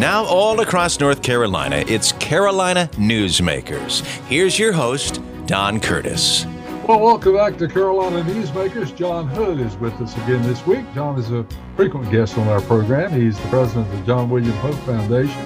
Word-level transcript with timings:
Now, 0.00 0.24
all 0.24 0.58
across 0.62 0.98
North 0.98 1.22
Carolina, 1.22 1.84
it's 1.86 2.12
Carolina 2.12 2.88
Newsmakers. 2.94 4.00
Here's 4.28 4.58
your 4.58 4.72
host, 4.72 5.20
Don 5.44 5.78
Curtis. 5.78 6.46
Well, 6.88 7.00
welcome 7.00 7.34
back 7.34 7.58
to 7.58 7.68
Carolina 7.68 8.22
Newsmakers. 8.22 8.96
John 8.96 9.28
Hood 9.28 9.60
is 9.60 9.76
with 9.76 9.92
us 10.00 10.14
again 10.14 10.42
this 10.44 10.66
week. 10.66 10.86
John 10.94 11.18
is 11.18 11.30
a 11.30 11.46
frequent 11.76 12.10
guest 12.10 12.38
on 12.38 12.48
our 12.48 12.62
program. 12.62 13.12
He's 13.12 13.38
the 13.38 13.48
president 13.48 13.92
of 13.92 14.00
the 14.00 14.06
John 14.06 14.30
William 14.30 14.56
Pope 14.60 14.74
Foundation 14.86 15.38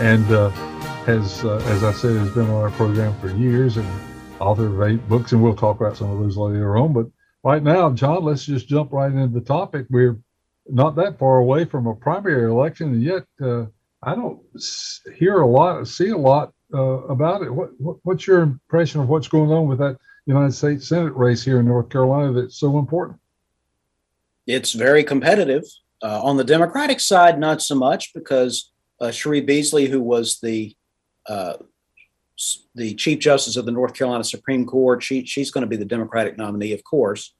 and 0.00 0.28
uh, 0.32 0.50
has, 1.06 1.44
uh, 1.44 1.62
as 1.66 1.84
I 1.84 1.92
said, 1.92 2.16
has 2.16 2.30
been 2.30 2.50
on 2.50 2.64
our 2.64 2.70
program 2.70 3.16
for 3.20 3.30
years 3.30 3.76
and 3.76 3.88
author 4.40 4.66
of 4.66 4.90
eight 4.90 5.08
books. 5.08 5.30
And 5.30 5.40
we'll 5.40 5.54
talk 5.54 5.80
about 5.80 5.96
some 5.96 6.10
of 6.10 6.18
those 6.18 6.36
later 6.36 6.76
on. 6.76 6.92
But 6.94 7.06
right 7.44 7.62
now, 7.62 7.90
John, 7.90 8.24
let's 8.24 8.44
just 8.44 8.66
jump 8.66 8.92
right 8.92 9.12
into 9.12 9.28
the 9.28 9.40
topic. 9.40 9.86
We're 9.88 10.18
not 10.66 10.96
that 10.96 11.16
far 11.16 11.38
away 11.38 11.64
from 11.64 11.86
a 11.86 11.94
primary 11.94 12.50
election, 12.50 12.88
and 12.88 13.00
yet 13.00 13.22
uh, 13.40 13.66
I 14.06 14.14
don't 14.14 14.40
hear 15.16 15.40
a 15.40 15.46
lot, 15.46 15.86
see 15.88 16.10
a 16.10 16.16
lot 16.16 16.52
uh, 16.72 17.04
about 17.08 17.42
it. 17.42 17.50
What, 17.50 17.70
what, 17.78 17.96
what's 18.02 18.26
your 18.26 18.40
impression 18.40 19.00
of 19.00 19.08
what's 19.08 19.28
going 19.28 19.50
on 19.50 19.66
with 19.68 19.78
that 19.78 19.96
United 20.26 20.52
States 20.52 20.88
Senate 20.88 21.14
race 21.14 21.42
here 21.42 21.60
in 21.60 21.66
North 21.66 21.88
Carolina 21.88 22.32
that's 22.32 22.58
so 22.58 22.78
important? 22.78 23.18
It's 24.46 24.72
very 24.72 25.04
competitive. 25.04 25.64
Uh, 26.02 26.20
on 26.22 26.36
the 26.36 26.44
Democratic 26.44 27.00
side, 27.00 27.38
not 27.38 27.62
so 27.62 27.74
much 27.74 28.12
because 28.12 28.72
uh, 29.00 29.10
Beasley, 29.24 29.86
who 29.86 30.02
was 30.02 30.38
the 30.40 30.76
uh, 31.26 31.54
the 32.74 32.94
Chief 32.94 33.20
Justice 33.20 33.56
of 33.56 33.64
the 33.64 33.72
North 33.72 33.94
Carolina 33.94 34.24
Supreme 34.24 34.66
Court, 34.66 35.02
she, 35.02 35.24
she's 35.24 35.50
going 35.50 35.62
to 35.62 35.68
be 35.68 35.76
the 35.76 35.84
Democratic 35.84 36.36
nominee, 36.36 36.72
of 36.72 36.82
course. 36.84 37.34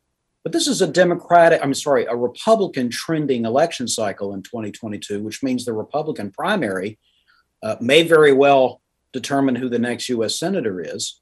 But 0.45 0.53
this 0.53 0.69
is 0.69 0.83
a 0.83 0.87
Democratic, 0.87 1.61
I'm 1.63 1.73
sorry, 1.75 2.05
a 2.05 2.15
Republican 2.15 2.91
trending 2.91 3.47
election 3.47 3.89
cycle 3.89 4.35
in 4.35 4.43
2022, 4.43 5.23
which 5.23 5.43
means 5.43 5.65
the 5.65 5.73
Republican 5.73 6.31
primary 6.31 6.99
uh, 7.63 7.77
may 7.81 8.03
very 8.03 8.33
well 8.33 8.83
determine 9.15 9.55
who 9.55 9.71
the 9.71 9.79
next 9.79 10.11
U.S. 10.11 10.39
Senator 10.39 10.83
is. 10.83 11.21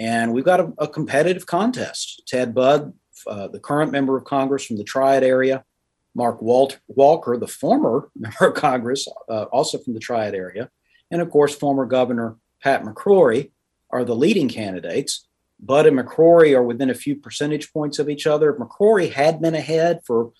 And 0.00 0.32
we've 0.32 0.44
got 0.44 0.58
a, 0.58 0.72
a 0.78 0.88
competitive 0.88 1.46
contest. 1.46 2.22
Ted 2.26 2.52
Budd, 2.52 2.92
uh, 3.26 3.46
the 3.48 3.60
current 3.60 3.92
member 3.92 4.16
of 4.16 4.24
Congress 4.24 4.66
from 4.66 4.78
the 4.78 4.84
Triad 4.84 5.22
area, 5.22 5.64
Mark 6.16 6.42
Walt- 6.42 6.80
Walker, 6.88 7.36
the 7.36 7.46
former 7.46 8.10
member 8.16 8.48
of 8.48 8.54
Congress, 8.54 9.06
uh, 9.28 9.44
also 9.44 9.78
from 9.78 9.94
the 9.94 10.00
Triad 10.00 10.34
area, 10.34 10.70
and 11.12 11.22
of 11.22 11.30
course, 11.30 11.54
former 11.54 11.86
Governor 11.86 12.36
Pat 12.62 12.82
McCrory 12.82 13.52
are 13.90 14.04
the 14.04 14.16
leading 14.16 14.48
candidates. 14.48 15.28
Budd 15.62 15.86
and 15.86 15.98
McCrory 15.98 16.54
are 16.54 16.62
within 16.62 16.90
a 16.90 16.94
few 16.94 17.16
percentage 17.16 17.72
points 17.72 17.98
of 17.98 18.08
each 18.08 18.26
other. 18.26 18.54
McCrory 18.54 19.12
had 19.12 19.40
been 19.40 19.54
ahead 19.54 20.00
for 20.06 20.32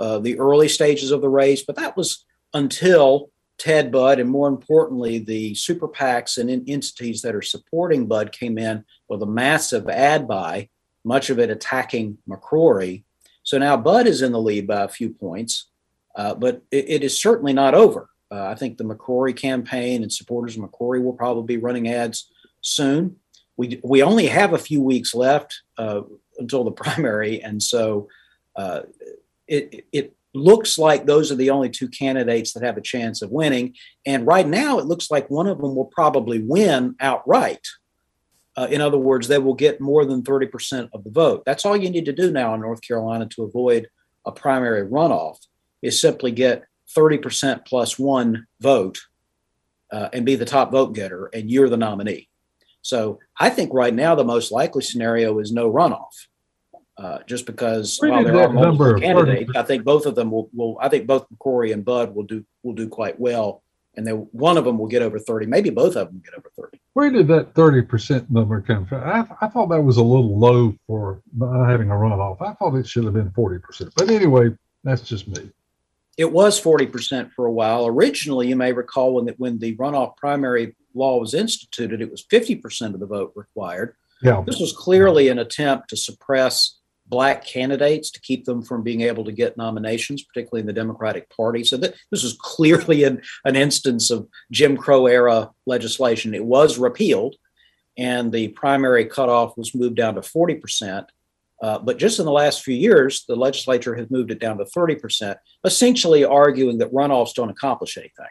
uh, 0.00 0.18
the 0.18 0.38
early 0.38 0.68
stages 0.68 1.10
of 1.10 1.20
the 1.20 1.28
race, 1.28 1.62
but 1.62 1.76
that 1.76 1.96
was 1.96 2.24
until 2.54 3.30
Ted 3.58 3.92
Budd 3.92 4.18
and 4.18 4.30
more 4.30 4.48
importantly, 4.48 5.18
the 5.18 5.54
super 5.54 5.88
PACs 5.88 6.38
and 6.38 6.68
entities 6.68 7.22
that 7.22 7.34
are 7.34 7.42
supporting 7.42 8.06
Budd 8.06 8.32
came 8.32 8.58
in 8.58 8.84
with 9.08 9.22
a 9.22 9.26
massive 9.26 9.88
ad 9.88 10.26
buy, 10.26 10.68
much 11.04 11.30
of 11.30 11.38
it 11.38 11.50
attacking 11.50 12.18
McCrory. 12.28 13.04
So 13.42 13.58
now 13.58 13.76
Budd 13.76 14.06
is 14.06 14.22
in 14.22 14.32
the 14.32 14.40
lead 14.40 14.66
by 14.66 14.82
a 14.82 14.88
few 14.88 15.10
points, 15.10 15.68
uh, 16.16 16.34
but 16.34 16.62
it, 16.70 16.88
it 16.88 17.04
is 17.04 17.20
certainly 17.20 17.52
not 17.52 17.74
over. 17.74 18.08
Uh, 18.30 18.46
I 18.46 18.54
think 18.54 18.78
the 18.78 18.84
McCrory 18.84 19.36
campaign 19.36 20.02
and 20.02 20.10
supporters 20.10 20.56
of 20.56 20.62
McCrory 20.62 21.02
will 21.02 21.12
probably 21.12 21.56
be 21.56 21.62
running 21.62 21.88
ads 21.88 22.30
soon 22.62 23.16
we 23.62 23.80
we 23.84 24.02
only 24.02 24.26
have 24.26 24.54
a 24.54 24.58
few 24.58 24.82
weeks 24.82 25.14
left 25.14 25.62
uh, 25.78 26.00
until 26.38 26.64
the 26.64 26.72
primary, 26.82 27.40
and 27.40 27.62
so 27.62 28.08
uh, 28.56 28.80
it 29.46 29.86
it 29.92 30.16
looks 30.34 30.78
like 30.78 31.04
those 31.06 31.30
are 31.30 31.36
the 31.36 31.50
only 31.50 31.68
two 31.68 31.88
candidates 31.88 32.52
that 32.52 32.64
have 32.64 32.76
a 32.76 32.82
chance 32.82 33.22
of 33.22 33.30
winning. 33.30 33.74
And 34.06 34.26
right 34.26 34.48
now, 34.48 34.78
it 34.78 34.86
looks 34.86 35.10
like 35.10 35.28
one 35.28 35.46
of 35.46 35.58
them 35.58 35.76
will 35.76 35.92
probably 35.92 36.40
win 36.42 36.96
outright. 37.00 37.66
Uh, 38.56 38.66
in 38.70 38.80
other 38.80 38.98
words, 38.98 39.28
they 39.28 39.38
will 39.38 39.54
get 39.54 39.80
more 39.80 40.06
than 40.06 40.22
30% 40.22 40.88
of 40.94 41.04
the 41.04 41.10
vote. 41.10 41.42
That's 41.44 41.66
all 41.66 41.76
you 41.76 41.90
need 41.90 42.06
to 42.06 42.14
do 42.14 42.30
now 42.32 42.54
in 42.54 42.62
North 42.62 42.80
Carolina 42.80 43.26
to 43.26 43.42
avoid 43.42 43.88
a 44.24 44.32
primary 44.32 44.86
runoff 44.88 45.36
is 45.82 46.00
simply 46.00 46.30
get 46.30 46.64
30% 46.96 47.66
plus 47.66 47.98
one 47.98 48.46
vote 48.60 49.00
uh, 49.92 50.08
and 50.14 50.24
be 50.24 50.34
the 50.34 50.46
top 50.46 50.72
vote 50.72 50.94
getter, 50.94 51.26
and 51.34 51.50
you're 51.50 51.68
the 51.68 51.76
nominee. 51.76 52.28
So 52.82 53.20
I 53.38 53.48
think 53.48 53.72
right 53.72 53.94
now 53.94 54.14
the 54.14 54.24
most 54.24 54.52
likely 54.52 54.82
scenario 54.82 55.38
is 55.38 55.52
no 55.52 55.72
runoff. 55.72 56.12
Uh, 56.98 57.18
just 57.26 57.46
because 57.46 57.96
Where 58.00 58.10
while 58.10 58.24
there 58.24 58.40
are 58.42 58.52
multiple 58.52 59.00
candidates, 59.00 59.50
I 59.56 59.62
think 59.62 59.82
both 59.82 60.04
of 60.04 60.14
them 60.14 60.30
will, 60.30 60.50
will. 60.52 60.76
I 60.80 60.88
think 60.90 61.06
both 61.06 61.26
McCrory 61.30 61.72
and 61.72 61.84
Budd 61.84 62.14
will 62.14 62.24
do 62.24 62.44
will 62.62 62.74
do 62.74 62.86
quite 62.86 63.18
well, 63.18 63.62
and 63.96 64.06
then 64.06 64.28
one 64.32 64.58
of 64.58 64.66
them 64.66 64.76
will 64.76 64.88
get 64.88 65.00
over 65.00 65.18
thirty. 65.18 65.46
Maybe 65.46 65.70
both 65.70 65.96
of 65.96 66.08
them 66.08 66.22
get 66.22 66.34
over 66.34 66.50
thirty. 66.54 66.78
Where 66.94 67.10
did 67.10 67.28
that 67.28 67.54
30% 67.54 68.28
number 68.30 68.60
come 68.60 68.84
from? 68.84 69.02
I, 69.02 69.26
I 69.40 69.48
thought 69.48 69.70
that 69.70 69.80
was 69.80 69.96
a 69.96 70.02
little 70.02 70.38
low 70.38 70.74
for 70.86 71.22
not 71.34 71.70
having 71.70 71.90
a 71.90 71.94
runoff. 71.94 72.42
I 72.42 72.52
thought 72.52 72.74
it 72.74 72.86
should 72.86 73.04
have 73.04 73.14
been 73.14 73.30
40%. 73.30 73.92
But 73.96 74.10
anyway, 74.10 74.50
that's 74.84 75.00
just 75.00 75.26
me. 75.26 75.50
It 76.18 76.30
was 76.30 76.58
forty 76.58 76.86
percent 76.86 77.32
for 77.32 77.46
a 77.46 77.52
while. 77.52 77.86
Originally, 77.86 78.48
you 78.48 78.56
may 78.56 78.72
recall 78.72 79.14
when 79.14 79.26
the, 79.26 79.34
when 79.38 79.58
the 79.58 79.76
runoff 79.76 80.16
primary 80.16 80.76
law 80.94 81.18
was 81.18 81.34
instituted, 81.34 82.00
it 82.00 82.10
was 82.10 82.26
fifty 82.28 82.54
percent 82.54 82.94
of 82.94 83.00
the 83.00 83.06
vote 83.06 83.32
required. 83.34 83.94
Yeah. 84.22 84.42
This 84.46 84.60
was 84.60 84.72
clearly 84.72 85.28
an 85.28 85.38
attempt 85.38 85.88
to 85.90 85.96
suppress 85.96 86.78
black 87.06 87.44
candidates 87.44 88.10
to 88.10 88.20
keep 88.20 88.44
them 88.44 88.62
from 88.62 88.82
being 88.82 89.02
able 89.02 89.24
to 89.24 89.32
get 89.32 89.56
nominations, 89.56 90.22
particularly 90.22 90.60
in 90.60 90.66
the 90.66 90.72
Democratic 90.72 91.28
Party. 91.28 91.64
So 91.64 91.76
th- 91.76 91.94
this 92.10 92.22
was 92.22 92.38
clearly 92.40 93.04
an, 93.04 93.20
an 93.44 93.56
instance 93.56 94.10
of 94.10 94.28
Jim 94.50 94.76
Crow 94.76 95.06
era 95.06 95.50
legislation. 95.66 96.34
It 96.34 96.44
was 96.44 96.78
repealed, 96.78 97.36
and 97.98 98.32
the 98.32 98.48
primary 98.48 99.04
cutoff 99.04 99.56
was 99.56 99.74
moved 99.74 99.96
down 99.96 100.14
to 100.14 100.20
40%. 100.20 101.06
Uh, 101.62 101.78
but 101.78 101.96
just 101.96 102.18
in 102.18 102.26
the 102.26 102.32
last 102.32 102.64
few 102.64 102.74
years, 102.74 103.24
the 103.28 103.36
legislature 103.36 103.94
has 103.94 104.10
moved 104.10 104.32
it 104.32 104.40
down 104.40 104.58
to 104.58 104.64
30%, 104.64 105.36
essentially 105.64 106.24
arguing 106.24 106.78
that 106.78 106.92
runoffs 106.92 107.34
don't 107.34 107.50
accomplish 107.50 107.96
anything. 107.96 108.26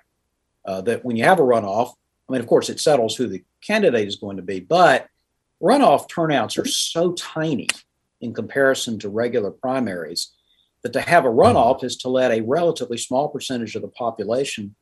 Uh, 0.66 0.81
that 0.81 1.03
when 1.06 1.16
you 1.16 1.24
have 1.24 1.40
a 1.40 1.44
runoff, 1.44 1.94
I 2.28 2.34
mean, 2.34 2.41
of 2.41 2.47
course, 2.47 2.70
it 2.70 2.80
settles 2.80 3.16
who 3.16 3.28
the 3.28 3.44
candidate 3.66 4.08
is 4.08 4.18
going 4.18 4.36
to 4.36 4.44
be, 4.44 4.59
but 4.59 5.08
runoff 5.62 6.09
turnouts 6.09 6.58
are 6.58 6.66
so 6.66 7.14
tiny 7.14 7.68
in 8.20 8.34
comparison 8.34 9.00
to 9.00 9.09
regular 9.09 9.50
primaries 9.50 10.34
that 10.84 10.94
to 10.94 11.02
have 11.02 11.25
a 11.25 11.30
runoff 11.30 11.84
is 11.84 11.96
to 11.97 12.09
let 12.09 12.31
a 12.31 12.41
relatively 12.41 12.97
small 12.97 13.30
percentage 13.30 13.75
of 13.75 13.81
the 13.81 13.88
population 13.88 14.75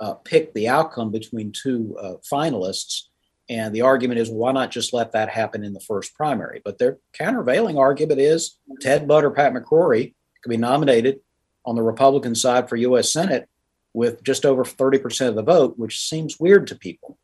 uh, 0.00 0.14
pick 0.14 0.52
the 0.52 0.68
outcome 0.68 1.10
between 1.10 1.52
two 1.52 1.96
uh, 2.00 2.14
finalists. 2.30 3.04
And 3.48 3.74
the 3.74 3.82
argument 3.82 4.18
is, 4.18 4.28
why 4.28 4.52
not 4.52 4.70
just 4.70 4.92
let 4.92 5.12
that 5.12 5.28
happen 5.28 5.62
in 5.62 5.72
the 5.72 5.80
first 5.80 6.14
primary? 6.14 6.60
But 6.64 6.78
their 6.78 6.98
countervailing 7.12 7.78
argument 7.78 8.20
is 8.20 8.58
Ted 8.80 9.06
Budd 9.06 9.24
or 9.24 9.30
Pat 9.30 9.54
McCrory 9.54 10.14
could 10.42 10.50
be 10.50 10.56
nominated 10.56 11.20
on 11.64 11.76
the 11.76 11.82
Republican 11.82 12.34
side 12.34 12.68
for 12.68 12.76
U.S. 12.76 13.12
Senate 13.12 13.48
with 13.92 14.22
just 14.22 14.44
over 14.44 14.64
30% 14.64 15.28
of 15.28 15.36
the 15.36 15.42
vote, 15.42 15.78
which 15.78 16.00
seems 16.00 16.38
weird 16.40 16.66
to 16.66 16.76
people. 16.76 17.18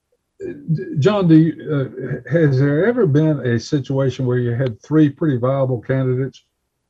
John, 0.98 1.28
do 1.28 1.36
you, 1.36 2.24
uh, 2.26 2.30
has 2.30 2.58
there 2.58 2.86
ever 2.86 3.06
been 3.06 3.40
a 3.46 3.60
situation 3.60 4.26
where 4.26 4.38
you 4.38 4.54
had 4.54 4.80
three 4.80 5.08
pretty 5.08 5.36
viable 5.36 5.80
candidates 5.80 6.44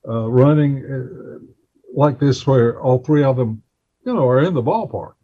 uh, 0.09 0.31
running 0.31 0.85
uh, 0.87 1.39
like 1.95 2.19
this, 2.19 2.47
where 2.47 2.81
all 2.81 2.99
three 2.99 3.25
of 3.25 3.37
them, 3.37 3.63
you 4.07 4.15
know, 4.15 4.27
are 4.27 4.43
in 4.43 4.55
the 4.55 4.63
ballpark? 4.63 5.15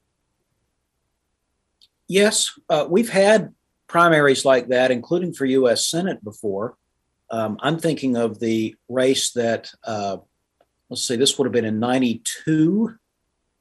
Yes, 2.06 2.58
uh, 2.68 2.86
we've 2.88 3.10
had 3.10 3.54
primaries 3.88 4.44
like 4.44 4.68
that, 4.68 4.90
including 4.90 5.32
for 5.32 5.46
U.S. 5.46 5.86
Senate 5.86 6.22
before. 6.22 6.76
Um, 7.30 7.58
I'm 7.60 7.78
thinking 7.78 8.16
of 8.16 8.38
the 8.38 8.76
race 8.88 9.32
that, 9.32 9.70
uh, 9.84 10.18
let's 10.88 11.04
see, 11.04 11.16
this 11.16 11.38
would 11.38 11.46
have 11.46 11.52
been 11.52 11.64
in 11.64 11.80
'92 11.80 12.94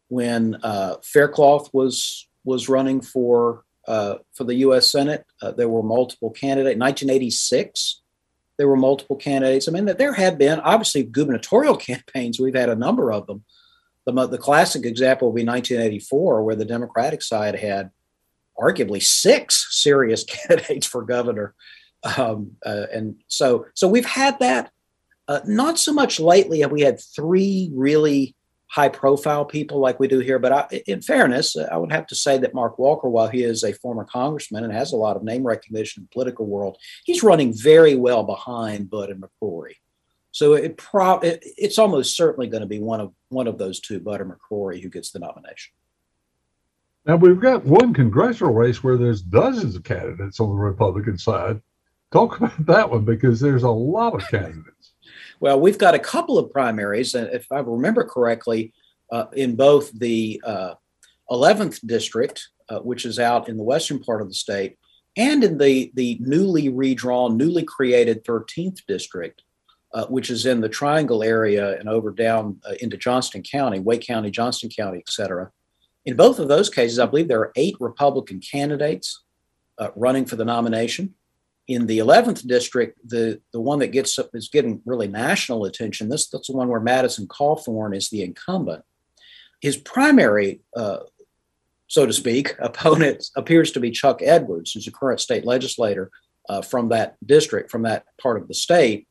when 0.10 0.56
uh, 0.64 0.96
Faircloth 1.04 1.74
was 1.74 2.28
was 2.44 2.70
running 2.70 3.02
for 3.02 3.64
uh, 3.88 4.16
for 4.34 4.44
the 4.44 4.56
U.S. 4.56 4.91
Senate. 4.91 5.26
Uh, 5.41 5.52
there 5.52 5.70
were 5.70 5.84
multiple 5.84 6.32
candidates. 6.32 6.80
1986, 6.80 8.02
there 8.58 8.68
were 8.68 8.78
multiple 8.78 9.16
candidates. 9.16 9.68
I 9.68 9.72
mean, 9.72 9.85
there 9.85 10.14
have 10.14 10.38
been 10.38 10.59
obviously 10.59 11.03
gubernatorial 11.03 11.78
campaigns. 11.90 12.40
We've 12.40 12.56
had 12.56 12.70
a 12.70 12.76
number 12.76 13.12
of 13.12 13.28
them. 13.28 13.44
The, 14.06 14.28
the 14.28 14.38
classic 14.38 14.85
example 14.85 15.28
would 15.28 15.35
be 15.35 15.46
1984, 15.46 16.44
where 16.44 16.56
the 16.56 16.66
Democratic 16.66 17.22
side 17.22 17.56
had 17.56 17.91
arguably 18.59 19.02
six 19.02 19.68
serious 19.82 20.24
candidates 20.28 20.88
for 20.88 21.04
governor. 21.04 21.54
Um, 22.18 22.52
uh, 22.66 22.86
and 22.94 23.16
so, 23.28 23.66
so 23.74 23.88
we've 23.88 24.06
had 24.06 24.40
that. 24.40 24.72
Uh, 25.28 25.42
not 25.46 25.78
so 25.78 25.92
much 25.92 26.22
lately 26.22 26.62
have 26.62 26.72
we 26.72 26.82
had 26.82 27.02
three 27.02 27.70
really 27.74 28.34
high 28.70 28.90
profile 28.90 29.46
people 29.46 29.80
like 29.80 30.00
we 30.00 30.08
do 30.08 30.20
here. 30.20 30.40
But 30.40 30.52
I, 30.52 30.82
in 30.88 31.02
fairness, 31.02 31.56
I 31.56 31.78
would 31.78 31.92
have 31.92 32.08
to 32.08 32.16
say 32.16 32.38
that 32.38 32.54
Mark 32.54 32.78
Walker, 32.78 33.09
while 33.09 33.28
he 33.28 33.44
is 33.44 33.64
a 33.64 33.74
former 33.74 34.04
congressman 34.04 34.64
and 34.64 34.74
has 34.74 34.92
a 34.92 34.98
lot 34.98 35.16
of 35.16 35.24
name 35.24 35.46
recognition 35.46 36.02
in 36.02 36.04
the 36.06 36.14
political 36.14 36.46
world, 36.46 36.78
he's 37.06 37.24
running 37.24 37.54
very 37.54 37.96
well 37.96 38.24
behind 38.24 38.90
Budd 38.90 39.09
and 39.09 39.24
McCrory. 39.24 39.76
So 40.32 40.54
it 40.54 40.78
pro- 40.78 41.20
it, 41.20 41.40
it's 41.44 41.80
almost 41.80 42.16
certainly 42.16 42.48
going 42.48 42.62
to 42.62 42.68
be 42.68 42.80
one 42.80 43.02
of 43.02 43.14
one 43.30 43.48
of 43.48 43.58
those 43.58 43.80
two, 43.80 44.00
Budd 44.00 44.22
or 44.22 44.26
McCrory, 44.26 44.82
who 44.82 44.90
gets 44.90 45.12
the 45.12 45.20
nomination. 45.20 45.74
Now 47.08 47.16
we've 47.16 47.40
got 47.40 47.64
one 47.64 47.94
congressional 47.94 48.54
race 48.54 48.84
where 48.84 48.98
there's 48.98 49.22
dozens 49.22 49.78
of 49.78 49.84
candidates 49.86 50.42
on 50.42 50.50
the 50.50 50.56
Republican 50.56 51.18
side. 51.18 51.62
Talk 52.12 52.38
about 52.38 52.66
that 52.66 52.92
one 52.92 53.06
because 53.06 53.40
there's 53.40 53.64
a 53.64 53.70
lot 53.70 54.14
of 54.14 54.28
candidates. 54.30 54.94
Well, 55.40 55.58
we've 55.59 55.78
got 55.78 55.96
a 55.96 56.00
couple 56.00 56.38
of 56.38 56.52
primaries, 56.52 57.16
and 57.16 57.30
if 57.34 57.50
I 57.50 57.59
remember 57.59 58.04
correctly, 58.04 58.74
uh, 59.09 59.26
in 59.34 59.56
both 59.56 59.98
the 59.98 60.42
uh, 60.46 60.74
11th 61.32 61.80
district, 61.88 62.46
uh, 62.68 62.80
which 62.80 63.06
is 63.06 63.20
out 63.20 63.48
in 63.48 63.56
the 63.56 63.64
western 63.64 64.00
part 64.00 64.22
of 64.22 64.28
the 64.28 64.34
state, 64.34 64.78
and 65.16 65.46
in 65.46 65.58
the, 65.58 65.92
the 65.96 66.18
newly 66.20 66.68
redrawn, 66.68 67.38
newly 67.38 67.64
created 67.64 68.26
13th 68.26 68.82
district, 68.86 69.44
uh, 69.94 70.06
which 70.08 70.30
is 70.30 70.46
in 70.46 70.59
the 70.59 70.68
Triangle 70.70 71.24
area 71.24 71.80
and 71.80 71.88
over 71.88 72.12
down 72.12 72.59
uh, 72.68 72.74
into 72.82 72.98
Johnston 72.98 73.44
County, 73.44 73.80
Wake 73.80 74.06
County, 74.06 74.30
Johnston 74.30 74.70
County, 74.70 75.00
et 75.00 75.09
cetera. 75.09 75.52
In 76.08 76.16
both 76.16 76.40
of 76.40 76.48
those 76.48 76.70
cases, 76.70 77.00
I 77.00 77.06
believe 77.06 77.28
there 77.28 77.42
are 77.42 77.52
eight 77.58 77.76
Republican 77.82 78.40
candidates 78.40 79.26
uh, 79.78 79.90
running 79.94 80.24
for 80.24 80.38
the 80.38 80.46
nomination. 80.46 81.16
In 81.68 81.86
the 81.86 81.98
11th 81.98 82.48
district, 82.48 82.98
the, 83.06 83.42
the 83.52 83.59
one 83.59 83.80
that 83.80 83.92
gets 83.92 84.18
is 84.34 84.48
getting 84.48 84.82
really 84.86 85.09
national 85.09 85.66
attention. 85.66 86.08
This 86.08 86.30
that's 86.30 86.48
the 86.48 86.56
one 86.56 86.70
where 86.70 86.80
Madison 86.80 87.28
Cawthorn 87.28 87.94
is 87.94 88.09
the 88.09 88.24
incumbent. 88.24 88.86
His 89.59 89.76
primary, 89.76 90.62
uh, 90.78 91.00
so 91.88 92.06
to 92.06 92.14
speak, 92.14 92.56
opponent 92.59 93.26
appears 93.36 93.74
to 93.74 93.82
be 93.82 93.92
Chuck 93.92 94.22
Edwards, 94.24 94.72
who's 94.72 94.88
a 94.88 94.92
current 94.94 95.20
state 95.20 95.44
legislator 95.44 96.09
uh, 96.48 96.62
from 96.62 96.88
that 96.88 97.18
district, 97.26 97.70
from 97.70 97.82
that 97.82 98.06
part 98.22 98.42
of 98.42 98.48
the 98.48 98.54
state. 98.54 99.09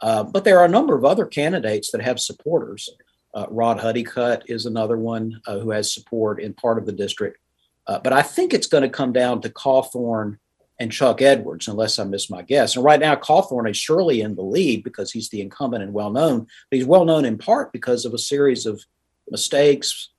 Uh, 0.00 0.24
but 0.24 0.44
there 0.44 0.58
are 0.60 0.64
a 0.64 0.70
number 0.70 0.96
of 0.96 1.04
other 1.04 1.26
candidates 1.26 1.90
that 1.90 2.00
have 2.00 2.18
supporters. 2.18 2.88
Uh, 3.34 3.46
Rod 3.50 3.78
Honeycutt 3.78 4.44
is 4.48 4.66
another 4.66 4.96
one 4.96 5.40
uh, 5.46 5.58
who 5.58 5.70
has 5.70 5.92
support 5.92 6.40
in 6.40 6.54
part 6.54 6.78
of 6.78 6.86
the 6.86 6.92
district. 6.92 7.38
Uh, 7.86 7.98
but 7.98 8.12
I 8.12 8.22
think 8.22 8.52
it's 8.52 8.66
going 8.66 8.82
to 8.82 8.88
come 8.88 9.12
down 9.12 9.40
to 9.42 9.50
Cawthorn 9.50 10.38
and 10.80 10.92
Chuck 10.92 11.20
Edwards, 11.20 11.68
unless 11.68 11.98
I 11.98 12.04
miss 12.04 12.30
my 12.30 12.42
guess. 12.42 12.76
And 12.76 12.84
right 12.84 13.00
now, 13.00 13.16
Cawthorn 13.16 13.68
is 13.68 13.76
surely 13.76 14.20
in 14.20 14.36
the 14.36 14.42
lead 14.42 14.84
because 14.84 15.10
he's 15.10 15.28
the 15.28 15.40
incumbent 15.40 15.82
and 15.82 15.92
well 15.92 16.10
known. 16.10 16.40
But 16.40 16.76
he's 16.76 16.86
well 16.86 17.04
known 17.04 17.24
in 17.24 17.38
part 17.38 17.72
because 17.72 18.04
of 18.04 18.14
a 18.14 18.18
series 18.18 18.64
of 18.64 18.82
mistakes, 19.30 20.10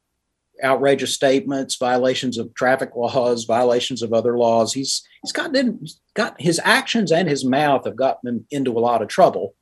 outrageous 0.63 1.13
statements, 1.13 1.77
violations 1.77 2.37
of 2.37 2.53
traffic 2.53 2.95
laws, 2.95 3.45
violations 3.45 4.01
of 4.01 4.13
other 4.13 4.37
laws. 4.37 4.73
He's 4.73 5.07
he's 5.21 5.31
gotten 5.31 5.85
got 6.13 6.39
his 6.41 6.59
actions 6.63 7.11
and 7.11 7.29
his 7.29 7.45
mouth 7.45 7.85
have 7.85 7.95
gotten 7.95 8.27
him 8.29 8.45
into 8.51 8.77
a 8.77 8.81
lot 8.81 9.01
of 9.01 9.07
trouble. 9.07 9.55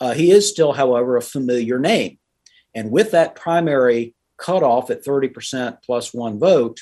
Uh, 0.00 0.12
he 0.12 0.30
is 0.30 0.48
still, 0.48 0.72
however, 0.72 1.16
a 1.16 1.22
familiar 1.22 1.78
name. 1.78 2.18
And 2.74 2.90
with 2.90 3.12
that 3.12 3.36
primary 3.36 4.14
cutoff 4.36 4.90
at 4.90 5.04
30% 5.04 5.78
plus 5.82 6.12
one 6.12 6.38
vote, 6.38 6.80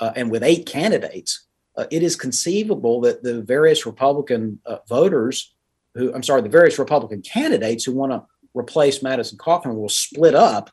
uh, 0.00 0.12
and 0.16 0.30
with 0.30 0.42
eight 0.42 0.66
candidates, 0.66 1.46
uh, 1.76 1.86
it 1.90 2.02
is 2.02 2.16
conceivable 2.16 3.00
that 3.02 3.22
the 3.22 3.42
various 3.42 3.86
Republican 3.86 4.60
uh, 4.66 4.78
voters 4.88 5.54
who, 5.94 6.12
I'm 6.14 6.22
sorry, 6.22 6.42
the 6.42 6.48
various 6.48 6.78
Republican 6.78 7.22
candidates 7.22 7.84
who 7.84 7.92
want 7.92 8.12
to 8.12 8.24
replace 8.54 9.02
Madison 9.02 9.38
Cawthorn 9.38 9.76
will 9.76 9.88
split 9.88 10.34
up 10.34 10.70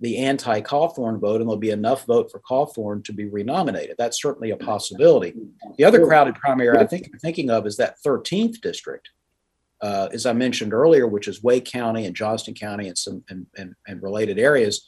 the 0.00 0.18
anti 0.18 0.60
Cawthorn 0.62 1.20
vote, 1.20 1.40
and 1.40 1.48
there'll 1.48 1.56
be 1.56 1.70
enough 1.70 2.06
vote 2.06 2.30
for 2.30 2.40
Cawthorn 2.40 3.04
to 3.04 3.12
be 3.12 3.26
renominated. 3.26 3.96
That's 3.98 4.20
certainly 4.20 4.50
a 4.50 4.56
possibility. 4.56 5.34
The 5.76 5.84
other 5.84 6.04
crowded 6.06 6.36
primary 6.36 6.78
I 6.78 6.86
think 6.86 7.10
I'm 7.12 7.18
thinking 7.18 7.50
of 7.50 7.66
is 7.66 7.76
that 7.76 7.96
13th 8.04 8.60
district, 8.60 9.10
uh, 9.82 10.08
as 10.12 10.26
I 10.26 10.32
mentioned 10.32 10.72
earlier, 10.72 11.06
which 11.06 11.28
is 11.28 11.42
Wake 11.42 11.64
County 11.64 12.06
and 12.06 12.14
Johnston 12.14 12.54
County 12.54 12.88
and 12.88 12.98
some 12.98 13.24
and, 13.28 13.46
and, 13.56 13.74
and 13.86 14.02
related 14.02 14.38
areas. 14.38 14.86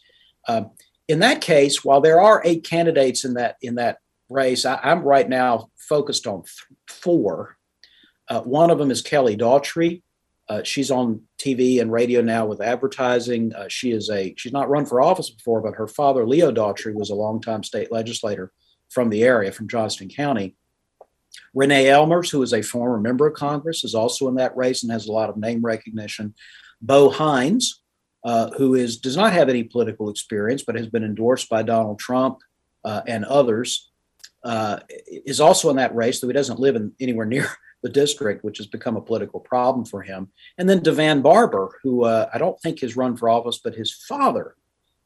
Um, 0.48 0.70
in 1.08 1.20
that 1.20 1.40
case, 1.40 1.84
while 1.84 2.00
there 2.00 2.20
are 2.20 2.42
eight 2.44 2.64
candidates 2.64 3.24
in 3.24 3.34
that 3.34 3.56
in 3.62 3.76
that 3.76 3.98
race, 4.28 4.64
I, 4.64 4.78
am 4.82 5.02
right 5.02 5.28
now 5.28 5.70
focused 5.76 6.26
on 6.26 6.42
th- 6.42 6.78
four. 6.88 7.56
Uh, 8.28 8.40
one 8.42 8.70
of 8.70 8.78
them 8.78 8.90
is 8.90 9.02
Kelly 9.02 9.36
Daughtry. 9.36 10.02
Uh, 10.48 10.62
she's 10.62 10.90
on 10.90 11.22
TV 11.38 11.80
and 11.80 11.92
radio 11.92 12.20
now 12.20 12.46
with 12.46 12.60
advertising. 12.60 13.54
Uh, 13.54 13.66
she 13.68 13.92
is 13.92 14.10
a 14.10 14.34
she's 14.36 14.52
not 14.52 14.68
run 14.68 14.86
for 14.86 15.00
office 15.00 15.30
before, 15.30 15.60
but 15.60 15.74
her 15.74 15.88
father 15.88 16.26
Leo 16.26 16.52
Daughtry 16.52 16.94
was 16.94 17.10
a 17.10 17.14
longtime 17.14 17.62
state 17.62 17.90
legislator 17.90 18.52
from 18.90 19.08
the 19.08 19.24
area, 19.24 19.52
from 19.52 19.68
Johnston 19.68 20.08
County. 20.08 20.56
Renee 21.54 21.86
Ellmers, 21.86 22.30
who 22.30 22.42
is 22.42 22.52
a 22.52 22.62
former 22.62 22.98
member 22.98 23.26
of 23.26 23.34
Congress, 23.34 23.84
is 23.84 23.94
also 23.94 24.28
in 24.28 24.34
that 24.36 24.56
race 24.56 24.82
and 24.82 24.92
has 24.92 25.06
a 25.06 25.12
lot 25.12 25.30
of 25.30 25.36
name 25.36 25.60
recognition. 25.62 26.34
Bo 26.80 27.10
Hines, 27.10 27.80
uh, 28.24 28.50
who 28.50 28.74
is 28.74 28.98
does 28.98 29.16
not 29.16 29.32
have 29.32 29.48
any 29.48 29.64
political 29.64 30.08
experience 30.08 30.62
but 30.62 30.76
has 30.76 30.88
been 30.88 31.04
endorsed 31.04 31.48
by 31.48 31.62
Donald 31.62 31.98
Trump 31.98 32.38
uh, 32.84 33.02
and 33.06 33.24
others, 33.24 33.90
uh, 34.44 34.80
is 35.06 35.40
also 35.40 35.70
in 35.70 35.76
that 35.76 35.94
race, 35.94 36.20
though 36.20 36.26
he 36.26 36.32
doesn't 36.32 36.60
live 36.60 36.76
in 36.76 36.92
anywhere 37.00 37.26
near 37.26 37.48
the 37.82 37.88
district, 37.88 38.44
which 38.44 38.58
has 38.58 38.66
become 38.66 38.96
a 38.96 39.02
political 39.02 39.40
problem 39.40 39.84
for 39.84 40.02
him. 40.02 40.28
And 40.58 40.68
then 40.68 40.80
DeVan 40.80 41.22
Barbour, 41.22 41.78
who 41.82 42.04
uh, 42.04 42.28
I 42.32 42.38
don't 42.38 42.60
think 42.60 42.80
has 42.80 42.96
run 42.96 43.16
for 43.16 43.28
office, 43.28 43.60
but 43.62 43.74
his 43.74 43.92
father 43.92 44.54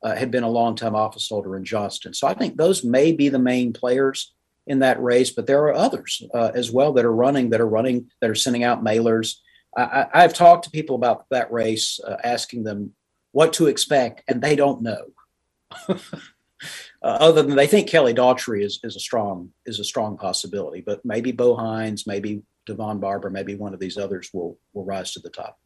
uh, 0.03 0.15
had 0.15 0.31
been 0.31 0.43
a 0.43 0.49
longtime 0.49 0.95
office 0.95 1.29
holder 1.29 1.57
in 1.57 1.65
Johnston. 1.65 2.15
So 2.15 2.27
I 2.27 2.35
think 2.35 2.57
those 2.57 2.85
may 2.85 3.13
be 3.13 3.29
the 3.29 3.39
main 3.39 3.73
players 3.73 4.35
in 4.67 4.81
that 4.81 5.03
race, 5.03 5.31
but 5.31 5.47
there 5.47 5.63
are 5.65 5.75
others 5.75 6.23
uh, 6.35 6.51
as 6.55 6.71
well 6.71 6.93
that 6.95 7.05
are 7.05 7.15
running, 7.15 7.51
that 7.51 7.61
are 7.61 7.69
running, 7.69 8.11
that 8.21 8.31
are 8.31 8.35
sending 8.35 8.65
out 8.65 8.85
mailers. 8.85 9.37
I, 9.77 10.07
have 10.15 10.33
talked 10.33 10.65
to 10.65 10.71
people 10.71 10.97
about 10.97 11.27
that 11.31 11.53
race, 11.53 12.01
uh, 12.01 12.17
asking 12.25 12.65
them 12.65 12.95
what 13.33 13.53
to 13.55 13.67
expect, 13.67 14.23
and 14.27 14.43
they 14.43 14.57
don't 14.57 14.83
know. 14.83 15.07
Uh, 17.03 17.19
other 17.21 17.43
than 17.43 17.55
they 17.55 17.67
think 17.67 17.87
Kelly 17.87 18.15
Daughtry 18.15 18.65
is, 18.65 18.81
is 18.83 18.97
a 18.97 19.01
strong 19.01 19.51
is 19.67 19.79
a 19.79 19.85
strong 19.85 20.17
possibility, 20.17 20.81
but 20.81 21.05
maybe 21.05 21.31
Bo 21.31 21.55
Hines, 21.55 22.07
maybe 22.07 22.43
DeVan 22.67 22.99
Barbour, 22.99 23.31
maybe 23.31 23.55
one 23.55 23.75
of 23.75 23.79
these 23.79 23.99
others 23.99 24.31
will 24.33 24.59
will 24.73 24.85
rise 24.85 25.13
to 25.13 25.21
the 25.21 25.29
top. 25.29 25.59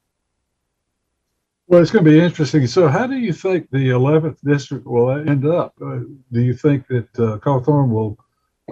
Well, 1.68 1.80
it's 1.80 1.92
going 1.92 2.04
to 2.04 2.10
be 2.10 2.18
interesting. 2.18 2.66
So, 2.66 2.88
how 2.88 3.06
do 3.06 3.16
you 3.16 3.32
think 3.32 3.70
the 3.70 3.90
11th 3.90 4.38
district 4.44 4.84
will 4.84 5.12
end 5.12 5.46
up? 5.46 5.72
Uh, 5.80 6.00
do 6.32 6.40
you 6.40 6.52
think 6.52 6.88
that 6.88 7.08
uh, 7.16 7.38
Cawthorn 7.38 7.90
will 7.90 8.18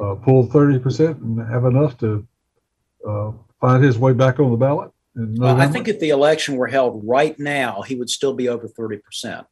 uh, 0.01 0.15
pull 0.17 0.47
30% 0.47 1.21
and 1.23 1.51
have 1.51 1.65
enough 1.65 1.99
to 1.99 2.27
uh, 3.07 3.33
find 3.61 3.83
his 3.83 3.99
way 3.99 4.13
back 4.13 4.39
on 4.39 4.51
the 4.51 4.57
ballot? 4.57 4.91
Well, 5.15 5.61
I 5.61 5.67
think 5.67 5.89
if 5.89 5.99
the 5.99 6.11
election 6.11 6.57
were 6.57 6.69
held 6.69 7.03
right 7.05 7.37
now, 7.39 7.83
he 7.83 7.97
would 7.97 8.11
still 8.11 8.35
be 8.35 8.49
over 8.49 8.69
30%. 8.69 9.45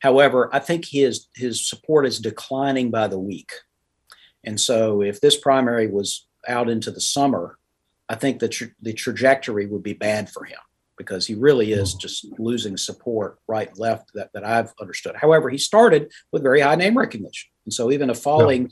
However, 0.00 0.50
I 0.52 0.58
think 0.58 0.86
his 0.86 1.28
his 1.34 1.66
support 1.68 2.06
is 2.06 2.18
declining 2.18 2.90
by 2.90 3.06
the 3.06 3.18
week. 3.18 3.52
And 4.44 4.58
so 4.58 5.02
if 5.02 5.20
this 5.20 5.36
primary 5.36 5.86
was 5.86 6.26
out 6.48 6.68
into 6.68 6.90
the 6.90 7.00
summer, 7.00 7.58
I 8.08 8.14
think 8.14 8.40
the, 8.40 8.48
tra- 8.48 8.70
the 8.80 8.92
trajectory 8.92 9.66
would 9.66 9.82
be 9.82 9.92
bad 9.92 10.30
for 10.30 10.44
him 10.44 10.58
because 10.96 11.26
he 11.26 11.34
really 11.34 11.72
is 11.72 11.94
just 11.94 12.26
losing 12.38 12.76
support 12.76 13.38
right 13.46 13.68
and 13.68 13.78
left 13.78 14.10
that, 14.14 14.30
that 14.34 14.44
I've 14.44 14.72
understood. 14.80 15.16
However, 15.16 15.48
he 15.48 15.58
started 15.58 16.10
with 16.32 16.42
very 16.42 16.60
high 16.60 16.74
name 16.74 16.96
recognition. 16.96 17.50
And 17.64 17.72
so 17.72 17.90
even 17.90 18.10
a 18.10 18.14
falling. 18.14 18.70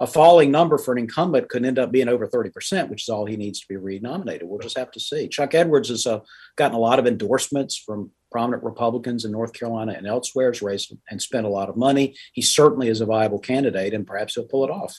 A 0.00 0.06
falling 0.06 0.50
number 0.50 0.78
for 0.78 0.92
an 0.92 0.98
incumbent 0.98 1.48
could 1.48 1.64
end 1.64 1.78
up 1.78 1.90
being 1.90 2.08
over 2.08 2.26
30%, 2.26 2.88
which 2.88 3.02
is 3.02 3.08
all 3.08 3.26
he 3.26 3.36
needs 3.36 3.60
to 3.60 3.66
be 3.68 3.76
renominated. 3.76 4.46
We'll 4.46 4.60
just 4.60 4.78
have 4.78 4.92
to 4.92 5.00
see. 5.00 5.28
Chuck 5.28 5.54
Edwards 5.54 5.88
has 5.88 6.06
uh, 6.06 6.20
gotten 6.56 6.76
a 6.76 6.80
lot 6.80 6.98
of 6.98 7.06
endorsements 7.06 7.76
from 7.76 8.10
prominent 8.30 8.62
Republicans 8.62 9.24
in 9.24 9.32
North 9.32 9.52
Carolina 9.52 9.94
and 9.96 10.06
elsewhere, 10.06 10.50
has 10.50 10.62
raised 10.62 10.94
and 11.10 11.20
spent 11.20 11.46
a 11.46 11.50
lot 11.50 11.68
of 11.68 11.76
money. 11.76 12.14
He 12.32 12.42
certainly 12.42 12.88
is 12.88 13.00
a 13.00 13.06
viable 13.06 13.40
candidate, 13.40 13.92
and 13.92 14.06
perhaps 14.06 14.34
he'll 14.34 14.44
pull 14.44 14.64
it 14.64 14.70
off. 14.70 14.96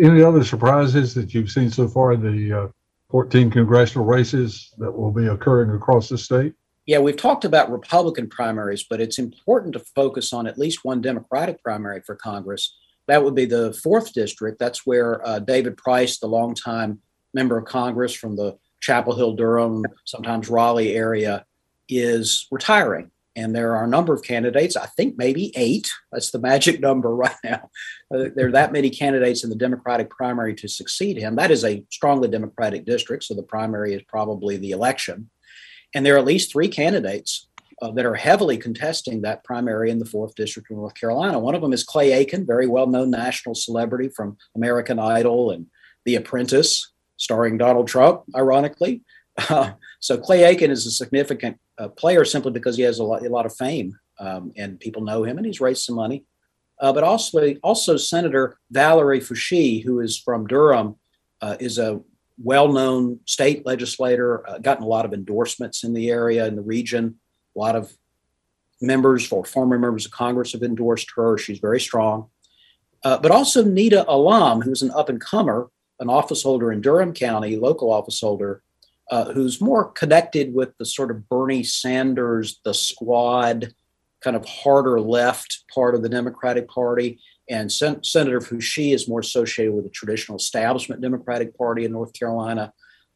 Any 0.00 0.22
other 0.22 0.44
surprises 0.44 1.14
that 1.14 1.34
you've 1.34 1.50
seen 1.50 1.70
so 1.70 1.88
far 1.88 2.12
in 2.12 2.22
the 2.22 2.58
uh, 2.60 2.68
14 3.10 3.50
congressional 3.50 4.06
races 4.06 4.72
that 4.78 4.90
will 4.90 5.12
be 5.12 5.26
occurring 5.26 5.70
across 5.70 6.08
the 6.08 6.16
state? 6.16 6.54
Yeah, 6.86 6.98
we've 6.98 7.16
talked 7.16 7.44
about 7.44 7.70
Republican 7.70 8.28
primaries, 8.28 8.84
but 8.88 9.00
it's 9.00 9.18
important 9.18 9.74
to 9.74 9.80
focus 9.94 10.32
on 10.32 10.46
at 10.46 10.58
least 10.58 10.84
one 10.84 11.00
Democratic 11.00 11.62
primary 11.62 12.02
for 12.04 12.16
Congress. 12.16 12.76
That 13.08 13.24
would 13.24 13.34
be 13.34 13.44
the 13.44 13.72
fourth 13.72 14.12
district. 14.12 14.58
That's 14.58 14.86
where 14.86 15.26
uh, 15.26 15.38
David 15.40 15.76
Price, 15.76 16.18
the 16.18 16.28
longtime 16.28 17.00
member 17.34 17.58
of 17.58 17.64
Congress 17.64 18.14
from 18.14 18.36
the 18.36 18.56
Chapel 18.80 19.16
Hill, 19.16 19.34
Durham, 19.34 19.84
sometimes 20.04 20.48
Raleigh 20.48 20.94
area, 20.94 21.44
is 21.88 22.46
retiring. 22.50 23.10
And 23.34 23.54
there 23.54 23.74
are 23.74 23.84
a 23.84 23.88
number 23.88 24.12
of 24.12 24.22
candidates, 24.22 24.76
I 24.76 24.86
think 24.86 25.16
maybe 25.16 25.52
eight. 25.56 25.90
That's 26.10 26.30
the 26.30 26.38
magic 26.38 26.80
number 26.80 27.14
right 27.16 27.36
now. 27.42 27.70
Uh, 28.14 28.28
there 28.34 28.48
are 28.48 28.52
that 28.52 28.72
many 28.72 28.90
candidates 28.90 29.42
in 29.42 29.50
the 29.50 29.56
Democratic 29.56 30.10
primary 30.10 30.54
to 30.56 30.68
succeed 30.68 31.16
him. 31.16 31.36
That 31.36 31.50
is 31.50 31.64
a 31.64 31.84
strongly 31.90 32.28
Democratic 32.28 32.84
district, 32.84 33.24
so 33.24 33.34
the 33.34 33.42
primary 33.42 33.94
is 33.94 34.02
probably 34.06 34.58
the 34.58 34.72
election. 34.72 35.30
And 35.94 36.04
there 36.04 36.14
are 36.14 36.18
at 36.18 36.24
least 36.24 36.52
three 36.52 36.68
candidates 36.68 37.48
uh, 37.82 37.90
that 37.90 38.06
are 38.06 38.14
heavily 38.14 38.56
contesting 38.56 39.20
that 39.20 39.42
primary 39.44 39.90
in 39.90 39.98
the 39.98 40.06
fourth 40.14 40.34
district 40.36 40.70
of 40.70 40.76
North 40.76 40.94
Carolina. 40.94 41.38
One 41.38 41.56
of 41.56 41.60
them 41.62 41.72
is 41.72 41.84
Clay 41.84 42.12
Aiken, 42.12 42.46
very 42.46 42.68
well 42.68 42.86
known 42.86 43.10
national 43.10 43.56
celebrity 43.56 44.08
from 44.08 44.36
American 44.54 44.98
Idol 44.98 45.50
and 45.50 45.66
The 46.06 46.14
Apprentice, 46.14 46.92
starring 47.16 47.58
Donald 47.58 47.88
Trump, 47.88 48.22
ironically. 48.34 49.02
Uh, 49.48 49.72
so 49.98 50.16
Clay 50.16 50.44
Aiken 50.44 50.70
is 50.70 50.86
a 50.86 50.90
significant 50.90 51.58
uh, 51.78 51.88
player 51.88 52.24
simply 52.24 52.52
because 52.52 52.76
he 52.76 52.82
has 52.82 52.98
a 53.00 53.04
lot, 53.04 53.26
a 53.26 53.28
lot 53.28 53.46
of 53.46 53.56
fame 53.56 53.98
um, 54.20 54.52
and 54.56 54.78
people 54.78 55.02
know 55.02 55.24
him 55.24 55.38
and 55.38 55.46
he's 55.46 55.60
raised 55.60 55.84
some 55.84 55.96
money. 55.96 56.24
uh, 56.82 56.92
but 56.92 57.04
also 57.04 57.54
also 57.62 57.96
Senator 57.96 58.58
Valerie 58.70 59.20
Foushee, 59.20 59.82
who 59.84 60.00
is 60.00 60.18
from 60.18 60.46
Durham, 60.46 60.96
uh, 61.40 61.56
is 61.60 61.78
a 61.78 62.00
well-known 62.42 63.20
state 63.24 63.64
legislator, 63.64 64.48
uh, 64.48 64.58
gotten 64.58 64.82
a 64.82 64.88
lot 64.88 65.04
of 65.04 65.14
endorsements 65.14 65.84
in 65.84 65.94
the 65.94 66.10
area 66.10 66.44
in 66.46 66.56
the 66.56 66.62
region. 66.62 67.20
A 67.54 67.58
lot 67.58 67.76
of 67.76 67.92
members 68.80 69.30
or 69.30 69.44
former 69.44 69.78
members 69.78 70.06
of 70.06 70.12
Congress 70.12 70.52
have 70.52 70.62
endorsed 70.62 71.12
her. 71.16 71.38
She's 71.38 71.58
very 71.58 71.80
strong. 71.80 72.28
Uh, 73.04 73.18
but 73.18 73.30
also 73.30 73.64
Nida 73.64 74.04
Allam, 74.06 74.60
who's 74.60 74.82
an 74.82 74.90
up 74.92 75.08
and 75.08 75.20
comer, 75.20 75.68
an 76.00 76.08
office 76.08 76.42
holder 76.42 76.72
in 76.72 76.80
Durham 76.80 77.12
County, 77.12 77.56
local 77.56 77.92
office 77.92 78.20
holder, 78.20 78.62
uh, 79.10 79.32
who's 79.32 79.60
more 79.60 79.90
connected 79.90 80.54
with 80.54 80.76
the 80.78 80.86
sort 80.86 81.10
of 81.10 81.28
Bernie 81.28 81.64
Sanders, 81.64 82.60
the 82.64 82.74
squad, 82.74 83.74
kind 84.20 84.36
of 84.36 84.44
harder 84.46 85.00
left 85.00 85.64
part 85.72 85.94
of 85.94 86.02
the 86.02 86.08
Democratic 86.08 86.68
Party. 86.68 87.20
And 87.50 87.70
Sen- 87.70 88.04
Senator 88.04 88.40
Foushee 88.40 88.94
is 88.94 89.08
more 89.08 89.20
associated 89.20 89.74
with 89.74 89.84
the 89.84 89.90
traditional 89.90 90.38
establishment 90.38 91.02
Democratic 91.02 91.56
Party 91.58 91.84
in 91.84 91.92
North 91.92 92.12
Carolina. 92.12 92.72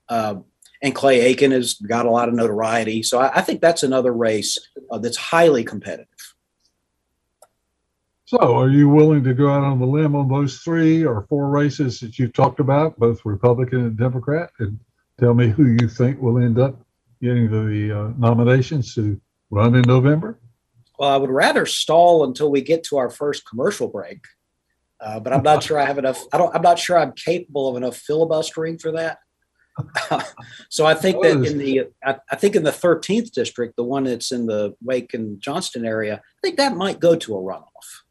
Uh, 0.08 0.36
and 0.82 0.94
Clay 0.94 1.20
Aiken 1.20 1.52
has 1.52 1.74
got 1.74 2.06
a 2.06 2.10
lot 2.10 2.28
of 2.28 2.34
notoriety. 2.34 3.02
So 3.02 3.18
I, 3.18 3.38
I 3.38 3.40
think 3.42 3.60
that's 3.60 3.82
another 3.82 4.12
race 4.12 4.58
uh, 4.90 4.98
that's 4.98 5.16
highly 5.16 5.64
competitive. 5.64 6.06
So, 8.26 8.38
are 8.58 8.68
you 8.68 8.88
willing 8.88 9.22
to 9.22 9.34
go 9.34 9.48
out 9.48 9.62
on 9.62 9.78
the 9.78 9.86
limb 9.86 10.16
on 10.16 10.28
those 10.28 10.58
three 10.58 11.04
or 11.04 11.24
four 11.28 11.48
races 11.48 12.00
that 12.00 12.18
you've 12.18 12.32
talked 12.32 12.58
about, 12.58 12.98
both 12.98 13.24
Republican 13.24 13.82
and 13.82 13.96
Democrat, 13.96 14.50
and 14.58 14.80
tell 15.20 15.32
me 15.32 15.48
who 15.48 15.76
you 15.80 15.88
think 15.88 16.20
will 16.20 16.38
end 16.38 16.58
up 16.58 16.74
getting 17.22 17.48
the 17.48 17.96
uh, 17.96 18.12
nominations 18.18 18.96
to 18.96 19.20
run 19.50 19.76
in 19.76 19.82
November? 19.82 20.40
Well, 20.98 21.10
I 21.10 21.18
would 21.18 21.30
rather 21.30 21.66
stall 21.66 22.24
until 22.24 22.50
we 22.50 22.62
get 22.62 22.82
to 22.84 22.96
our 22.96 23.10
first 23.10 23.48
commercial 23.48 23.86
break, 23.86 24.24
uh, 25.00 25.20
but 25.20 25.32
I'm 25.32 25.44
not 25.44 25.62
sure 25.62 25.78
I 25.78 25.84
have 25.84 25.98
enough. 25.98 26.24
I 26.32 26.38
don't. 26.38 26.52
I'm 26.52 26.62
not 26.62 26.80
sure 26.80 26.98
I'm 26.98 27.12
capable 27.12 27.68
of 27.68 27.76
enough 27.76 27.96
filibustering 27.96 28.78
for 28.78 28.90
that. 28.90 29.18
So 30.70 30.86
I 30.86 30.94
think 30.94 31.22
that 31.22 31.44
in 31.44 31.58
the 31.58 31.88
I, 32.04 32.16
I, 32.30 32.36
think 32.36 32.56
in 32.56 32.62
the 32.62 32.70
13th 32.70 33.30
district, 33.32 33.76
the 33.76 33.84
one 33.84 34.04
that's 34.04 34.32
in 34.32 34.46
the 34.46 34.74
Wake 34.82 35.12
and 35.12 35.40
Johnston 35.40 35.84
area, 35.84 36.14
I 36.14 36.40
think 36.42 36.56
that 36.56 36.76
might 36.76 36.98
go 36.98 37.14
to 37.14 37.36
a 37.36 37.38
runoff. 37.38 37.64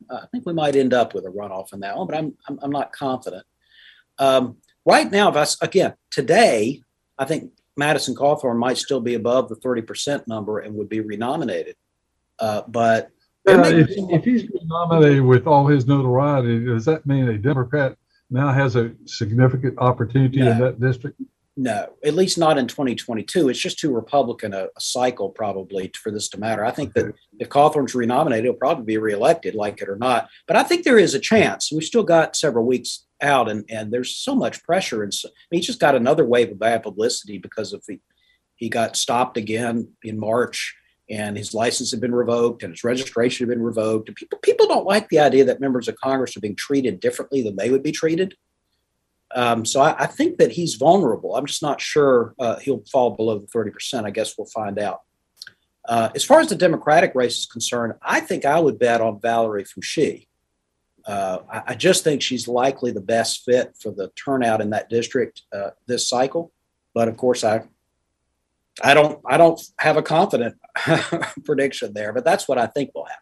Uh, 0.09 0.17
I 0.23 0.25
think 0.31 0.45
we 0.45 0.53
might 0.53 0.75
end 0.75 0.93
up 0.93 1.13
with 1.13 1.25
a 1.25 1.29
runoff 1.29 1.73
in 1.73 1.79
that 1.79 1.97
one, 1.97 2.07
but 2.07 2.17
I'm 2.17 2.37
I'm, 2.47 2.59
I'm 2.61 2.71
not 2.71 2.93
confident. 2.93 3.45
Um, 4.19 4.57
right 4.85 5.11
now, 5.11 5.29
if 5.29 5.35
I, 5.35 5.65
again 5.65 5.95
today, 6.11 6.81
I 7.17 7.25
think 7.25 7.51
Madison 7.77 8.15
Cawthorn 8.15 8.57
might 8.57 8.77
still 8.77 9.01
be 9.01 9.15
above 9.15 9.49
the 9.49 9.55
30% 9.55 10.27
number 10.27 10.59
and 10.59 10.75
would 10.75 10.89
be 10.89 11.01
renominated. 11.01 11.75
Uh, 12.39 12.61
but 12.67 13.09
uh, 13.47 13.61
if, 13.65 13.89
if 13.91 14.23
he's 14.23 14.49
nominated 14.65 15.23
with 15.23 15.45
all 15.45 15.67
his 15.67 15.85
notoriety, 15.85 16.65
does 16.65 16.85
that 16.85 17.05
mean 17.05 17.27
a 17.27 17.37
Democrat 17.37 17.97
now 18.29 18.51
has 18.51 18.75
a 18.75 18.91
significant 19.05 19.77
opportunity 19.77 20.39
no, 20.39 20.51
in 20.51 20.59
that 20.59 20.79
district? 20.79 21.19
No, 21.57 21.93
at 22.03 22.15
least 22.15 22.37
not 22.37 22.57
in 22.57 22.67
2022. 22.67 23.47
It's 23.47 23.59
just 23.59 23.79
too 23.79 23.93
Republican 23.93 24.53
a, 24.53 24.65
a 24.65 24.81
cycle 24.81 25.29
probably 25.29 25.89
for 25.95 26.11
this 26.11 26.27
to 26.29 26.37
matter. 26.37 26.65
I 26.65 26.71
think 26.71 26.93
that 26.95 27.13
if 27.39 27.47
Cawthorn's 27.47 27.95
renominated, 27.95 28.43
he'll 28.43 28.53
probably 28.55 28.83
be 28.83 28.97
reelected, 28.97 29.55
like 29.55 29.81
it 29.81 29.87
or 29.87 29.95
not. 29.95 30.27
But 30.47 30.57
I 30.57 30.63
think 30.63 30.83
there 30.83 30.97
is 30.97 31.13
a 31.13 31.19
chance. 31.19 31.71
We've 31.71 31.83
still 31.83 32.03
got 32.03 32.35
several 32.35 32.65
weeks 32.65 33.05
out, 33.21 33.49
and 33.49 33.63
and 33.69 33.93
there's 33.93 34.17
so 34.17 34.35
much 34.35 34.63
pressure, 34.63 35.01
and 35.01 35.13
so, 35.13 35.29
I 35.29 35.31
mean, 35.49 35.61
he 35.61 35.65
just 35.65 35.79
got 35.79 35.95
another 35.95 36.25
wave 36.25 36.51
of 36.51 36.59
bad 36.59 36.83
publicity 36.83 37.37
because 37.37 37.71
of 37.71 37.83
the 37.87 37.99
he 38.55 38.69
got 38.69 38.95
stopped 38.95 39.37
again 39.37 39.89
in 40.03 40.19
March 40.19 40.75
and 41.09 41.37
his 41.37 41.53
license 41.53 41.91
had 41.91 42.01
been 42.01 42.15
revoked 42.15 42.63
and 42.63 42.71
his 42.71 42.83
registration 42.83 43.47
had 43.47 43.53
been 43.53 43.63
revoked. 43.63 44.09
And 44.09 44.15
people 44.15 44.39
people 44.39 44.67
don't 44.67 44.85
like 44.85 45.09
the 45.09 45.19
idea 45.19 45.45
that 45.45 45.59
members 45.59 45.87
of 45.87 45.95
Congress 45.97 46.35
are 46.35 46.41
being 46.41 46.55
treated 46.55 46.99
differently 46.99 47.41
than 47.41 47.55
they 47.55 47.69
would 47.69 47.83
be 47.83 47.91
treated. 47.91 48.35
Um, 49.35 49.65
so 49.65 49.81
I, 49.81 50.03
I, 50.03 50.05
think 50.05 50.37
that 50.37 50.53
he's 50.53 50.75
vulnerable. 50.75 51.35
I'm 51.35 51.45
just 51.45 51.61
not 51.61 51.81
sure 51.81 52.33
uh, 52.39 52.55
he'll 52.59 52.83
fall 52.89 53.11
below 53.11 53.37
the 53.37 53.47
30%. 53.47 54.05
I 54.05 54.09
guess 54.09 54.37
we'll 54.37 54.47
find 54.47 54.79
out. 54.79 55.01
Uh, 55.87 56.09
as 56.15 56.23
far 56.23 56.39
as 56.39 56.47
the 56.47 56.55
Democratic 56.55 57.13
race 57.13 57.39
is 57.39 57.45
concerned, 57.45 57.93
I 58.01 58.21
think 58.21 58.45
I 58.45 58.59
would 58.59 58.79
bet 58.79 59.01
on 59.01 59.19
Valerie 59.19 59.65
Foushee. 59.65 60.27
Uh, 61.05 61.39
I, 61.51 61.61
I, 61.67 61.75
just 61.75 62.03
think 62.03 62.21
she's 62.23 62.47
likely 62.47 62.91
the 62.91 63.01
best 63.01 63.43
fit 63.43 63.75
for 63.79 63.91
the 63.91 64.11
turnout 64.15 64.61
in 64.61 64.71
that 64.71 64.89
district 64.89 65.43
uh, 65.53 65.71
this 65.85 66.09
cycle. 66.09 66.51
But 66.95 67.09
of 67.09 67.17
course, 67.17 67.43
I 67.43 67.65
I 68.81 68.95
don't 68.95 69.21
I 69.23 69.37
don't 69.37 69.61
have 69.77 69.97
a 69.97 70.01
confident 70.01 70.55
prediction 71.45 71.93
there, 71.93 72.11
but 72.11 72.25
that's 72.25 72.47
what 72.47 72.57
I 72.57 72.65
think 72.65 72.89
will 72.95 73.05
happen. 73.05 73.21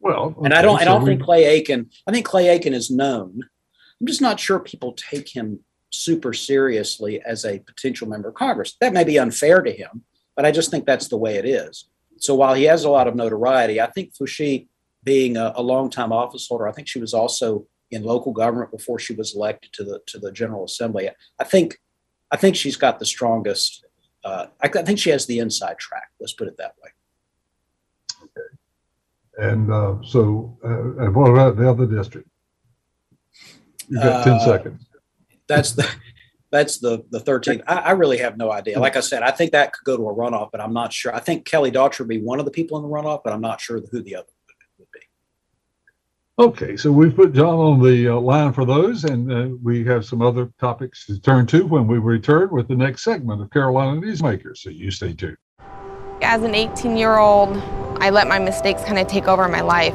Well, 0.00 0.24
okay, 0.24 0.40
and 0.44 0.52
I 0.52 0.60
don't 0.60 0.78
I 0.78 0.84
don't 0.84 1.06
think 1.06 1.22
Clay 1.22 1.46
Aiken. 1.46 1.88
I 2.06 2.12
think 2.12 2.26
Clay 2.26 2.48
Aiken 2.48 2.74
is 2.74 2.90
known. 2.90 3.40
I'm 4.00 4.06
just 4.06 4.20
not 4.20 4.40
sure 4.40 4.58
people 4.58 4.92
take 4.92 5.28
him 5.28 5.60
super 5.90 6.32
seriously 6.32 7.20
as 7.22 7.44
a 7.44 7.60
potential 7.60 8.08
member 8.08 8.28
of 8.28 8.34
Congress. 8.34 8.76
That 8.80 8.92
may 8.92 9.04
be 9.04 9.18
unfair 9.18 9.62
to 9.62 9.72
him, 9.72 10.04
but 10.34 10.44
I 10.44 10.50
just 10.50 10.70
think 10.70 10.84
that's 10.84 11.08
the 11.08 11.16
way 11.16 11.36
it 11.36 11.46
is. 11.46 11.88
So 12.18 12.34
while 12.34 12.54
he 12.54 12.64
has 12.64 12.84
a 12.84 12.90
lot 12.90 13.08
of 13.08 13.14
notoriety, 13.14 13.80
I 13.80 13.90
think 13.90 14.14
Foushee, 14.14 14.68
being 15.04 15.36
a, 15.36 15.52
a 15.54 15.62
longtime 15.62 16.12
office 16.12 16.46
holder, 16.48 16.66
I 16.66 16.72
think 16.72 16.88
she 16.88 16.98
was 16.98 17.14
also 17.14 17.66
in 17.90 18.02
local 18.02 18.32
government 18.32 18.70
before 18.70 18.98
she 18.98 19.14
was 19.14 19.34
elected 19.34 19.72
to 19.74 19.84
the 19.84 20.00
to 20.06 20.18
the 20.18 20.32
General 20.32 20.64
Assembly. 20.64 21.08
I 21.38 21.44
think 21.44 21.78
I 22.30 22.36
think 22.36 22.56
she's 22.56 22.76
got 22.76 22.98
the 22.98 23.06
strongest. 23.06 23.84
Uh, 24.24 24.46
I, 24.60 24.66
I, 24.66 24.82
think 24.82 24.98
she 24.98 25.10
has 25.10 25.26
the 25.26 25.38
inside 25.38 25.78
track. 25.78 26.10
Let's 26.18 26.32
put 26.32 26.48
it 26.48 26.56
that 26.58 26.74
way. 26.82 26.90
Okay. 28.24 29.50
And 29.52 29.72
uh, 29.72 30.02
so, 30.02 30.58
uh, 30.64 31.04
and 31.04 31.14
what 31.14 31.30
about 31.30 31.56
the 31.56 31.70
other 31.70 31.86
district? 31.86 32.28
You 33.88 34.00
got 34.00 34.24
ten 34.24 34.34
uh, 34.34 34.38
seconds. 34.44 34.86
That's 35.48 35.72
the 35.72 35.88
that's 36.50 36.78
the 36.78 37.04
the 37.10 37.20
thirteenth. 37.20 37.62
I, 37.66 37.76
I, 37.76 37.90
really 37.92 38.18
have 38.18 38.36
no 38.36 38.52
idea. 38.52 38.78
Like 38.78 38.96
I 38.96 39.00
said, 39.00 39.22
I 39.22 39.30
think 39.30 39.52
that 39.52 39.72
could 39.72 39.84
go 39.84 39.96
to 39.96 40.08
a 40.08 40.14
runoff, 40.14 40.50
but 40.52 40.60
I'm 40.60 40.72
not 40.72 40.92
sure. 40.92 41.14
I 41.14 41.20
think 41.20 41.44
Kelly 41.44 41.70
Daughtry 41.70 42.00
would 42.00 42.08
be 42.08 42.20
one 42.20 42.38
of 42.38 42.44
the 42.44 42.50
people 42.50 42.76
in 42.78 42.82
the 42.82 42.88
runoff, 42.88 43.22
but 43.24 43.32
I'm 43.32 43.40
not 43.40 43.60
sure 43.60 43.80
who 43.90 44.02
the 44.02 44.16
other. 44.16 44.28
Would 44.78 44.88
be. 44.92 45.00
Okay, 46.38 46.76
so 46.76 46.92
we've 46.92 47.14
put 47.14 47.32
John 47.32 47.58
on 47.58 47.82
the 47.82 48.08
uh, 48.08 48.20
line 48.20 48.52
for 48.52 48.64
those, 48.64 49.04
and 49.04 49.32
uh, 49.32 49.56
we 49.62 49.84
have 49.84 50.04
some 50.04 50.22
other 50.22 50.52
topics 50.60 51.06
to 51.06 51.20
turn 51.20 51.46
to 51.46 51.66
when 51.66 51.86
we 51.86 51.98
return 51.98 52.50
with 52.50 52.68
the 52.68 52.76
next 52.76 53.04
segment 53.04 53.42
of 53.42 53.50
Carolina 53.50 54.00
Newsmakers. 54.00 54.58
So 54.58 54.70
you 54.70 54.90
stay 54.90 55.14
tuned. 55.14 55.36
As 56.22 56.42
an 56.42 56.54
18 56.54 56.96
year 56.96 57.18
old, 57.18 57.56
I 58.00 58.10
let 58.10 58.28
my 58.28 58.38
mistakes 58.38 58.82
kind 58.84 58.98
of 58.98 59.06
take 59.06 59.28
over 59.28 59.48
my 59.48 59.60
life. 59.60 59.94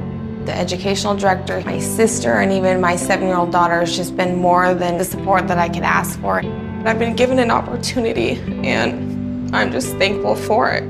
The 0.45 0.57
educational 0.57 1.15
director, 1.15 1.61
my 1.65 1.79
sister, 1.79 2.39
and 2.39 2.51
even 2.51 2.81
my 2.81 2.95
seven 2.95 3.27
year 3.27 3.37
old 3.37 3.51
daughter 3.51 3.79
has 3.79 3.95
just 3.95 4.17
been 4.17 4.37
more 4.37 4.73
than 4.73 4.97
the 4.97 5.05
support 5.05 5.47
that 5.47 5.57
I 5.57 5.69
could 5.69 5.83
ask 5.83 6.19
for. 6.19 6.41
I've 6.85 6.97
been 6.97 7.15
given 7.15 7.37
an 7.39 7.51
opportunity, 7.51 8.31
and 8.67 9.55
I'm 9.55 9.71
just 9.71 9.95
thankful 9.97 10.35
for 10.35 10.71
it. 10.71 10.83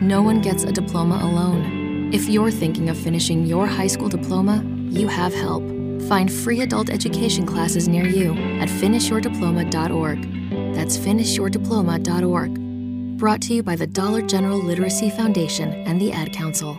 No 0.00 0.22
one 0.22 0.40
gets 0.40 0.64
a 0.64 0.72
diploma 0.72 1.20
alone. 1.22 2.10
If 2.12 2.28
you're 2.28 2.50
thinking 2.50 2.88
of 2.88 2.96
finishing 2.96 3.44
your 3.44 3.66
high 3.66 3.88
school 3.88 4.08
diploma, 4.08 4.62
you 4.90 5.08
have 5.08 5.34
help. 5.34 5.62
Find 6.08 6.32
free 6.32 6.60
adult 6.60 6.90
education 6.90 7.46
classes 7.46 7.88
near 7.88 8.06
you 8.06 8.32
at 8.60 8.68
finishyourdiploma.org. 8.68 10.74
That's 10.74 10.96
finishyourdiploma.org. 10.96 13.18
Brought 13.18 13.42
to 13.42 13.54
you 13.54 13.62
by 13.62 13.76
the 13.76 13.86
Dollar 13.86 14.22
General 14.22 14.58
Literacy 14.58 15.10
Foundation 15.10 15.72
and 15.86 16.00
the 16.00 16.12
Ad 16.12 16.32
Council. 16.32 16.78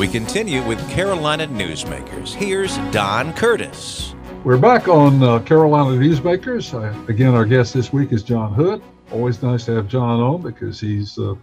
We 0.00 0.08
continue 0.08 0.66
with 0.66 0.80
Carolina 0.88 1.46
Newsmakers. 1.46 2.32
Here's 2.32 2.78
Don 2.90 3.34
Curtis. 3.34 4.14
We're 4.44 4.56
back 4.56 4.88
on 4.88 5.22
uh, 5.22 5.40
Carolina 5.40 5.90
Newsmakers. 5.90 6.72
Again, 7.10 7.34
our 7.34 7.44
guest 7.44 7.74
this 7.74 7.92
week 7.92 8.10
is 8.10 8.22
John 8.22 8.54
Hood. 8.54 8.82
Always 9.12 9.42
nice 9.42 9.66
to 9.66 9.72
have 9.72 9.88
John 9.88 10.18
on 10.20 10.40
because 10.40 10.80
he's 10.80 11.18
uh, 11.18 11.34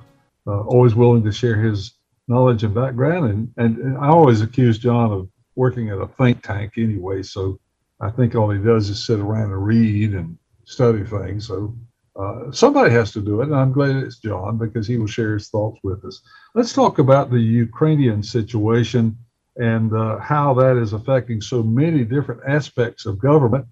uh 0.47 0.61
always 0.61 0.95
willing 0.95 1.23
to 1.25 1.31
share 1.31 1.57
his 1.57 1.99
knowledge 2.27 2.63
and 2.63 2.73
background. 2.73 3.29
And, 3.29 3.53
and, 3.57 3.77
and 3.77 3.97
I 3.99 4.07
always 4.07 4.41
accuse 4.41 4.79
John 4.79 5.11
of 5.11 5.29
working 5.53 5.91
at 5.91 5.99
a 5.99 6.07
think 6.07 6.41
tank 6.41 6.73
anyway. 6.77 7.21
So 7.21 7.59
I 8.01 8.09
think 8.09 8.33
all 8.33 8.49
he 8.49 8.57
does 8.57 8.89
is 8.89 9.05
sit 9.05 9.19
around 9.19 9.51
and 9.51 9.63
read 9.63 10.15
and 10.15 10.35
study 10.65 11.03
things. 11.03 11.45
So 11.45 11.75
uh, 12.17 12.51
somebody 12.51 12.91
has 12.91 13.11
to 13.11 13.21
do 13.21 13.41
it, 13.41 13.45
and 13.45 13.55
I'm 13.55 13.71
glad 13.71 13.95
it's 13.95 14.17
John 14.17 14.57
because 14.57 14.87
he 14.87 14.97
will 14.97 15.07
share 15.07 15.33
his 15.33 15.49
thoughts 15.49 15.79
with 15.83 16.03
us. 16.03 16.21
Let's 16.55 16.73
talk 16.73 16.97
about 16.97 17.29
the 17.29 17.39
Ukrainian 17.39 18.23
situation 18.23 19.15
and 19.57 19.93
uh, 19.93 20.17
how 20.19 20.53
that 20.55 20.77
is 20.77 20.93
affecting 20.93 21.41
so 21.41 21.61
many 21.61 22.03
different 22.03 22.41
aspects 22.47 23.05
of 23.05 23.19
government, 23.19 23.65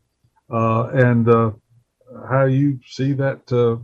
uh, 0.52 0.90
and 0.94 1.28
uh, 1.28 1.52
how 2.30 2.46
you 2.46 2.80
see 2.86 3.14
that 3.14 3.42
uh, 3.52 3.78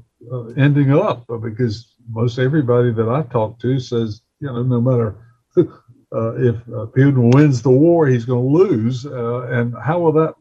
ending 0.57 0.93
up. 0.93 1.25
Because 1.41 1.95
most 2.09 2.37
everybody 2.37 2.91
that 2.91 3.09
I 3.09 3.23
talk 3.23 3.59
to 3.61 3.79
says, 3.79 4.21
you 4.39 4.47
know, 4.47 4.61
no 4.61 4.79
matter 4.79 5.17
if 5.55 6.55
Putin 6.95 7.33
wins 7.33 7.63
the 7.63 7.71
war, 7.71 8.05
he's 8.07 8.25
going 8.25 8.45
to 8.45 8.57
lose, 8.57 9.05
and 9.05 9.73
how 9.81 9.99
will 9.99 10.11
that, 10.13 10.35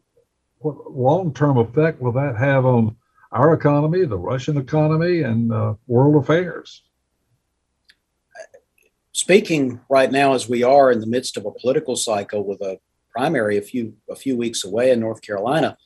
what 0.59 0.91
long-term 0.91 1.57
effect 1.57 1.99
will 2.01 2.11
that 2.11 2.35
have 2.37 2.65
on 2.67 2.95
our 3.31 3.53
economy, 3.53 4.05
the 4.05 4.17
Russian 4.17 4.57
economy, 4.57 5.21
and 5.21 5.53
uh, 5.53 5.75
world 5.87 6.21
affairs. 6.21 6.83
Speaking 9.13 9.79
right 9.89 10.11
now, 10.11 10.33
as 10.33 10.49
we 10.49 10.63
are 10.63 10.91
in 10.91 10.99
the 10.99 11.07
midst 11.07 11.37
of 11.37 11.45
a 11.45 11.51
political 11.51 11.95
cycle 11.95 12.45
with 12.45 12.61
a 12.61 12.79
primary 13.09 13.57
a 13.57 13.61
few 13.61 13.93
a 14.09 14.15
few 14.15 14.37
weeks 14.37 14.63
away 14.63 14.91
in 14.91 14.99
North 14.99 15.21
Carolina, 15.21 15.77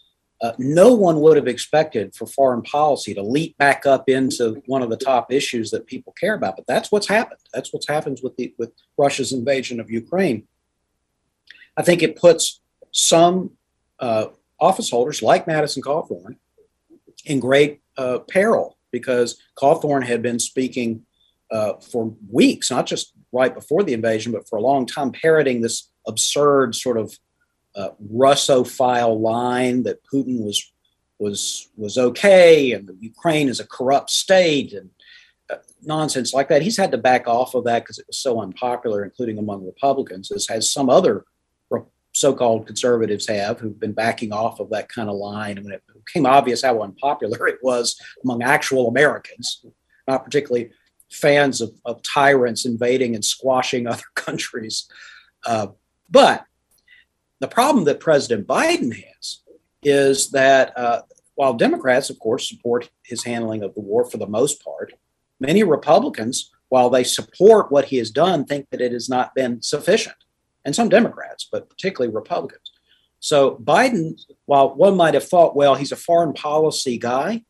uh, 0.41 0.53
no 0.59 0.93
one 0.93 1.21
would 1.21 1.35
have 1.37 1.47
expected 1.47 2.15
for 2.15 2.27
foreign 2.27 2.61
policy 2.61 3.13
to 3.13 3.21
leap 3.21 3.57
back 3.57 3.85
up 3.85 4.09
into 4.09 4.61
one 4.67 4.81
of 4.81 4.89
the 4.89 4.97
top 4.97 5.31
issues 5.31 5.71
that 5.71 5.87
people 5.87 6.13
care 6.19 6.35
about. 6.35 6.55
But 6.55 6.67
that's 6.67 6.91
what's 6.91 7.07
happened. 7.07 7.39
That's 7.53 7.73
what's 7.73 7.87
happened 7.87 8.19
with 8.23 8.35
the 8.37 8.53
with 8.57 8.71
Russia's 8.97 9.33
invasion 9.33 9.79
of 9.79 9.89
Ukraine. 9.89 10.47
I 11.77 11.81
think 11.81 12.03
it 12.03 12.15
puts 12.15 12.61
some 12.91 13.51
uh, 13.99 14.27
office 14.59 14.89
holders 14.89 15.21
like 15.21 15.47
Madison 15.47 15.83
Cawthorn 15.83 16.37
in 17.25 17.39
great 17.39 17.81
uh, 17.97 18.19
peril 18.19 18.77
because 18.91 19.41
Cawthorn 19.57 20.05
had 20.05 20.21
been 20.21 20.39
speaking 20.39 21.05
uh, 21.51 21.73
for 21.73 22.15
weeks, 22.31 22.71
not 22.71 22.85
just 22.85 23.13
right 23.31 23.53
before 23.53 23.83
the 23.83 23.93
invasion, 23.93 24.31
but 24.31 24.47
for 24.47 24.57
a 24.57 24.61
long 24.61 24.85
time, 24.85 25.11
parroting 25.11 25.61
this 25.61 25.89
absurd 26.07 26.75
sort 26.75 26.97
of 26.97 27.17
uh, 27.75 27.89
Russophile 28.13 29.19
line 29.19 29.83
that 29.83 30.03
Putin 30.05 30.43
was 30.43 30.71
was 31.19 31.69
was 31.77 31.97
okay, 31.97 32.71
and 32.73 32.89
Ukraine 32.99 33.47
is 33.47 33.59
a 33.59 33.67
corrupt 33.67 34.09
state, 34.09 34.73
and 34.73 34.89
uh, 35.49 35.57
nonsense 35.81 36.33
like 36.33 36.49
that. 36.49 36.61
He's 36.61 36.77
had 36.77 36.91
to 36.91 36.97
back 36.97 37.27
off 37.27 37.53
of 37.53 37.65
that 37.65 37.83
because 37.83 37.99
it 37.99 38.07
was 38.07 38.17
so 38.17 38.41
unpopular, 38.41 39.03
including 39.03 39.37
among 39.37 39.65
Republicans, 39.65 40.31
as 40.31 40.47
has 40.47 40.69
some 40.69 40.89
other 40.89 41.25
so-called 42.15 42.65
conservatives 42.65 43.27
have 43.27 43.59
who've 43.59 43.79
been 43.79 43.91
backing 43.91 44.31
off 44.31 44.61
of 44.61 44.69
that 44.69 44.87
kind 44.87 45.09
of 45.09 45.15
line 45.15 45.61
when 45.61 45.73
it 45.73 45.83
became 46.05 46.25
obvious 46.25 46.61
how 46.61 46.81
unpopular 46.81 47.47
it 47.47 47.59
was 47.61 47.99
among 48.23 48.41
actual 48.41 48.87
americans 48.87 49.65
not 50.07 50.23
particularly 50.23 50.71
fans 51.11 51.61
of, 51.61 51.71
of 51.85 52.01
tyrants 52.03 52.65
invading 52.65 53.15
and 53.15 53.25
squashing 53.25 53.87
other 53.87 54.03
countries 54.15 54.87
uh, 55.45 55.67
but 56.09 56.45
the 57.39 57.47
problem 57.47 57.85
that 57.85 57.99
president 57.99 58.47
biden 58.47 58.93
has 58.93 59.41
is 59.83 60.31
that 60.31 60.77
uh, 60.77 61.01
while 61.35 61.53
democrats 61.53 62.09
of 62.09 62.19
course 62.19 62.49
support 62.49 62.89
his 63.03 63.23
handling 63.23 63.63
of 63.63 63.73
the 63.73 63.81
war 63.81 64.09
for 64.09 64.17
the 64.17 64.27
most 64.27 64.63
part 64.63 64.93
many 65.39 65.63
republicans 65.63 66.51
while 66.69 66.89
they 66.89 67.03
support 67.03 67.71
what 67.71 67.85
he 67.85 67.97
has 67.97 68.09
done 68.09 68.45
think 68.45 68.69
that 68.69 68.81
it 68.81 68.91
has 68.91 69.07
not 69.07 69.35
been 69.35 69.61
sufficient 69.61 70.15
and 70.65 70.75
some 70.75 70.89
Democrats, 70.89 71.47
but 71.49 71.69
particularly 71.69 72.13
Republicans. 72.13 72.64
So 73.25 73.55
Biden, 73.55 74.21
while 74.45 74.75
one 74.75 74.95
might 74.95 75.15
have 75.15 75.27
thought, 75.27 75.55
well, 75.55 75.73
he's 75.73 75.91
a 75.91 75.95
foreign 75.95 76.33
policy 76.33 76.99
guy, 76.99 77.41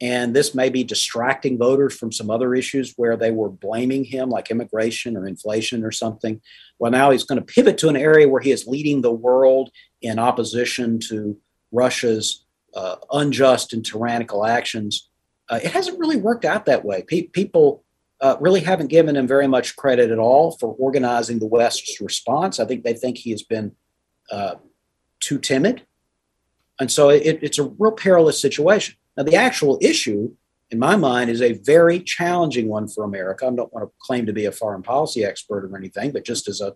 and 0.00 0.36
this 0.36 0.54
may 0.54 0.68
be 0.68 0.84
distracting 0.84 1.58
voters 1.58 1.96
from 1.96 2.12
some 2.12 2.30
other 2.30 2.54
issues 2.54 2.94
where 2.96 3.16
they 3.16 3.32
were 3.32 3.48
blaming 3.48 4.04
him, 4.04 4.30
like 4.30 4.52
immigration 4.52 5.16
or 5.16 5.26
inflation 5.26 5.82
or 5.84 5.90
something. 5.90 6.40
Well, 6.78 6.92
now 6.92 7.10
he's 7.10 7.24
going 7.24 7.44
to 7.44 7.44
pivot 7.44 7.76
to 7.78 7.88
an 7.88 7.96
area 7.96 8.28
where 8.28 8.40
he 8.40 8.52
is 8.52 8.68
leading 8.68 9.02
the 9.02 9.10
world 9.10 9.72
in 10.00 10.20
opposition 10.20 11.00
to 11.08 11.36
Russia's 11.72 12.44
uh, 12.76 12.94
unjust 13.10 13.72
and 13.72 13.84
tyrannical 13.84 14.46
actions. 14.46 15.08
Uh, 15.48 15.58
it 15.60 15.72
hasn't 15.72 15.98
really 15.98 16.18
worked 16.18 16.44
out 16.44 16.66
that 16.66 16.84
way. 16.84 17.02
Pe- 17.02 17.22
people 17.22 17.82
uh, 18.20 18.36
really 18.38 18.60
haven't 18.60 18.86
given 18.86 19.16
him 19.16 19.26
very 19.26 19.48
much 19.48 19.74
credit 19.74 20.12
at 20.12 20.20
all 20.20 20.52
for 20.52 20.68
organizing 20.78 21.40
the 21.40 21.46
West's 21.46 22.00
response. 22.00 22.60
I 22.60 22.64
think 22.64 22.84
they 22.84 22.94
think 22.94 23.18
he 23.18 23.32
has 23.32 23.42
been 23.42 23.72
uh, 24.30 24.54
too 25.20 25.38
timid. 25.38 25.82
And 26.80 26.90
so 26.90 27.10
it, 27.10 27.38
it's 27.42 27.58
a 27.58 27.64
real 27.64 27.92
perilous 27.92 28.40
situation. 28.40 28.96
Now, 29.16 29.24
the 29.24 29.36
actual 29.36 29.78
issue, 29.82 30.34
in 30.70 30.78
my 30.78 30.96
mind, 30.96 31.30
is 31.30 31.42
a 31.42 31.52
very 31.52 32.00
challenging 32.00 32.68
one 32.68 32.88
for 32.88 33.04
America. 33.04 33.46
I 33.46 33.50
don't 33.50 33.72
want 33.72 33.86
to 33.86 33.92
claim 34.00 34.26
to 34.26 34.32
be 34.32 34.46
a 34.46 34.52
foreign 34.52 34.82
policy 34.82 35.24
expert 35.24 35.64
or 35.64 35.76
anything, 35.76 36.12
but 36.12 36.24
just 36.24 36.48
as 36.48 36.60
a 36.60 36.74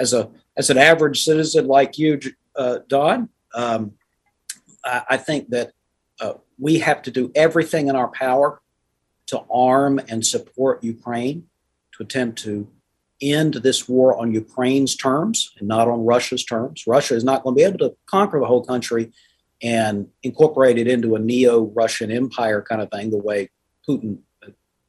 as 0.00 0.14
a 0.14 0.30
as 0.56 0.70
an 0.70 0.78
average 0.78 1.22
citizen 1.22 1.66
like 1.66 1.98
you, 1.98 2.18
uh, 2.56 2.78
Don, 2.88 3.28
um, 3.54 3.92
I, 4.84 5.02
I, 5.10 5.16
think 5.18 5.50
that 5.50 5.72
uh, 6.20 6.34
we 6.58 6.78
have 6.78 7.02
to 7.02 7.10
do 7.10 7.30
everything 7.34 7.88
in 7.88 7.96
our 7.96 8.08
power 8.08 8.62
to 9.26 9.42
arm 9.50 10.00
and 10.08 10.24
support 10.24 10.82
Ukraine 10.82 11.46
to 11.92 12.02
attempt 12.02 12.38
to 12.44 12.68
end 13.22 13.54
this 13.54 13.88
war 13.88 14.18
on 14.18 14.32
Ukraine's 14.32 14.96
terms 14.96 15.52
and 15.58 15.68
not 15.68 15.88
on 15.88 16.04
Russia's 16.04 16.44
terms. 16.44 16.84
Russia 16.86 17.14
is 17.14 17.24
not 17.24 17.42
going 17.42 17.54
to 17.54 17.58
be 17.58 17.64
able 17.64 17.78
to 17.78 17.96
conquer 18.06 18.40
the 18.40 18.46
whole 18.46 18.64
country 18.64 19.12
and 19.62 20.08
incorporate 20.22 20.78
it 20.78 20.88
into 20.88 21.14
a 21.14 21.18
neo 21.18 21.66
Russian 21.74 22.10
empire 22.10 22.62
kind 22.62 22.82
of 22.82 22.90
thing, 22.90 23.10
the 23.10 23.18
way 23.18 23.50
Putin 23.88 24.18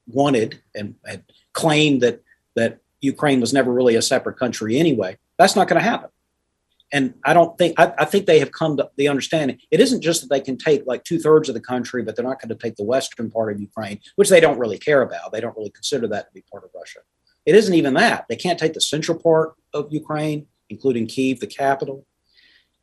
wanted 0.08 0.62
and 0.76 0.96
had 1.06 1.24
claimed 1.54 2.02
that, 2.02 2.22
that 2.56 2.80
Ukraine 3.02 3.40
was 3.40 3.54
never 3.54 3.72
really 3.72 3.96
a 3.96 4.02
separate 4.02 4.38
country 4.38 4.78
anyway. 4.78 5.18
That's 5.38 5.56
not 5.56 5.68
going 5.68 5.80
to 5.80 5.88
happen 5.88 6.10
and 6.94 7.16
I 7.26 7.34
don't 7.34 7.58
think 7.58 7.78
I, 7.80 7.92
I, 7.98 8.06
think 8.06 8.28
they 8.28 8.38
have 8.40 8.52
come 8.52 8.78
to 8.78 8.90
the 8.96 9.08
understanding. 9.08 9.58
It 9.72 9.82
isn't 9.82 10.02
just 10.02 10.22
that 10.22 10.30
they 10.30 10.40
can 10.40 10.58
take 10.58 10.86
like 10.86 11.04
two 11.04 11.18
thirds 11.18 11.50
of 11.50 11.56
the 11.56 11.62
country, 11.62 12.04
but 12.04 12.16
they're 12.16 12.24
not 12.24 12.40
going 12.40 12.50
to 12.50 12.56
take 12.56 12.76
the 12.76 12.84
western 12.84 13.32
part 13.32 13.52
of 13.52 13.60
Ukraine, 13.60 14.00
which 14.16 14.30
they 14.30 14.40
don't 14.40 14.60
really 14.60 14.78
care 14.78 15.02
about. 15.02 15.32
They 15.32 15.42
don't 15.42 15.58
really 15.58 15.72
consider 15.72 16.08
that 16.10 16.28
to 16.28 16.34
be 16.34 16.44
part 16.52 16.64
of 16.64 16.70
Russia. 16.74 17.00
It 17.46 17.56
isn't 17.56 17.74
even 17.74 17.94
that 17.96 18.26
they 18.30 18.36
can't 18.36 18.60
take 18.60 18.74
the 18.74 18.82
central 18.82 19.18
part 19.18 19.56
of 19.74 19.92
Ukraine, 19.92 20.48
including 20.70 21.08
Kiev, 21.08 21.40
the 21.40 21.48
capital. 21.48 22.06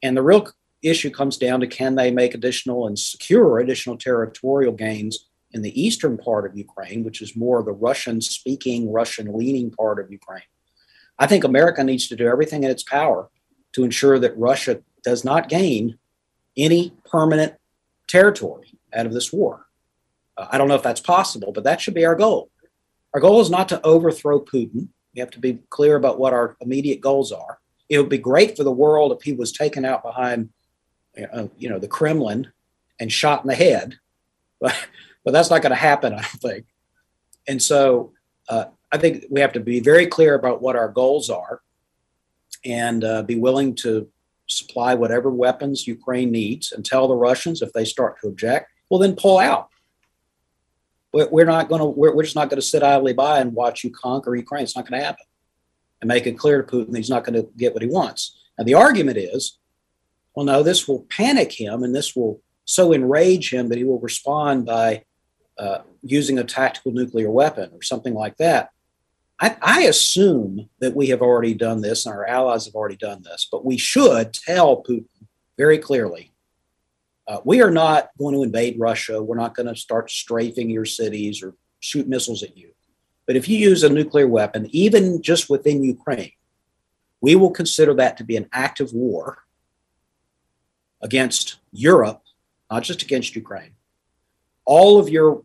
And 0.02 0.16
the 0.16 0.22
real 0.22 0.48
issue 0.82 1.10
comes 1.10 1.36
down 1.36 1.60
to 1.60 1.66
can 1.66 1.94
they 1.94 2.10
make 2.10 2.34
additional 2.34 2.86
and 2.86 2.98
secure 2.98 3.58
additional 3.58 3.96
territorial 3.96 4.72
gains 4.72 5.26
in 5.52 5.62
the 5.62 5.80
eastern 5.80 6.16
part 6.16 6.46
of 6.46 6.56
Ukraine, 6.56 7.04
which 7.04 7.20
is 7.20 7.36
more 7.36 7.62
the 7.62 7.72
Russian 7.72 8.20
speaking, 8.20 8.92
Russian 8.92 9.36
leaning 9.36 9.70
part 9.70 9.98
of 9.98 10.10
Ukraine. 10.10 10.42
I 11.18 11.26
think 11.26 11.44
America 11.44 11.82
needs 11.84 12.08
to 12.08 12.16
do 12.16 12.28
everything 12.28 12.64
in 12.64 12.70
its 12.70 12.82
power 12.82 13.28
to 13.72 13.84
ensure 13.84 14.18
that 14.18 14.36
Russia 14.38 14.82
does 15.02 15.24
not 15.24 15.48
gain 15.48 15.98
any 16.56 16.92
permanent 17.10 17.54
territory 18.08 18.78
out 18.94 19.06
of 19.06 19.12
this 19.12 19.32
war. 19.32 19.66
Uh, 20.36 20.46
I 20.50 20.58
don't 20.58 20.68
know 20.68 20.74
if 20.74 20.82
that's 20.82 21.00
possible, 21.00 21.52
but 21.52 21.64
that 21.64 21.80
should 21.80 21.94
be 21.94 22.06
our 22.06 22.14
goal. 22.14 22.50
Our 23.14 23.20
goal 23.20 23.40
is 23.40 23.50
not 23.50 23.68
to 23.70 23.84
overthrow 23.84 24.40
Putin. 24.40 24.88
We 25.14 25.20
have 25.20 25.30
to 25.30 25.40
be 25.40 25.58
clear 25.70 25.96
about 25.96 26.18
what 26.18 26.32
our 26.32 26.56
immediate 26.60 27.00
goals 27.00 27.32
are. 27.32 27.58
It 27.88 27.98
would 27.98 28.08
be 28.08 28.18
great 28.18 28.56
for 28.56 28.62
the 28.62 28.70
world 28.70 29.12
if 29.12 29.22
he 29.22 29.32
was 29.32 29.52
taken 29.52 29.84
out 29.84 30.02
behind, 30.02 30.50
uh, 31.32 31.48
you 31.58 31.68
know, 31.68 31.78
the 31.78 31.88
Kremlin 31.88 32.52
and 33.00 33.10
shot 33.10 33.42
in 33.42 33.48
the 33.48 33.54
head, 33.54 33.96
but 34.60 34.76
but 35.24 35.32
that's 35.32 35.50
not 35.50 35.62
going 35.62 35.70
to 35.70 35.76
happen, 35.76 36.12
I 36.12 36.22
don't 36.22 36.40
think. 36.40 36.66
And 37.48 37.60
so 37.60 38.12
uh, 38.48 38.66
I 38.92 38.98
think 38.98 39.24
we 39.30 39.40
have 39.40 39.52
to 39.54 39.60
be 39.60 39.80
very 39.80 40.06
clear 40.06 40.34
about 40.34 40.62
what 40.62 40.76
our 40.76 40.88
goals 40.88 41.30
are 41.30 41.62
and 42.64 43.04
uh, 43.04 43.22
be 43.22 43.36
willing 43.36 43.74
to 43.76 44.08
supply 44.46 44.94
whatever 44.94 45.30
weapons 45.30 45.86
Ukraine 45.86 46.30
needs 46.30 46.72
and 46.72 46.84
tell 46.84 47.08
the 47.08 47.14
Russians 47.14 47.62
if 47.62 47.72
they 47.72 47.84
start 47.84 48.20
to 48.20 48.28
object, 48.28 48.70
well, 48.88 49.00
then 49.00 49.14
pull 49.14 49.38
out. 49.38 49.68
We're 51.12 51.44
not 51.44 51.68
going 51.68 51.80
to, 51.80 51.86
we're 51.86 52.22
just 52.22 52.36
not 52.36 52.50
going 52.50 52.60
to 52.60 52.66
sit 52.66 52.82
idly 52.84 53.12
by 53.12 53.40
and 53.40 53.52
watch 53.52 53.82
you 53.82 53.90
conquer 53.90 54.36
Ukraine. 54.36 54.62
It's 54.62 54.76
not 54.76 54.88
going 54.88 55.00
to 55.00 55.04
happen. 55.04 55.26
And 56.00 56.08
make 56.08 56.26
it 56.26 56.38
clear 56.38 56.62
to 56.62 56.76
Putin 56.76 56.92
that 56.92 56.98
he's 56.98 57.10
not 57.10 57.24
going 57.24 57.34
to 57.34 57.50
get 57.56 57.74
what 57.74 57.82
he 57.82 57.88
wants. 57.88 58.38
And 58.56 58.66
the 58.66 58.74
argument 58.74 59.18
is, 59.18 59.58
well, 60.34 60.46
no, 60.46 60.62
this 60.62 60.86
will 60.86 61.06
panic 61.10 61.52
him 61.52 61.82
and 61.82 61.94
this 61.94 62.14
will 62.14 62.40
so 62.64 62.92
enrage 62.92 63.52
him 63.52 63.68
that 63.68 63.78
he 63.78 63.84
will 63.84 63.98
respond 63.98 64.66
by 64.66 65.04
uh, 65.58 65.80
using 66.02 66.38
a 66.38 66.44
tactical 66.44 66.92
nuclear 66.92 67.30
weapon 67.30 67.70
or 67.72 67.82
something 67.82 68.14
like 68.14 68.36
that. 68.36 68.70
I, 69.40 69.56
I, 69.60 69.82
assume 69.82 70.68
that 70.80 70.94
we 70.94 71.08
have 71.08 71.20
already 71.22 71.54
done 71.54 71.80
this 71.80 72.06
and 72.06 72.14
our 72.14 72.26
allies 72.26 72.66
have 72.66 72.74
already 72.74 72.96
done 72.96 73.22
this, 73.22 73.48
but 73.50 73.64
we 73.64 73.76
should 73.76 74.32
tell 74.32 74.82
Putin 74.82 75.26
very 75.58 75.78
clearly 75.78 76.29
uh, 77.28 77.40
we 77.44 77.62
are 77.62 77.70
not 77.70 78.10
going 78.18 78.34
to 78.34 78.42
invade 78.42 78.78
Russia. 78.78 79.22
We're 79.22 79.36
not 79.36 79.54
going 79.54 79.68
to 79.68 79.76
start 79.76 80.10
strafing 80.10 80.70
your 80.70 80.84
cities 80.84 81.42
or 81.42 81.54
shoot 81.80 82.08
missiles 82.08 82.42
at 82.42 82.56
you. 82.56 82.70
But 83.26 83.36
if 83.36 83.48
you 83.48 83.58
use 83.58 83.84
a 83.84 83.88
nuclear 83.88 84.26
weapon, 84.26 84.68
even 84.70 85.22
just 85.22 85.48
within 85.48 85.84
Ukraine, 85.84 86.32
we 87.20 87.36
will 87.36 87.50
consider 87.50 87.94
that 87.94 88.16
to 88.16 88.24
be 88.24 88.36
an 88.36 88.48
act 88.52 88.80
of 88.80 88.92
war 88.92 89.44
against 91.02 91.58
Europe, 91.72 92.22
not 92.70 92.82
just 92.82 93.02
against 93.02 93.36
Ukraine. 93.36 93.72
All 94.64 94.98
of 94.98 95.08
your 95.08 95.44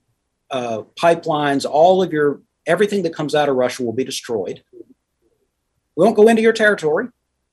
uh, 0.51 0.83
pipelines, 0.95 1.65
all 1.69 2.01
of 2.01 2.11
your 2.11 2.41
everything 2.65 3.03
that 3.03 3.13
comes 3.13 3.35
out 3.35 3.49
of 3.49 3.55
Russia 3.55 3.83
will 3.83 3.93
be 3.93 4.03
destroyed. 4.03 4.63
We 4.73 6.03
won't 6.03 6.15
go 6.15 6.27
into 6.27 6.41
your 6.41 6.53
territory, 6.53 7.07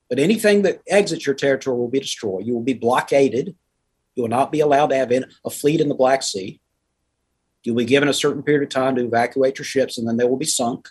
but 0.08 0.18
anything 0.18 0.62
that 0.62 0.80
exits 0.86 1.26
your 1.26 1.34
territory 1.34 1.76
will 1.76 1.88
be 1.88 2.00
destroyed. 2.00 2.46
You 2.46 2.54
will 2.54 2.62
be 2.62 2.74
blockaded. 2.74 3.54
You 4.14 4.22
will 4.22 4.30
not 4.30 4.52
be 4.52 4.60
allowed 4.60 4.88
to 4.88 4.96
have 4.96 5.10
a 5.10 5.50
fleet 5.50 5.80
in 5.80 5.88
the 5.88 5.94
Black 5.94 6.22
Sea. 6.22 6.60
You'll 7.64 7.76
be 7.76 7.84
given 7.84 8.08
a 8.08 8.14
certain 8.14 8.42
period 8.42 8.64
of 8.64 8.68
time 8.68 8.96
to 8.96 9.04
evacuate 9.04 9.58
your 9.58 9.64
ships, 9.64 9.96
and 9.96 10.06
then 10.06 10.16
they 10.16 10.24
will 10.24 10.36
be 10.36 10.44
sunk 10.44 10.88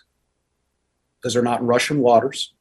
because 1.20 1.34
they're 1.34 1.42
not 1.42 1.60
in 1.60 1.66
Russian 1.66 2.00
waters. 2.00 2.54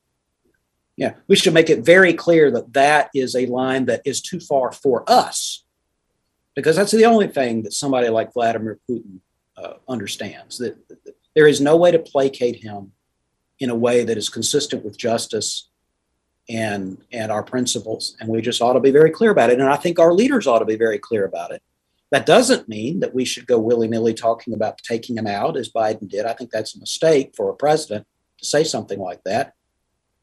Yeah, 0.98 1.14
we 1.28 1.36
should 1.36 1.54
make 1.54 1.70
it 1.70 1.86
very 1.86 2.14
clear 2.14 2.52
that 2.52 2.74
that 2.74 3.10
is 3.16 3.36
a 3.36 3.48
line 3.48 3.86
that 3.86 4.02
is 4.06 4.22
too 4.22 4.40
far 4.40 4.72
for 4.72 5.04
us, 5.10 5.64
because 6.56 6.76
that's 6.76 6.92
the 6.92 7.06
only 7.06 7.28
thing 7.28 7.64
that 7.64 7.74
somebody 7.74 8.10
like 8.10 8.34
Vladimir 8.34 8.78
Putin 8.88 9.20
uh, 9.58 9.76
understands. 9.88 10.60
That, 10.60 10.78
that 10.90 11.16
there 11.34 11.48
is 11.48 11.62
no 11.62 11.76
way 11.78 11.92
to 11.92 12.00
placate 12.00 12.58
him 12.58 12.92
in 13.60 13.70
a 13.70 13.76
way 13.76 14.04
that 14.04 14.18
is 14.18 14.30
consistent 14.30 14.84
with 14.84 14.98
justice 14.98 15.71
and 16.52 17.04
and 17.12 17.32
our 17.32 17.44
principles 17.44 18.16
and 18.20 18.30
we 18.30 18.42
just 18.42 18.62
ought 18.62 18.74
to 18.74 18.80
be 18.80 18.92
very 18.92 19.10
clear 19.10 19.32
about 19.32 19.50
it. 19.50 19.60
And 19.60 19.70
i 19.70 19.76
think 19.76 20.00
our 20.00 20.14
leaders 20.14 20.48
ought 20.48 20.60
to 20.60 20.66
be 20.66 20.76
very 20.76 21.00
clear 21.00 21.26
about 21.26 21.52
it. 21.52 21.62
That 22.12 22.26
doesn't 22.26 22.68
mean 22.68 23.00
that 23.00 23.16
we 23.16 23.24
should 23.24 23.48
go 23.48 23.58
willy-nilly 23.58 24.14
talking 24.14 24.54
about 24.54 24.80
taking 24.80 25.18
him 25.18 25.28
out 25.28 25.58
as 25.58 25.72
biden 25.72 26.10
did. 26.10 26.26
I 26.26 26.34
think 26.34 26.52
that's 26.52 26.76
a 26.76 26.80
mistake 26.80 27.34
for 27.36 27.50
a 27.50 27.56
president 27.56 28.06
to 28.40 28.46
say 28.46 28.64
something 28.64 29.00
like 29.00 29.24
that. 29.24 29.54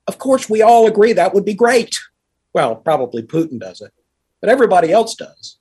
Of 0.07 0.19
course 0.19 0.49
we 0.51 0.63
all 0.63 0.87
agree 0.87 1.13
that 1.15 1.35
would 1.35 1.45
be 1.45 1.55
great. 1.55 1.99
Well 2.53 2.77
probably 2.77 3.23
putin 3.23 3.59
does 3.59 3.81
it 3.81 3.93
but 4.41 4.51
everybody 4.51 4.93
else 4.93 5.15
does. 5.15 5.59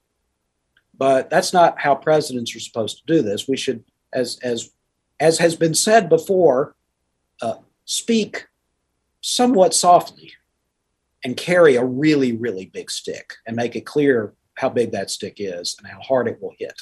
But 0.97 1.29
that's 1.29 1.53
not 1.53 1.79
how 1.79 1.95
presidents 1.95 2.55
are 2.55 2.59
supposed 2.59 2.97
to 2.97 3.03
do 3.05 3.21
this. 3.21 3.47
We 3.47 3.57
should 3.57 3.83
as 4.13 4.39
as 4.43 4.71
as 5.19 5.39
has 5.39 5.55
been 5.55 5.73
said 5.73 6.09
before, 6.09 6.75
uh, 7.41 7.55
speak 7.85 8.47
somewhat 9.21 9.73
softly 9.73 10.33
and 11.27 11.35
carry 11.35 11.75
a 11.75 11.83
really, 11.83 12.37
really 12.37 12.67
big 12.67 12.89
stick 12.89 13.33
and 13.45 13.53
make 13.53 13.75
it 13.75 13.85
clear 13.85 14.33
how 14.53 14.69
big 14.69 14.93
that 14.93 15.11
stick 15.11 15.35
is 15.39 15.75
and 15.77 15.85
how 15.85 15.99
hard 15.99 16.25
it 16.25 16.41
will 16.41 16.53
hit. 16.57 16.81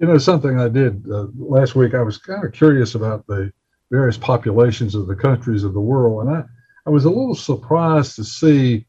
You 0.00 0.08
know, 0.08 0.18
something 0.18 0.58
I 0.58 0.68
did 0.68 1.08
uh, 1.08 1.28
last 1.36 1.76
week, 1.76 1.94
I 1.94 2.02
was 2.02 2.18
kind 2.18 2.44
of 2.44 2.52
curious 2.52 2.96
about 2.96 3.24
the 3.28 3.52
various 3.92 4.18
populations 4.18 4.96
of 4.96 5.06
the 5.06 5.14
countries 5.14 5.62
of 5.62 5.72
the 5.72 5.80
world. 5.80 6.26
And 6.26 6.36
I, 6.36 6.42
I 6.84 6.90
was 6.90 7.04
a 7.04 7.10
little 7.10 7.36
surprised 7.36 8.16
to 8.16 8.24
see 8.24 8.86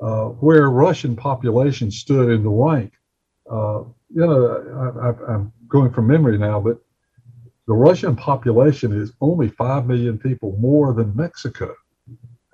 uh, 0.00 0.30
where 0.40 0.68
Russian 0.68 1.14
population 1.14 1.92
stood 1.92 2.28
in 2.28 2.42
the 2.42 2.50
rank. 2.50 2.92
Uh, 3.48 3.84
you 4.12 4.26
know, 4.26 5.14
I, 5.28 5.34
am 5.34 5.52
going 5.68 5.92
from 5.92 6.08
memory 6.08 6.38
now, 6.38 6.58
but 6.58 6.78
the 7.68 7.74
Russian 7.74 8.16
population 8.16 8.92
is 9.00 9.12
only 9.20 9.48
5 9.48 9.86
million 9.86 10.18
people 10.18 10.56
more 10.58 10.92
than 10.92 11.14
Mexico. 11.14 11.72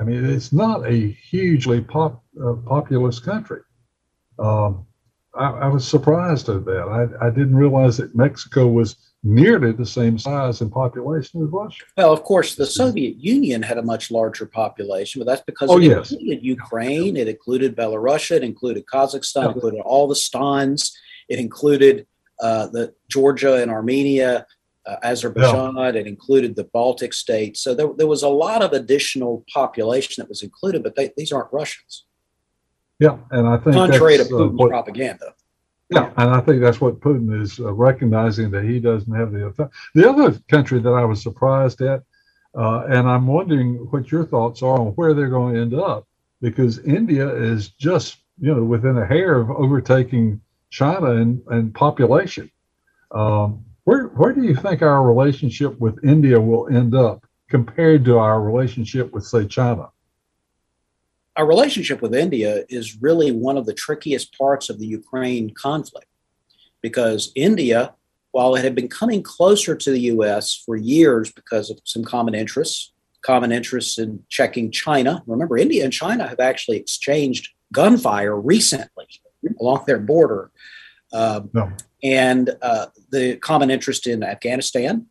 I 0.01 0.05
mean, 0.05 0.25
it's 0.25 0.53
not 0.53 0.87
a 0.87 1.11
hugely 1.11 1.81
pop, 1.81 2.23
uh, 2.43 2.55
populous 2.67 3.19
country. 3.19 3.61
Um, 4.39 4.87
I, 5.35 5.51
I, 5.51 5.67
was 5.69 5.87
surprised 5.87 6.49
at 6.49 6.65
that. 6.65 7.17
I, 7.21 7.27
I, 7.27 7.31
didn't 7.31 7.57
realize 7.57 7.97
that 7.97 8.15
Mexico 8.15 8.69
was 8.69 8.97
nearly 9.25 9.73
the 9.73 9.85
same 9.85 10.17
size 10.17 10.61
in 10.61 10.71
population 10.71 11.43
as 11.43 11.49
Russia. 11.51 11.85
Well, 11.97 12.13
of 12.13 12.23
course, 12.23 12.55
the 12.55 12.67
Soviet 12.67 13.17
Union 13.17 13.61
had 13.61 13.79
a 13.79 13.83
much 13.83 14.13
larger 14.13 14.47
population, 14.47 15.21
but 15.21 15.27
that's 15.27 15.43
because 15.43 15.71
oh, 15.71 15.79
it 15.79 15.85
yes. 15.85 16.13
included 16.13 16.45
Ukraine, 16.45 17.17
it 17.17 17.27
included 17.27 17.77
Belarus, 17.77 18.31
it 18.31 18.45
included 18.45 18.85
Kazakhstan, 18.87 19.47
it 19.47 19.55
included 19.57 19.81
all 19.81 20.07
the 20.07 20.15
stans, 20.15 20.97
it 21.29 21.41
included 21.41 22.07
uh, 22.41 22.69
the 22.69 22.95
Georgia 23.09 23.57
and 23.57 23.71
Armenia, 23.71 24.47
uh, 24.89 24.97
Azerbaijan. 25.03 25.77
Yeah. 25.77 25.89
It 25.89 26.07
included 26.07 26.57
the 26.57 26.65
Baltic 26.65 27.13
states. 27.13 27.61
So 27.61 27.75
there, 27.75 27.91
there 27.97 28.07
was 28.07 28.23
a 28.23 28.29
lot 28.29 28.63
of 28.63 28.73
additional 28.73 29.45
population 29.53 30.23
that 30.23 30.29
was 30.29 30.43
included, 30.43 30.83
but 30.83 30.97
they, 30.97 31.13
these 31.17 31.33
aren't 31.33 31.53
Russians. 31.53 32.05
Yeah, 32.99 33.19
and 33.31 33.47
I 33.47 33.59
think 33.59 33.77
contrary 33.77 34.17
to 34.17 34.25
uh, 34.25 34.27
Putin's 34.27 34.53
uh, 34.53 34.57
what, 34.57 34.71
propaganda. 34.71 35.35
Yeah, 35.91 36.11
and 36.17 36.31
I 36.31 36.41
think 36.41 36.61
that's 36.61 36.81
what 36.81 37.01
Putin 37.01 37.41
is 37.41 37.61
uh, 37.61 37.73
recognizing 37.73 38.51
that 38.51 38.65
he 38.65 38.81
doesn't 38.81 39.15
have 39.15 39.33
the 39.33 39.47
effect. 39.47 39.73
The 39.95 40.09
other 40.09 40.39
country 40.49 40.81
that 40.81 40.91
I 40.91 41.05
was 41.05 41.23
surprised 41.23 41.81
at, 41.81 42.03
uh, 42.55 42.87
and 42.89 43.09
I'm 43.09 43.27
wondering 43.27 43.77
what 43.91 44.11
your 44.11 44.27
thoughts 44.27 44.63
are 44.63 44.81
on 44.81 44.89
where 44.97 45.15
they're 45.15 45.29
going 45.29 45.55
to 45.55 45.61
end 45.61 45.75
up, 45.75 46.07
because 46.41 46.81
India 46.81 47.29
is 47.29 47.69
just 47.69 48.19
you 48.41 48.55
know 48.55 48.65
within 48.65 48.99
a 48.99 49.07
hair 49.07 49.39
of 49.39 49.51
overtaking 49.51 50.41
China 50.71 51.13
in, 51.13 51.43
in 51.51 51.73
population. 51.73 52.51
Um, 53.13 53.65
where, 54.19 54.33
do 54.33 54.43
you 54.43 54.55
think 54.55 54.83
our 54.83 55.03
relationship 55.03 55.79
with 55.79 56.05
India 56.05 56.41
will 56.41 56.69
end 56.69 56.95
up 56.95 57.25
compared 57.49 58.05
to 58.07 58.19
our 58.19 58.43
relationship 58.43 59.13
with, 59.13 59.25
say, 59.25 59.47
China? 59.47 59.89
Our 61.37 61.47
relationship 61.47 62.03
with 62.03 62.15
India 62.15 62.65
is 62.69 63.01
really 63.01 63.31
one 63.31 63.57
of 63.57 63.65
the 63.65 63.75
trickiest 63.75 64.37
parts 64.37 64.71
of 64.71 64.81
the 64.81 64.87
Ukraine 64.87 65.55
conflict 65.55 66.09
because 66.83 67.31
India, 67.37 67.95
while 68.33 68.57
it 68.57 68.65
had 68.65 68.75
been 68.75 68.89
coming 68.89 69.23
closer 69.23 69.77
to 69.77 69.91
the 69.91 70.01
US 70.13 70.55
for 70.67 70.77
years 70.77 71.31
because 71.31 71.71
of 71.71 71.79
some 71.85 72.05
common 72.05 72.35
interests, 72.35 72.93
common 73.23 73.53
interests 73.53 73.99
in 73.99 74.25
checking 74.29 74.71
China. 74.71 75.23
Remember, 75.27 75.57
India 75.57 75.85
and 75.85 75.93
China 75.93 76.27
have 76.27 76.41
actually 76.41 76.77
exchanged 76.77 77.51
gunfire 77.73 78.39
recently 78.39 79.07
along 79.61 79.85
their 79.87 80.01
border. 80.01 80.51
Um, 81.13 81.51
no 81.53 81.73
and 82.03 82.57
uh, 82.63 82.87
the 83.11 83.37
common 83.37 83.71
interest 83.71 84.07
in 84.07 84.23
Afghanistan. 84.23 85.07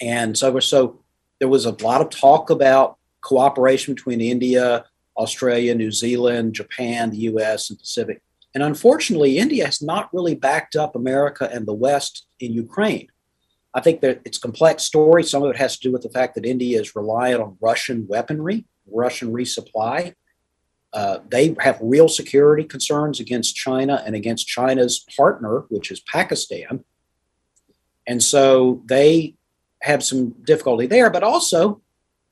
And 0.00 0.36
so, 0.36 0.58
so 0.60 1.02
there 1.38 1.48
was 1.48 1.66
a 1.66 1.76
lot 1.82 2.00
of 2.00 2.10
talk 2.10 2.50
about 2.50 2.98
cooperation 3.20 3.94
between 3.94 4.20
India, 4.20 4.84
Australia, 5.16 5.74
New 5.74 5.90
Zealand, 5.90 6.54
Japan, 6.54 7.10
the 7.10 7.18
US, 7.18 7.70
and 7.70 7.78
Pacific. 7.78 8.22
And 8.54 8.62
unfortunately, 8.62 9.38
India 9.38 9.64
has 9.64 9.82
not 9.82 10.12
really 10.12 10.34
backed 10.34 10.76
up 10.76 10.94
America 10.94 11.48
and 11.52 11.66
the 11.66 11.74
West 11.74 12.26
in 12.40 12.52
Ukraine. 12.52 13.08
I 13.74 13.80
think 13.80 14.00
that 14.00 14.20
it's 14.24 14.38
a 14.38 14.40
complex 14.40 14.82
story. 14.82 15.22
Some 15.22 15.42
of 15.42 15.50
it 15.50 15.56
has 15.56 15.78
to 15.78 15.88
do 15.88 15.92
with 15.92 16.02
the 16.02 16.08
fact 16.08 16.34
that 16.34 16.46
India 16.46 16.80
is 16.80 16.96
reliant 16.96 17.42
on 17.42 17.56
Russian 17.60 18.06
weaponry, 18.08 18.66
Russian 18.90 19.32
resupply. 19.32 20.14
Uh, 20.92 21.18
they 21.28 21.54
have 21.60 21.78
real 21.82 22.08
security 22.08 22.64
concerns 22.64 23.20
against 23.20 23.54
China 23.54 24.02
and 24.06 24.14
against 24.14 24.46
China's 24.46 25.04
partner, 25.16 25.64
which 25.68 25.90
is 25.90 26.00
Pakistan. 26.00 26.84
And 28.06 28.22
so 28.22 28.82
they 28.86 29.34
have 29.82 30.02
some 30.02 30.30
difficulty 30.44 30.86
there. 30.86 31.10
But 31.10 31.22
also, 31.22 31.82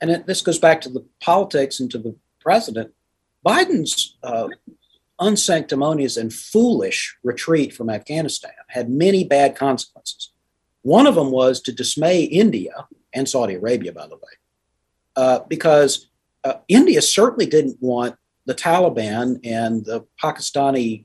and 0.01 0.11
it, 0.11 0.27
this 0.27 0.41
goes 0.41 0.59
back 0.59 0.81
to 0.83 0.89
the 0.89 1.05
politics 1.21 1.81
and 1.81 1.91
to 1.91 1.99
the 1.99 2.17
president, 2.41 2.93
Biden's 3.45 4.17
uh, 4.23 4.49
unsanctimonious 5.21 6.17
and 6.17 6.33
foolish 6.33 7.17
retreat 7.23 7.75
from 7.75 7.91
Afghanistan 7.91 8.53
had 8.69 8.91
many 8.91 9.25
bad 9.25 9.55
consequences. 9.55 10.33
One 10.83 11.07
of 11.07 11.15
them 11.15 11.31
was 11.31 11.61
to 11.63 11.73
dismay 11.73 12.23
India 12.23 12.87
and 13.13 13.29
Saudi 13.29 13.55
Arabia, 13.55 13.93
by 13.93 14.07
the 14.07 14.17
way, 14.17 14.33
uh, 15.17 15.41
because 15.49 16.09
uh, 16.45 16.55
India 16.69 17.03
certainly 17.03 17.47
didn't 17.47 17.79
want 17.81 18.17
the 18.47 18.55
Taliban 18.55 19.41
and 19.45 19.85
the 19.85 20.07
Pakistani 20.23 21.05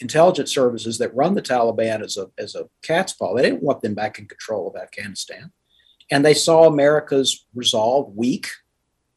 intelligence 0.00 0.52
services 0.52 0.98
that 0.98 1.14
run 1.14 1.34
the 1.34 1.42
Taliban 1.42 2.02
as 2.02 2.16
a, 2.16 2.28
as 2.36 2.54
a 2.54 2.68
cat's 2.82 3.12
paw. 3.12 3.34
They 3.34 3.42
didn't 3.42 3.62
want 3.62 3.80
them 3.80 3.94
back 3.94 4.18
in 4.18 4.26
control 4.26 4.68
of 4.68 4.80
Afghanistan. 4.80 5.52
And 6.10 6.24
they 6.24 6.34
saw 6.34 6.66
America's 6.66 7.46
resolve 7.54 8.12
weak, 8.14 8.48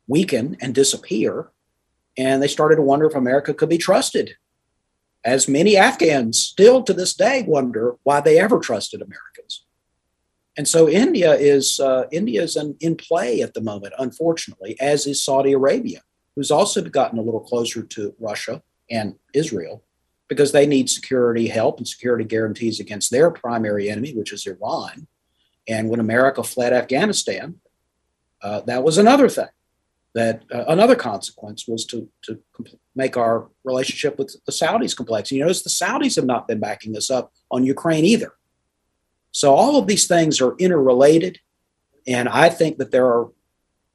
weaken, 0.07 0.55
and 0.61 0.73
disappear. 0.73 1.49
And 2.15 2.41
they 2.41 2.47
started 2.47 2.77
to 2.77 2.83
wonder 2.83 3.07
if 3.07 3.15
America 3.15 3.53
could 3.53 3.69
be 3.69 3.77
trusted. 3.77 4.35
As 5.25 5.47
many 5.47 5.75
Afghans 5.75 6.39
still 6.39 6.83
to 6.83 6.93
this 6.93 7.13
day 7.13 7.43
wonder 7.45 7.95
why 8.03 8.21
they 8.21 8.39
ever 8.39 8.59
trusted 8.59 9.01
Americans. 9.01 9.65
And 10.55 10.67
so 10.67 10.87
India 10.87 11.33
is 11.33 11.79
uh, 11.79 12.05
India 12.11 12.41
is 12.41 12.55
in, 12.55 12.75
in 12.79 12.95
play 12.95 13.41
at 13.41 13.53
the 13.53 13.61
moment, 13.61 13.93
unfortunately, 13.99 14.75
as 14.79 15.05
is 15.05 15.21
Saudi 15.21 15.53
Arabia 15.53 16.01
who's 16.37 16.51
also 16.51 16.83
gotten 16.83 17.17
a 17.17 17.21
little 17.23 17.39
closer 17.39 17.81
to 17.81 18.13
Russia 18.19 18.61
and 18.91 19.15
Israel 19.33 19.83
because 20.27 20.51
they 20.51 20.67
need 20.67 20.87
security 20.87 21.47
help 21.47 21.79
and 21.79 21.87
security 21.87 22.23
guarantees 22.23 22.79
against 22.79 23.09
their 23.09 23.31
primary 23.31 23.89
enemy, 23.89 24.13
which 24.13 24.31
is 24.31 24.45
Iran. 24.45 25.07
And 25.67 25.89
when 25.89 25.99
America 25.99 26.43
fled 26.43 26.73
Afghanistan, 26.73 27.55
uh, 28.43 28.61
that 28.61 28.83
was 28.83 28.99
another 28.99 29.29
thing. 29.29 29.47
That 30.13 30.43
uh, 30.53 30.65
another 30.67 30.95
consequence 30.95 31.67
was 31.67 31.85
to 31.87 32.07
to 32.25 32.39
make 32.95 33.17
our 33.17 33.47
relationship 33.63 34.19
with 34.19 34.35
the 34.45 34.51
Saudis 34.51 34.95
complex. 34.95 35.31
And 35.31 35.39
you 35.39 35.43
notice 35.43 35.63
the 35.63 35.71
Saudis 35.71 36.17
have 36.17 36.25
not 36.25 36.47
been 36.47 36.59
backing 36.59 36.95
us 36.95 37.09
up 37.09 37.33
on 37.49 37.65
Ukraine 37.65 38.05
either. 38.05 38.33
So 39.31 39.55
all 39.55 39.77
of 39.79 39.87
these 39.87 40.07
things 40.07 40.39
are 40.39 40.55
interrelated, 40.57 41.39
and 42.05 42.29
I 42.29 42.49
think 42.49 42.77
that 42.77 42.91
there 42.91 43.07
are 43.07 43.29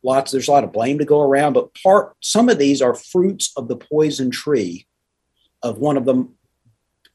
lots. 0.03 0.31
There's 0.31 0.49
a 0.49 0.53
lot 0.53 0.65
of 0.65 0.73
blame 0.73 0.99
to 0.99 1.05
go 1.05 1.21
around, 1.21 1.55
but 1.55 1.75
part 1.83 2.15
some 2.21 2.49
of 2.49 2.59
these 2.59 2.83
are 2.83 2.95
fruits 2.95 3.53
of 3.57 3.69
the 3.69 3.77
poison 3.77 4.31
tree 4.31 4.87
of 5.62 5.79
one 5.79 5.97
of 5.97 6.05
the 6.05 6.29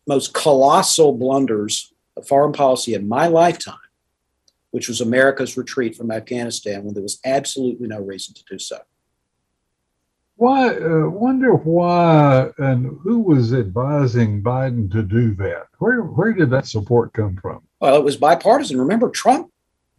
most 0.07 0.33
colossal 0.33 1.13
blunders 1.13 1.93
of 2.15 2.27
foreign 2.27 2.53
policy 2.53 2.93
in 2.93 3.07
my 3.07 3.27
lifetime, 3.27 3.75
which 4.71 4.87
was 4.87 5.01
America's 5.01 5.57
retreat 5.57 5.95
from 5.95 6.11
Afghanistan 6.11 6.83
when 6.83 6.93
there 6.93 7.03
was 7.03 7.19
absolutely 7.25 7.87
no 7.87 7.99
reason 7.99 8.33
to 8.33 8.43
do 8.49 8.57
so. 8.57 8.79
Why? 10.37 10.75
Uh, 10.75 11.09
wonder 11.09 11.53
why 11.53 12.51
and 12.59 12.99
who 13.01 13.19
was 13.19 13.53
advising 13.53 14.43
Biden 14.43 14.89
to 14.91 15.01
do 15.01 15.33
that? 15.35 15.65
Where 15.79 16.01
where 16.01 16.31
did 16.31 16.51
that 16.51 16.67
support 16.67 17.13
come 17.13 17.37
from? 17.41 17.63
Well, 17.79 17.95
it 17.95 18.03
was 18.03 18.17
bipartisan. 18.17 18.79
Remember, 18.79 19.09
Trump, 19.09 19.51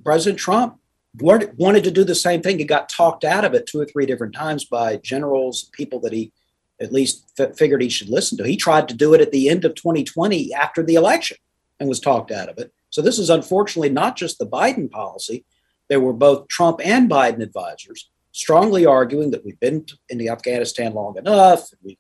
President 0.05 0.39
Trump, 0.39 0.78
wanted 1.21 1.85
to 1.85 1.91
do 1.91 2.05
the 2.05 2.15
same 2.15 2.43
thing. 2.43 2.59
He 2.59 2.65
got 2.65 2.89
talked 2.89 3.25
out 3.25 3.45
of 3.45 3.55
it 3.55 3.67
two 3.67 3.81
or 3.81 3.87
three 3.87 4.07
different 4.07 4.35
times 4.35 4.65
by 4.65 4.97
generals, 4.97 5.71
people 5.73 6.01
that 6.01 6.13
he 6.13 6.33
at 6.81 6.93
least 6.93 7.31
f- 7.39 7.57
figured 7.57 7.83
he 7.83 7.89
should 7.89 8.09
listen 8.09 8.39
to. 8.39 8.47
He 8.47 8.57
tried 8.57 8.89
to 8.89 8.95
do 8.95 9.15
it 9.15 9.21
at 9.21 9.33
the 9.33 9.49
end 9.49 9.65
of 9.65 9.75
2020 9.75 10.53
after 10.55 10.83
the 10.83 10.95
election 10.95 11.37
and 11.81 11.89
was 11.89 12.01
talked 12.01 12.31
out 12.31 12.49
of 12.49 12.59
it. 12.59 12.73
So 12.91 13.03
this 13.03 13.19
is 13.19 13.31
unfortunately 13.31 13.91
not 13.91 14.17
just 14.17 14.39
the 14.39 14.47
Biden 14.47 14.91
policy. 14.91 15.45
There 15.89 16.01
were 16.01 16.13
both 16.13 16.49
Trump 16.49 16.81
and 16.85 17.11
Biden 17.11 17.43
advisors 17.43 18.11
strongly 18.33 18.87
arguing 18.87 19.31
that 19.33 19.45
we've 19.45 19.59
been 19.61 19.85
in 20.09 20.19
the 20.19 20.29
Afghanistan 20.29 20.95
long 20.95 21.17
enough. 21.17 21.69
We, 21.83 21.99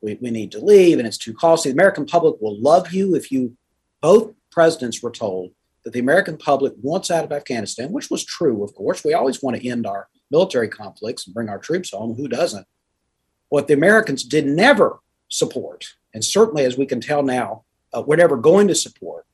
we, 0.00 0.18
we 0.20 0.30
need 0.30 0.52
to 0.52 0.64
leave 0.64 0.98
and 0.98 1.06
it's 1.06 1.18
too 1.18 1.34
costly. 1.34 1.72
The 1.72 1.76
American 1.76 2.06
public 2.06 2.36
will 2.40 2.60
love 2.60 2.92
you 2.92 3.14
if 3.14 3.32
you 3.32 3.56
both 4.00 4.32
presidents 4.50 5.02
were 5.02 5.10
told 5.10 5.52
that 5.84 5.92
the 5.92 6.00
American 6.00 6.36
public 6.36 6.72
wants 6.80 7.10
out 7.10 7.24
of 7.24 7.32
Afghanistan, 7.32 7.90
which 7.92 8.10
was 8.10 8.24
true, 8.24 8.62
of 8.62 8.74
course. 8.74 9.04
We 9.04 9.14
always 9.14 9.42
want 9.42 9.56
to 9.56 9.68
end 9.68 9.86
our 9.86 10.08
military 10.30 10.68
conflicts 10.68 11.26
and 11.26 11.34
bring 11.34 11.48
our 11.48 11.58
troops 11.58 11.90
home. 11.90 12.14
Who 12.14 12.28
doesn't? 12.28 12.66
What 13.48 13.68
the 13.68 13.74
Americans 13.74 14.24
did 14.24 14.46
never 14.46 15.00
support, 15.28 15.94
and 16.14 16.24
certainly 16.24 16.64
as 16.64 16.78
we 16.78 16.86
can 16.86 17.00
tell 17.00 17.22
now, 17.22 17.64
uh, 17.92 18.02
were 18.02 18.16
never 18.16 18.36
going 18.36 18.68
to 18.68 18.74
support, 18.74 19.26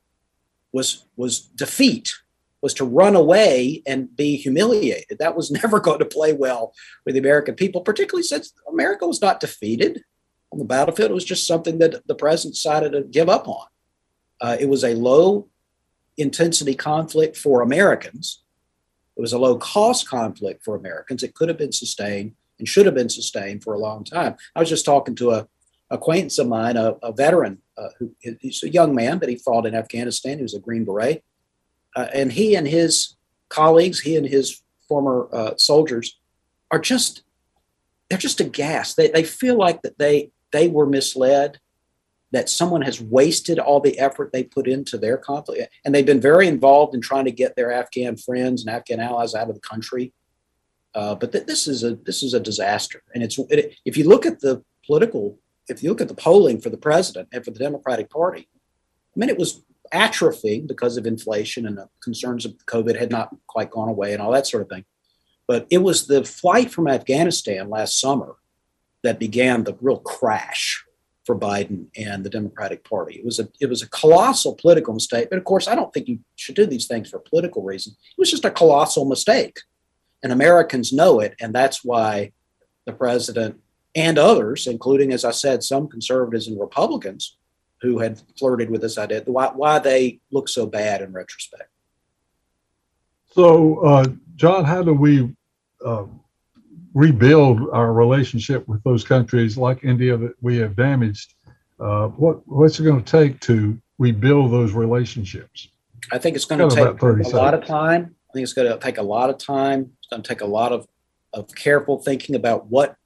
was 0.73 1.07
was 1.17 1.41
defeat, 1.41 2.15
was 2.61 2.75
to 2.75 2.85
run 2.85 3.15
away 3.15 3.83
and 3.87 4.15
be 4.17 4.37
humiliated. 4.37 5.19
That 5.19 5.37
was 5.37 5.51
never 5.63 5.81
going 5.81 6.01
to 6.01 6.05
play 6.05 6.33
well 6.33 6.73
with 7.05 7.15
the 7.15 7.21
American 7.21 7.55
people, 7.55 7.83
particularly 7.83 8.25
since 8.25 8.53
America 8.69 9.07
was 9.07 9.23
not 9.23 9.41
defeated 9.41 10.03
on 10.53 10.59
the 10.59 10.65
battlefield. 10.65 11.11
It 11.11 11.15
was 11.15 11.25
just 11.25 11.47
something 11.47 11.79
that 11.79 12.07
the 12.07 12.15
president 12.15 12.55
decided 12.55 12.93
to 12.93 13.03
give 13.03 13.29
up 13.29 13.47
on. 13.49 13.67
Uh, 14.41 14.57
it 14.59 14.69
was 14.69 14.85
a 14.85 14.95
low 14.95 15.49
intensity 16.19 16.75
conflict 16.75 17.37
for 17.37 17.63
Americans. 17.63 18.43
It 19.17 19.21
was 19.21 19.33
a 19.33 19.39
low 19.39 19.57
cost 19.57 20.09
conflict 20.09 20.65
for 20.65 20.77
Americans. 20.77 21.23
It 21.23 21.35
could 21.35 21.49
have 21.49 21.59
been 21.59 21.73
sustained 21.73 22.35
and 22.59 22.69
should 22.69 22.87
have 22.87 22.95
been 22.95 23.09
sustained 23.09 23.63
for 23.63 23.73
a 23.73 23.79
long 23.79 24.05
time. 24.05 24.37
I 24.55 24.61
was 24.61 24.69
just 24.69 24.85
talking 24.85 25.15
to 25.17 25.31
a 25.31 25.49
acquaintance 25.91 26.39
of 26.39 26.49
mine, 26.49 26.77
a, 26.77 26.97
a 27.03 27.13
veteran 27.13 27.59
uh, 27.77 27.89
who 27.99 28.15
he's 28.41 28.63
a 28.63 28.69
young 28.69 28.95
man, 28.95 29.19
but 29.19 29.29
he 29.29 29.37
fought 29.37 29.67
in 29.67 29.75
Afghanistan. 29.75 30.37
He 30.37 30.43
was 30.43 30.55
a 30.55 30.61
Green 30.61 30.85
Beret, 30.85 31.25
uh, 31.97 32.09
and 32.13 32.33
he 32.33 32.55
and 32.55 32.67
his 32.67 33.17
colleagues, 33.49 34.01
he 34.01 34.17
and 34.17 34.27
his 34.27 34.63
former 34.87 35.29
uh, 35.33 35.57
soldiers, 35.57 36.19
are 36.71 36.79
just 36.79 37.23
they're 38.09 38.19
just 38.19 38.41
aghast. 38.41 38.97
They 38.97 39.09
they 39.09 39.25
feel 39.25 39.57
like 39.57 39.83
that 39.83 39.99
they 39.99 40.31
they 40.53 40.69
were 40.69 40.87
misled 40.87 41.59
that 42.31 42.49
someone 42.49 42.83
has 42.83 43.01
wasted 43.01 43.59
all 43.59 43.81
the 43.81 43.99
effort 43.99 44.33
they 44.33 44.45
put 44.45 44.69
into 44.69 44.99
their 44.99 45.17
conflict. 45.17 45.73
And 45.85 45.95
they've 45.95 46.05
been 46.05 46.21
very 46.21 46.47
involved 46.47 46.95
in 46.95 47.01
trying 47.01 47.25
to 47.25 47.31
get 47.31 47.57
their 47.57 47.73
Afghan 47.73 48.17
friends 48.17 48.63
and 48.65 48.75
Afghan 48.75 49.01
allies 49.01 49.35
out 49.35 49.49
of 49.49 49.55
the 49.55 49.61
country. 49.61 50.13
Uh, 50.95 51.15
but 51.15 51.33
th- 51.33 51.47
this 51.47 51.67
is 51.67 51.85
a 51.85 51.97
this 51.97 52.23
is 52.23 52.35
a 52.35 52.41
disaster. 52.41 53.03
And 53.15 53.23
it's 53.23 53.39
it, 53.51 53.77
if 53.85 53.97
you 53.97 54.09
look 54.09 54.27
at 54.27 54.41
the 54.41 54.63
political, 54.85 55.39
if 55.69 55.83
you 55.83 55.89
look 55.91 56.01
at 56.01 56.09
the 56.09 56.15
polling 56.15 56.61
for 56.61 56.71
the 56.71 56.77
president 56.77 57.29
and 57.33 57.45
for 57.45 57.51
the 57.51 57.59
Democratic 57.59 58.11
Party, 58.11 58.49
I 58.53 59.19
mean, 59.19 59.29
it 59.29 59.39
was 59.39 59.65
atrophying 59.93 60.67
because 60.67 60.99
of 60.99 61.07
inflation 61.07 61.67
and 61.67 61.79
the 61.79 61.89
concerns 62.03 62.45
of 62.45 62.55
COVID 62.67 62.99
had 62.99 63.11
not 63.11 63.35
quite 63.47 63.71
gone 63.71 63.89
away 63.89 64.13
and 64.13 64.21
all 64.21 64.33
that 64.33 64.47
sort 64.47 64.63
of 64.63 64.69
thing. 64.69 64.85
But 65.47 65.67
it 65.71 65.79
was 65.79 66.07
the 66.07 66.25
flight 66.25 66.71
from 66.71 66.89
Afghanistan 66.89 67.71
last 67.71 67.99
summer 67.99 68.37
that 69.03 69.19
began 69.19 69.65
the 69.65 69.77
real 69.81 69.99
crash 69.99 70.85
for 71.29 71.39
Biden 71.39 71.89
and 71.95 72.25
the 72.25 72.31
Democratic 72.31 72.89
Party. 72.89 73.17
It 73.17 73.25
was 73.25 73.39
a 73.39 73.47
it 73.61 73.69
was 73.69 73.83
a 73.83 73.91
colossal 73.91 74.55
political 74.55 74.95
mistake. 74.95 75.29
But 75.29 75.39
of 75.39 75.45
course, 75.45 75.69
I 75.69 75.75
don't 75.75 75.93
think 75.93 76.09
you 76.09 76.21
should 76.37 76.55
do 76.55 76.65
these 76.65 76.87
things 76.87 77.11
for 77.11 77.19
political 77.19 77.63
reasons. 77.63 77.99
It 78.13 78.19
was 78.19 78.31
just 78.31 78.47
a 78.47 78.51
colossal 78.51 79.05
mistake. 79.05 79.59
And 80.23 80.33
Americans 80.33 80.91
know 80.91 81.21
it, 81.21 81.35
and 81.39 81.55
that's 81.55 81.85
why 81.85 82.33
the 82.87 82.95
president 82.95 83.61
and 83.95 84.19
others, 84.19 84.67
including, 84.67 85.13
as 85.13 85.23
I 85.23 85.33
said, 85.33 85.63
some 85.63 85.87
conservatives 85.87 86.49
and 86.49 86.59
Republicans 86.59 87.37
who 87.83 87.99
had 87.99 88.23
flirted 88.39 88.71
with 88.71 88.81
this 88.81 88.97
idea, 88.97 89.23
why, 89.27 89.49
why 89.55 89.79
they 89.79 90.21
look 90.33 90.49
so 90.49 90.65
bad 90.67 91.03
in 91.03 91.13
retrospect. 91.13 91.71
So, 93.33 93.81
uh, 93.81 94.07
John, 94.35 94.65
how 94.65 94.83
do 94.83 94.95
we 94.95 95.37
uh, 95.85 96.07
rebuild 96.99 97.61
our 97.73 97.93
relationship 97.93 98.67
with 98.67 98.83
those 98.83 99.05
countries 99.05 99.57
like 99.57 99.85
India 99.85 100.17
that 100.17 100.35
we 100.41 100.57
have 100.57 100.75
damaged. 100.75 101.35
Uh, 101.79 102.09
what 102.09 102.37
what's 102.49 102.81
it 102.81 102.83
going 102.83 103.01
to 103.01 103.11
take 103.19 103.39
to 103.39 103.81
rebuild 103.99 104.51
those 104.51 104.73
relationships? 104.73 105.69
I 106.11 106.19
think 106.19 106.35
it's 106.35 106.45
going 106.45 106.69
to 106.69 106.75
take 106.75 106.85
a 106.85 106.99
seconds. 106.99 107.33
lot 107.33 107.55
of 107.55 107.65
time. 107.65 108.17
I 108.29 108.33
think 108.33 108.43
it's 108.43 108.53
going 108.53 108.69
to 108.69 108.79
take 108.79 108.99
a 108.99 109.03
lot 109.03 109.31
of 109.31 109.39
time. 109.39 109.93
It's 110.01 110.09
going 110.11 110.25
to 110.25 110.29
take 110.29 110.41
a 110.41 110.47
lot 110.47 110.73
of, 110.73 110.89
of 111.33 111.55
careful 111.55 112.01
thinking 112.01 112.35
about 112.35 112.67
what 112.67 112.97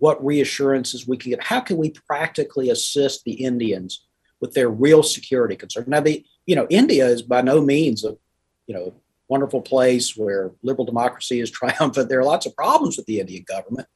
what 0.00 0.22
reassurances 0.24 1.06
we 1.06 1.16
can 1.16 1.30
get. 1.30 1.44
How 1.44 1.60
can 1.60 1.76
we 1.76 1.90
practically 2.08 2.70
assist 2.70 3.22
the 3.22 3.34
Indians 3.34 4.06
with 4.40 4.54
their 4.54 4.68
real 4.68 5.04
security 5.04 5.54
concerns? 5.54 5.86
Now, 5.86 6.00
the 6.00 6.24
you 6.46 6.56
know 6.56 6.66
India 6.68 7.06
is 7.06 7.22
by 7.22 7.42
no 7.42 7.60
means 7.60 8.04
a 8.04 8.16
you 8.66 8.74
know 8.74 8.92
wonderful 9.28 9.60
place 9.60 10.16
where 10.16 10.52
liberal 10.62 10.84
democracy 10.84 11.40
is 11.40 11.50
triumphant. 11.52 12.08
There 12.08 12.20
are 12.20 12.24
lots 12.24 12.46
of 12.46 12.56
problems 12.56 12.96
with 12.96 13.06
the 13.06 13.20
Indian 13.20 13.44
government, 13.46 13.88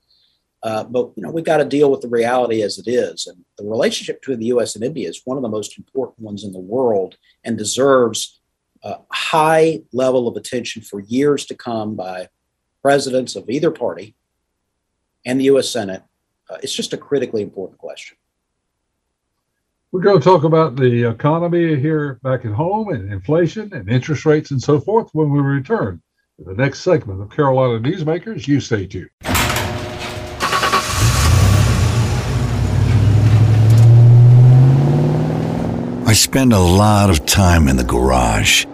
uh, 0.63 0.85
but 0.85 1.13
you 1.17 1.23
know 1.23 1.31
we've 1.31 1.45
got 1.45 1.59
to 1.59 1.65
deal 1.65 1.91
with 1.91 2.01
the 2.01 2.09
reality 2.09 2.63
as 2.63 2.79
it 2.79 2.89
is. 2.89 3.27
And 3.27 3.45
the 3.59 3.65
relationship 3.65 4.21
between 4.21 4.41
the 4.41 4.47
U.S. 4.47 4.75
and 4.75 4.85
India 4.85 5.09
is 5.09 5.23
one 5.25 5.37
of 5.37 5.43
the 5.43 5.49
most 5.49 5.79
important 5.79 6.21
ones 6.21 6.45
in 6.45 6.53
the 6.53 6.59
world 6.59 7.17
and 7.45 7.57
deserves 7.57 8.41
a 8.83 8.97
high 9.11 9.81
level 9.93 10.27
of 10.27 10.37
attention 10.37 10.83
for 10.83 11.01
years 11.01 11.45
to 11.47 11.55
come 11.55 11.97
by 11.97 12.29
presidents 12.83 13.37
of 13.37 13.49
either 13.51 13.71
party 13.71 14.15
and 15.27 15.39
the 15.39 15.45
U.S. 15.45 15.69
Senate. 15.69 16.03
Uh, 16.49 16.57
it's 16.63 16.73
just 16.73 16.93
a 16.93 16.99
critically 16.99 17.43
important 17.43 17.79
question. 17.79 18.17
We're 19.93 20.03
going 20.03 20.21
to 20.21 20.25
talk 20.25 20.45
about 20.45 20.77
the 20.77 21.09
economy 21.11 21.75
here 21.75 22.21
back 22.23 22.45
at 22.45 22.53
home 22.53 22.91
and 22.91 23.13
inflation 23.13 23.75
and 23.75 23.91
interest 23.91 24.25
rates 24.25 24.53
and 24.53 24.63
so 24.63 24.79
forth 24.79 25.11
when 25.15 25.33
we 25.33 25.41
return 25.41 26.01
to 26.39 26.45
the 26.45 26.55
next 26.55 26.83
segment 26.83 27.21
of 27.21 27.29
Carolina 27.29 27.81
Newsmakers. 27.81 28.47
You 28.47 28.61
stay 28.61 28.87
tuned. 28.87 29.11
I 36.07 36.13
spend 36.13 36.53
a 36.53 36.61
lot 36.61 37.11
of 37.11 37.27
time 37.27 37.67
in 37.67 37.77
the 37.77 37.83
garage, 37.83 38.67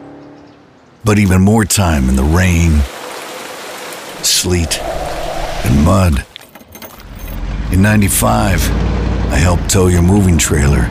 but 1.02 1.18
even 1.18 1.40
more 1.40 1.64
time 1.64 2.11
in 2.11 2.16
the 2.16 2.24
rain, 2.24 2.81
sleet, 4.22 4.79
and 4.83 5.83
mud. 5.83 6.26
In 7.72 7.81
95, 7.81 8.70
I 9.33 9.37
helped 9.37 9.70
tow 9.70 9.87
your 9.87 10.02
moving 10.02 10.37
trailer 10.37 10.90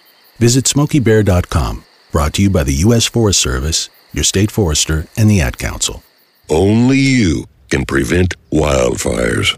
Visit 0.41 0.65
SmokeyBear.com, 0.65 1.85
brought 2.11 2.33
to 2.33 2.41
you 2.41 2.49
by 2.49 2.63
the 2.63 2.73
U.S. 2.73 3.05
Forest 3.05 3.39
Service 3.39 3.89
your 4.13 4.23
state 4.23 4.51
forester, 4.51 5.07
and 5.17 5.29
the 5.29 5.41
Ad 5.41 5.57
Council. 5.57 6.03
Only 6.49 6.97
you 6.97 7.45
can 7.69 7.85
prevent 7.85 8.35
wildfires. 8.51 9.57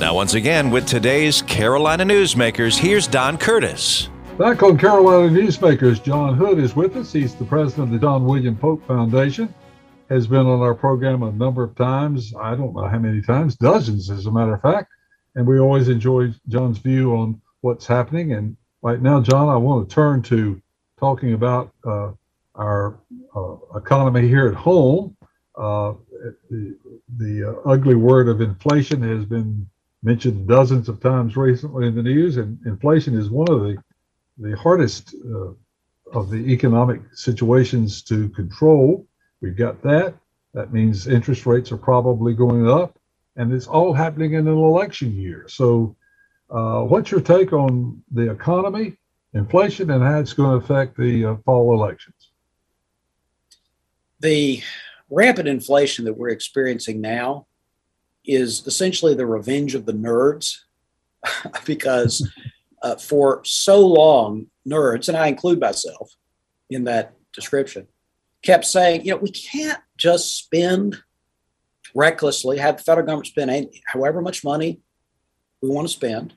Now, 0.00 0.12
once 0.12 0.34
again, 0.34 0.72
with 0.72 0.86
today's 0.88 1.40
Carolina 1.42 2.04
Newsmakers, 2.04 2.76
here's 2.76 3.06
Don 3.06 3.38
Curtis. 3.38 4.08
Back 4.36 4.64
on 4.64 4.76
Carolina 4.76 5.28
Newsmakers, 5.28 6.02
John 6.02 6.34
Hood 6.34 6.58
is 6.58 6.74
with 6.74 6.96
us. 6.96 7.12
He's 7.12 7.36
the 7.36 7.44
president 7.44 7.84
of 7.84 7.92
the 7.92 8.04
John 8.04 8.24
William 8.24 8.56
Pope 8.56 8.84
Foundation. 8.88 9.54
Has 10.10 10.26
been 10.26 10.46
on 10.46 10.60
our 10.60 10.74
program 10.74 11.22
a 11.22 11.30
number 11.30 11.62
of 11.62 11.76
times. 11.76 12.34
I 12.34 12.56
don't 12.56 12.74
know 12.74 12.88
how 12.88 12.98
many 12.98 13.22
times, 13.22 13.54
dozens, 13.54 14.10
as 14.10 14.26
a 14.26 14.32
matter 14.32 14.54
of 14.54 14.62
fact. 14.62 14.90
And 15.36 15.46
we 15.46 15.60
always 15.60 15.88
enjoy 15.88 16.34
John's 16.48 16.78
view 16.78 17.14
on 17.14 17.40
what's 17.60 17.86
happening. 17.86 18.32
And 18.32 18.56
right 18.82 19.00
now, 19.00 19.20
John, 19.20 19.48
I 19.48 19.56
want 19.56 19.88
to 19.88 19.94
turn 19.94 20.22
to 20.22 20.60
talking 20.98 21.34
about 21.34 21.72
uh, 21.86 22.10
our 22.56 22.98
uh, 23.36 23.54
economy 23.76 24.26
here 24.26 24.48
at 24.48 24.54
home. 24.54 25.16
Uh, 25.56 25.94
the, 26.50 26.76
the 27.16 27.48
uh, 27.48 27.70
ugly 27.70 27.94
word 27.94 28.28
of 28.28 28.40
inflation 28.40 29.00
has 29.00 29.24
been 29.24 29.68
mentioned 30.04 30.46
dozens 30.46 30.88
of 30.88 31.00
times 31.00 31.36
recently 31.36 31.88
in 31.88 31.94
the 31.94 32.02
news, 32.02 32.36
and 32.36 32.58
inflation 32.66 33.18
is 33.18 33.30
one 33.30 33.50
of 33.50 33.60
the 33.62 33.76
the 34.38 34.56
hardest 34.56 35.14
uh, 35.24 35.52
of 36.12 36.28
the 36.30 36.52
economic 36.52 37.00
situations 37.12 38.02
to 38.02 38.28
control. 38.30 39.06
We've 39.40 39.56
got 39.56 39.82
that. 39.82 40.14
That 40.52 40.72
means 40.72 41.06
interest 41.06 41.46
rates 41.46 41.72
are 41.72 41.76
probably 41.76 42.34
going 42.34 42.68
up, 42.68 42.98
and 43.36 43.52
it's 43.52 43.66
all 43.66 43.92
happening 43.92 44.34
in 44.34 44.46
an 44.46 44.54
election 44.54 45.16
year. 45.16 45.46
So, 45.48 45.96
uh, 46.50 46.82
what's 46.82 47.10
your 47.10 47.20
take 47.20 47.52
on 47.52 48.02
the 48.12 48.30
economy, 48.30 48.96
inflation, 49.34 49.90
and 49.90 50.02
how 50.02 50.18
it's 50.18 50.32
going 50.32 50.58
to 50.58 50.64
affect 50.64 50.96
the 50.96 51.24
uh, 51.24 51.36
fall 51.44 51.72
elections? 51.74 52.30
The 54.20 54.62
rampant 55.10 55.48
inflation 55.48 56.04
that 56.04 56.16
we're 56.16 56.28
experiencing 56.28 57.00
now 57.00 57.46
is 58.24 58.66
essentially 58.66 59.14
the 59.14 59.26
revenge 59.26 59.74
of 59.74 59.86
the 59.86 59.92
nerds 59.92 60.58
because 61.66 62.30
uh, 62.82 62.96
for 62.96 63.40
so 63.44 63.86
long, 63.86 64.46
nerds, 64.68 65.08
and 65.08 65.16
I 65.16 65.28
include 65.28 65.60
myself 65.60 66.10
in 66.70 66.84
that 66.84 67.14
description, 67.32 67.86
kept 68.42 68.64
saying, 68.64 69.04
you 69.04 69.12
know, 69.12 69.18
we 69.18 69.30
can't 69.30 69.80
just 69.96 70.36
spend 70.36 70.96
recklessly, 71.94 72.58
have 72.58 72.78
the 72.78 72.82
federal 72.82 73.06
government 73.06 73.26
spend 73.26 73.68
however 73.86 74.20
much 74.20 74.44
money 74.44 74.80
we 75.62 75.70
want 75.70 75.88
to 75.88 75.94
spend 75.94 76.34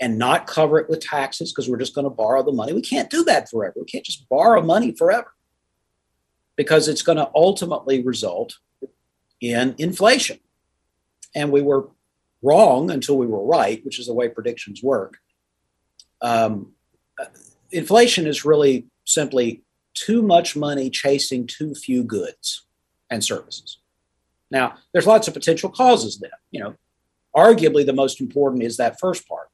and 0.00 0.18
not 0.18 0.46
cover 0.46 0.78
it 0.78 0.88
with 0.88 1.00
taxes 1.00 1.52
because 1.52 1.68
we're 1.68 1.78
just 1.78 1.94
going 1.94 2.04
to 2.04 2.10
borrow 2.10 2.42
the 2.42 2.52
money. 2.52 2.72
We 2.72 2.82
can't 2.82 3.10
do 3.10 3.24
that 3.24 3.50
forever. 3.50 3.74
We 3.76 3.84
can't 3.84 4.04
just 4.04 4.28
borrow 4.28 4.62
money 4.62 4.92
forever 4.92 5.32
because 6.56 6.88
it's 6.88 7.02
going 7.02 7.18
to 7.18 7.30
ultimately 7.34 8.02
result 8.02 8.58
in 9.40 9.74
inflation. 9.78 10.38
And 11.38 11.52
we 11.52 11.62
were 11.62 11.82
wrong 12.42 12.90
until 12.90 13.16
we 13.16 13.26
were 13.26 13.44
right, 13.44 13.84
which 13.84 13.98
is 13.98 14.06
the 14.06 14.14
way 14.14 14.28
predictions 14.28 14.82
work 14.82 15.18
um, 16.20 16.72
inflation 17.70 18.26
is 18.26 18.44
really 18.44 18.86
simply 19.04 19.62
too 19.94 20.22
much 20.22 20.56
money 20.56 20.90
chasing 20.90 21.46
too 21.46 21.74
few 21.74 22.02
goods 22.04 22.66
and 23.10 23.24
services. 23.24 23.78
Now, 24.50 24.74
there's 24.92 25.06
lots 25.06 25.28
of 25.28 25.34
potential 25.34 25.70
causes 25.70 26.18
then. 26.18 26.30
You 26.50 26.60
know, 26.60 26.74
arguably 27.36 27.84
the 27.84 27.92
most 27.92 28.20
important 28.20 28.62
is 28.62 28.76
that 28.76 28.98
first 28.98 29.28
part 29.28 29.48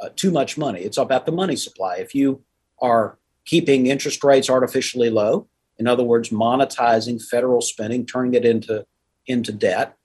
uh, 0.00 0.10
too 0.16 0.30
much 0.30 0.56
money. 0.56 0.80
It's 0.80 0.98
about 0.98 1.26
the 1.26 1.32
money 1.32 1.56
supply. 1.56 1.96
If 1.96 2.14
you 2.14 2.42
are 2.80 3.18
keeping 3.44 3.86
interest 3.86 4.22
rates 4.22 4.48
artificially 4.48 5.10
low, 5.10 5.48
in 5.78 5.86
other 5.86 6.04
words, 6.04 6.28
monetizing 6.28 7.22
federal 7.22 7.60
spending, 7.60 8.04
turning 8.06 8.34
it 8.34 8.44
into, 8.44 8.86
into 9.26 9.50
debt, 9.50 9.96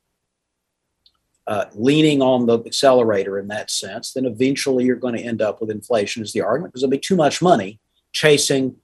uh, 1.48 1.66
leaning 1.74 2.22
on 2.22 2.46
the 2.46 2.60
accelerator 2.66 3.38
in 3.38 3.48
that 3.50 3.70
sense, 3.70 4.14
then 4.14 4.26
eventually 4.26 4.86
you're 4.86 4.96
going 4.96 5.16
to 5.16 5.24
end 5.24 5.42
up 5.42 5.62
with 5.62 5.70
inflation, 5.70 6.24
is 6.24 6.34
the 6.34 6.42
argument, 6.42 6.74
because 6.74 6.82
there'll 6.82 6.92
be 6.92 6.98
too 6.98 7.16
much 7.16 7.42
money 7.42 7.80
chasing 8.14 8.76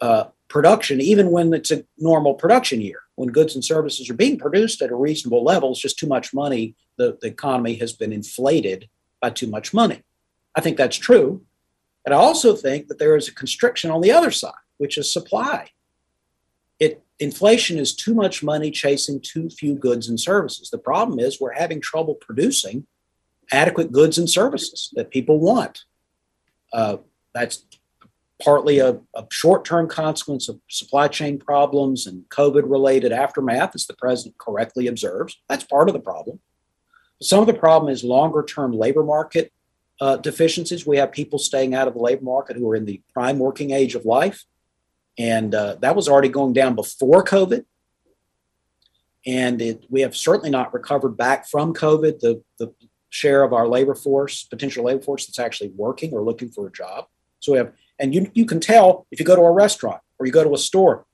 uh, 0.00 0.24
production, 0.48 1.00
even 1.00 1.30
when 1.30 1.52
it's 1.52 1.70
a 1.70 1.84
normal 1.98 2.34
production 2.34 2.80
year. 2.80 3.00
When 3.16 3.30
goods 3.30 3.54
and 3.54 3.64
services 3.64 4.08
are 4.08 4.14
being 4.14 4.38
produced 4.38 4.82
at 4.82 4.90
a 4.90 4.96
reasonable 4.96 5.42
level, 5.42 5.72
it's 5.72 5.80
just 5.80 5.98
too 5.98 6.06
much 6.06 6.32
money. 6.32 6.74
The, 6.96 7.18
the 7.20 7.28
economy 7.28 7.74
has 7.76 7.92
been 7.92 8.12
inflated 8.12 8.88
by 9.20 9.30
too 9.30 9.46
much 9.46 9.74
money. 9.74 10.02
I 10.54 10.60
think 10.60 10.76
that's 10.76 10.96
true. 10.96 11.42
But 12.04 12.12
I 12.12 12.16
also 12.16 12.54
think 12.54 12.88
that 12.88 12.98
there 12.98 13.16
is 13.16 13.28
a 13.28 13.34
constriction 13.34 13.90
on 13.90 14.00
the 14.00 14.12
other 14.12 14.30
side, 14.30 14.52
which 14.78 14.96
is 14.96 15.12
supply. 15.12 15.70
Inflation 17.18 17.78
is 17.78 17.94
too 17.94 18.14
much 18.14 18.42
money 18.42 18.70
chasing 18.70 19.20
too 19.20 19.48
few 19.48 19.74
goods 19.74 20.08
and 20.08 20.20
services. 20.20 20.68
The 20.70 20.78
problem 20.78 21.18
is 21.18 21.40
we're 21.40 21.52
having 21.52 21.80
trouble 21.80 22.14
producing 22.14 22.86
adequate 23.50 23.92
goods 23.92 24.18
and 24.18 24.28
services 24.28 24.90
that 24.94 25.10
people 25.10 25.38
want. 25.38 25.84
Uh, 26.72 26.98
that's 27.32 27.64
partly 28.42 28.80
a, 28.80 28.98
a 29.14 29.26
short 29.30 29.64
term 29.64 29.88
consequence 29.88 30.48
of 30.48 30.60
supply 30.68 31.08
chain 31.08 31.38
problems 31.38 32.06
and 32.06 32.28
COVID 32.28 32.70
related 32.70 33.12
aftermath, 33.12 33.74
as 33.74 33.86
the 33.86 33.94
president 33.94 34.36
correctly 34.38 34.86
observes. 34.86 35.38
That's 35.48 35.64
part 35.64 35.88
of 35.88 35.94
the 35.94 36.00
problem. 36.00 36.40
Some 37.22 37.40
of 37.40 37.46
the 37.46 37.54
problem 37.54 37.90
is 37.90 38.04
longer 38.04 38.42
term 38.42 38.72
labor 38.72 39.04
market 39.04 39.52
uh, 40.00 40.16
deficiencies. 40.16 40.86
We 40.86 40.98
have 40.98 41.12
people 41.12 41.38
staying 41.38 41.74
out 41.74 41.88
of 41.88 41.94
the 41.94 42.00
labor 42.00 42.24
market 42.24 42.56
who 42.56 42.68
are 42.70 42.76
in 42.76 42.84
the 42.84 43.00
prime 43.14 43.38
working 43.38 43.70
age 43.70 43.94
of 43.94 44.04
life 44.04 44.44
and 45.18 45.54
uh, 45.54 45.76
that 45.80 45.96
was 45.96 46.08
already 46.08 46.28
going 46.28 46.52
down 46.52 46.74
before 46.74 47.24
COVID. 47.24 47.64
And 49.26 49.60
it, 49.60 49.84
we 49.88 50.02
have 50.02 50.16
certainly 50.16 50.50
not 50.50 50.72
recovered 50.72 51.16
back 51.16 51.48
from 51.48 51.74
COVID 51.74 52.20
the, 52.20 52.42
the 52.58 52.72
share 53.10 53.42
of 53.42 53.52
our 53.52 53.66
labor 53.66 53.94
force, 53.94 54.44
potential 54.44 54.84
labor 54.84 55.02
force 55.02 55.26
that's 55.26 55.38
actually 55.38 55.72
working 55.74 56.12
or 56.12 56.22
looking 56.22 56.50
for 56.50 56.66
a 56.66 56.72
job. 56.72 57.06
So 57.40 57.52
we 57.52 57.58
have, 57.58 57.72
and 57.98 58.14
you, 58.14 58.30
you 58.34 58.44
can 58.44 58.60
tell 58.60 59.06
if 59.10 59.18
you 59.18 59.26
go 59.26 59.36
to 59.36 59.42
a 59.42 59.52
restaurant 59.52 60.00
or 60.18 60.26
you 60.26 60.32
go 60.32 60.44
to 60.44 60.54
a 60.54 60.58
store. 60.58 61.06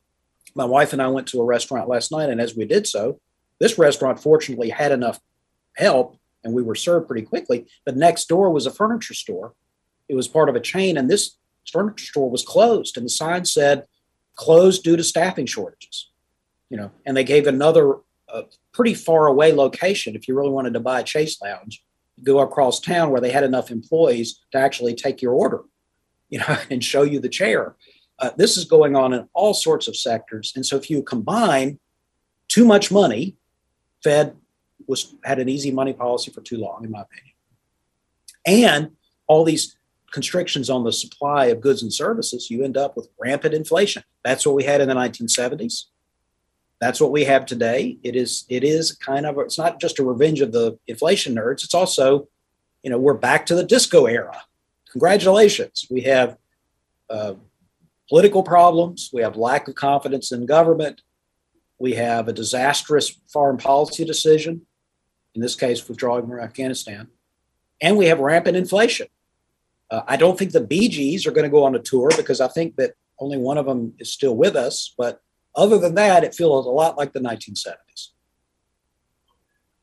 My 0.54 0.64
wife 0.64 0.92
and 0.92 1.00
I 1.00 1.08
went 1.08 1.26
to 1.28 1.40
a 1.40 1.44
restaurant 1.44 1.88
last 1.88 2.12
night, 2.12 2.28
and 2.28 2.40
as 2.40 2.54
we 2.54 2.66
did 2.66 2.86
so, 2.86 3.18
this 3.58 3.78
restaurant 3.78 4.20
fortunately 4.20 4.68
had 4.68 4.92
enough 4.92 5.18
help 5.76 6.18
and 6.44 6.52
we 6.52 6.62
were 6.62 6.74
served 6.74 7.06
pretty 7.06 7.24
quickly. 7.24 7.66
But 7.84 7.96
next 7.96 8.28
door 8.28 8.50
was 8.50 8.66
a 8.66 8.70
furniture 8.70 9.14
store. 9.14 9.54
It 10.08 10.14
was 10.14 10.28
part 10.28 10.48
of 10.48 10.56
a 10.56 10.60
chain, 10.60 10.96
and 10.96 11.10
this 11.10 11.36
furniture 11.70 12.04
store 12.04 12.30
was 12.30 12.42
closed, 12.42 12.96
and 12.96 13.06
the 13.06 13.10
sign 13.10 13.44
said 13.44 13.84
closed 14.42 14.82
due 14.82 14.96
to 14.96 15.04
staffing 15.04 15.46
shortages. 15.46 16.10
You 16.68 16.78
know, 16.78 16.90
and 17.06 17.16
they 17.16 17.24
gave 17.24 17.46
another 17.46 17.96
uh, 18.28 18.42
pretty 18.72 18.94
far 18.94 19.26
away 19.26 19.52
location 19.52 20.16
if 20.16 20.26
you 20.26 20.34
really 20.34 20.50
wanted 20.50 20.74
to 20.74 20.80
buy 20.80 21.00
a 21.00 21.06
chaise 21.06 21.38
lounge, 21.40 21.84
go 22.24 22.40
across 22.40 22.80
town 22.80 23.10
where 23.10 23.20
they 23.20 23.30
had 23.30 23.44
enough 23.44 23.70
employees 23.70 24.40
to 24.50 24.58
actually 24.58 24.94
take 24.94 25.22
your 25.22 25.34
order, 25.34 25.60
you 26.28 26.38
know, 26.38 26.56
and 26.70 26.82
show 26.82 27.02
you 27.02 27.20
the 27.20 27.28
chair. 27.28 27.76
Uh, 28.18 28.30
this 28.36 28.56
is 28.56 28.64
going 28.64 28.96
on 28.96 29.12
in 29.12 29.28
all 29.32 29.54
sorts 29.54 29.86
of 29.86 29.96
sectors, 29.96 30.52
and 30.56 30.64
so 30.64 30.76
if 30.76 30.88
you 30.90 31.02
combine 31.02 31.78
too 32.48 32.64
much 32.64 32.90
money, 32.90 33.36
Fed 34.02 34.36
was 34.86 35.14
had 35.24 35.38
an 35.38 35.48
easy 35.48 35.70
money 35.70 35.92
policy 35.92 36.30
for 36.30 36.40
too 36.40 36.58
long, 36.58 36.84
in 36.84 36.90
my 36.90 37.02
opinion, 37.02 37.34
and 38.46 38.90
all 39.26 39.44
these 39.44 39.76
constrictions 40.12 40.70
on 40.70 40.84
the 40.84 40.92
supply 40.92 41.46
of 41.46 41.60
goods 41.60 41.82
and 41.82 41.92
services, 41.92 42.50
you 42.50 42.62
end 42.62 42.76
up 42.76 42.96
with 42.96 43.08
rampant 43.18 43.54
inflation. 43.54 44.04
That's 44.24 44.46
what 44.46 44.54
we 44.54 44.64
had 44.64 44.80
in 44.80 44.88
the 44.88 44.94
1970s. 44.94 45.86
That's 46.80 47.00
what 47.00 47.12
we 47.12 47.24
have 47.24 47.46
today. 47.46 47.98
It 48.02 48.16
is 48.16 48.44
it 48.48 48.64
is 48.64 48.92
kind 48.92 49.24
of 49.24 49.38
it's 49.38 49.58
not 49.58 49.80
just 49.80 49.98
a 49.98 50.04
revenge 50.04 50.40
of 50.40 50.52
the 50.52 50.78
inflation 50.86 51.34
nerds. 51.34 51.64
It's 51.64 51.74
also, 51.74 52.28
you 52.82 52.90
know, 52.90 52.98
we're 52.98 53.14
back 53.14 53.46
to 53.46 53.54
the 53.54 53.64
disco 53.64 54.06
era. 54.06 54.42
Congratulations. 54.90 55.86
We 55.90 56.02
have 56.02 56.36
uh, 57.08 57.34
political 58.08 58.42
problems. 58.42 59.10
We 59.12 59.22
have 59.22 59.36
lack 59.36 59.68
of 59.68 59.76
confidence 59.76 60.32
in 60.32 60.44
government. 60.44 61.02
We 61.78 61.94
have 61.94 62.28
a 62.28 62.32
disastrous 62.32 63.16
foreign 63.32 63.58
policy 63.58 64.04
decision, 64.04 64.66
in 65.34 65.40
this 65.40 65.54
case, 65.54 65.88
withdrawing 65.88 66.28
from 66.28 66.40
Afghanistan, 66.40 67.08
and 67.80 67.96
we 67.96 68.06
have 68.06 68.20
rampant 68.20 68.56
inflation. 68.56 69.06
Uh, 69.92 70.02
I 70.08 70.16
don't 70.16 70.38
think 70.38 70.52
the 70.52 70.60
Bee 70.62 70.88
Gees 70.88 71.26
are 71.26 71.32
going 71.32 71.44
to 71.44 71.50
go 71.50 71.64
on 71.64 71.74
a 71.74 71.78
tour 71.78 72.10
because 72.16 72.40
I 72.40 72.48
think 72.48 72.76
that 72.76 72.94
only 73.20 73.36
one 73.36 73.58
of 73.58 73.66
them 73.66 73.92
is 73.98 74.10
still 74.10 74.34
with 74.34 74.56
us. 74.56 74.94
But 74.96 75.20
Other 75.54 75.76
than 75.78 75.94
that, 75.96 76.24
it 76.24 76.34
feels 76.34 76.64
a 76.64 76.70
lot 76.70 76.96
like 76.96 77.12
the 77.12 77.20
1970s. 77.20 78.08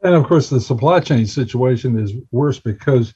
And 0.01 0.15
of 0.15 0.25
course, 0.25 0.49
the 0.49 0.59
supply 0.59 0.99
chain 0.99 1.27
situation 1.27 1.99
is 1.99 2.13
worse 2.31 2.59
because 2.59 3.13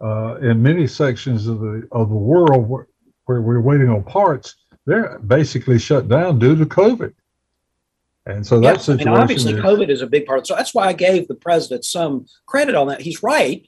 uh, 0.00 0.36
in 0.36 0.62
many 0.62 0.86
sections 0.86 1.48
of 1.48 1.58
the 1.58 1.88
of 1.90 2.10
the 2.10 2.14
world 2.14 2.68
where, 2.68 2.86
where 3.24 3.40
we're 3.40 3.60
waiting 3.60 3.88
on 3.88 4.04
parts, 4.04 4.54
they're 4.84 5.18
basically 5.18 5.80
shut 5.80 6.08
down 6.08 6.38
due 6.38 6.54
to 6.54 6.66
COVID. 6.66 7.12
And 8.26 8.46
so 8.46 8.60
that 8.60 8.82
situation. 8.82 9.08
I 9.08 9.12
mean, 9.12 9.20
obviously, 9.20 9.54
is, 9.54 9.60
COVID 9.60 9.88
is 9.88 10.02
a 10.02 10.06
big 10.06 10.26
part. 10.26 10.46
So 10.46 10.54
that's 10.54 10.74
why 10.74 10.86
I 10.86 10.92
gave 10.92 11.26
the 11.26 11.34
president 11.34 11.84
some 11.84 12.26
credit 12.44 12.76
on 12.76 12.86
that. 12.86 13.00
He's 13.00 13.22
right 13.22 13.66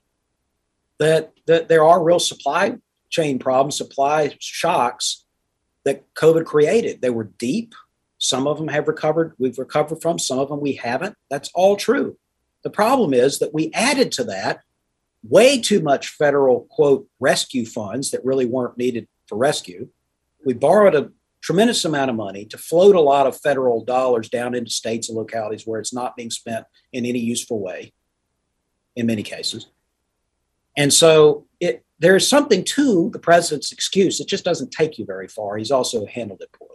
that 0.99 1.33
that 1.47 1.69
there 1.69 1.85
are 1.85 2.03
real 2.03 2.19
supply 2.19 2.77
chain 3.11 3.39
problems, 3.39 3.77
supply 3.77 4.37
shocks 4.39 5.25
that 5.85 6.13
COVID 6.15 6.45
created. 6.45 7.01
They 7.01 7.11
were 7.11 7.31
deep. 7.39 7.75
Some 8.19 8.47
of 8.47 8.59
them 8.59 8.69
have 8.69 8.89
recovered. 8.89 9.35
We've 9.39 9.59
recovered 9.59 10.03
from. 10.03 10.19
Some 10.19 10.39
of 10.39 10.49
them 10.49 10.61
we 10.61 10.75
haven't. 10.75 11.17
That's 11.31 11.51
all 11.55 11.77
true. 11.77 12.19
The 12.63 12.71
problem 12.71 13.15
is 13.15 13.39
that 13.39 13.55
we 13.55 13.71
added 13.73 14.13
to 14.13 14.25
that 14.25 14.61
way 15.23 15.61
too 15.61 15.81
much 15.81 16.11
federal 16.11 16.63
quote 16.71 17.09
rescue 17.21 17.65
funds 17.65 18.11
that 18.11 18.25
really 18.25 18.47
weren't 18.47 18.79
needed 18.79 19.09
for 19.27 19.39
rescue. 19.39 19.89
We 20.45 20.55
borrowed 20.55 20.95
a 20.95 21.11
tremendous 21.41 21.85
amount 21.85 22.11
of 22.11 22.17
money 22.17 22.45
to 22.47 22.59
float 22.59 22.95
a 22.95 23.01
lot 23.01 23.27
of 23.27 23.41
federal 23.41 23.85
dollars 23.85 24.29
down 24.29 24.55
into 24.55 24.71
states 24.71 25.09
and 25.09 25.17
localities 25.17 25.67
where 25.67 25.81
it's 25.81 25.95
not 25.95 26.17
being 26.17 26.31
spent 26.31 26.67
in 26.93 27.07
any 27.07 27.21
useful 27.21 27.61
way 27.61 27.93
in 28.97 29.07
many 29.07 29.23
cases. 29.23 29.69
And 30.79 30.93
so 30.93 31.47
it 31.61 31.85
there 31.99 32.17
is 32.17 32.27
something 32.27 32.65
to 32.65 33.11
the 33.11 33.19
president's 33.19 33.73
excuse. 33.73 34.21
It 34.21 34.29
just 34.29 34.45
doesn't 34.45 34.71
take 34.71 34.99
you 34.99 35.05
very 35.05 35.29
far. 35.29 35.57
He's 35.57 35.73
also 35.73 36.07
handled 36.07 36.41
it 36.41 36.51
poorly. 36.53 36.75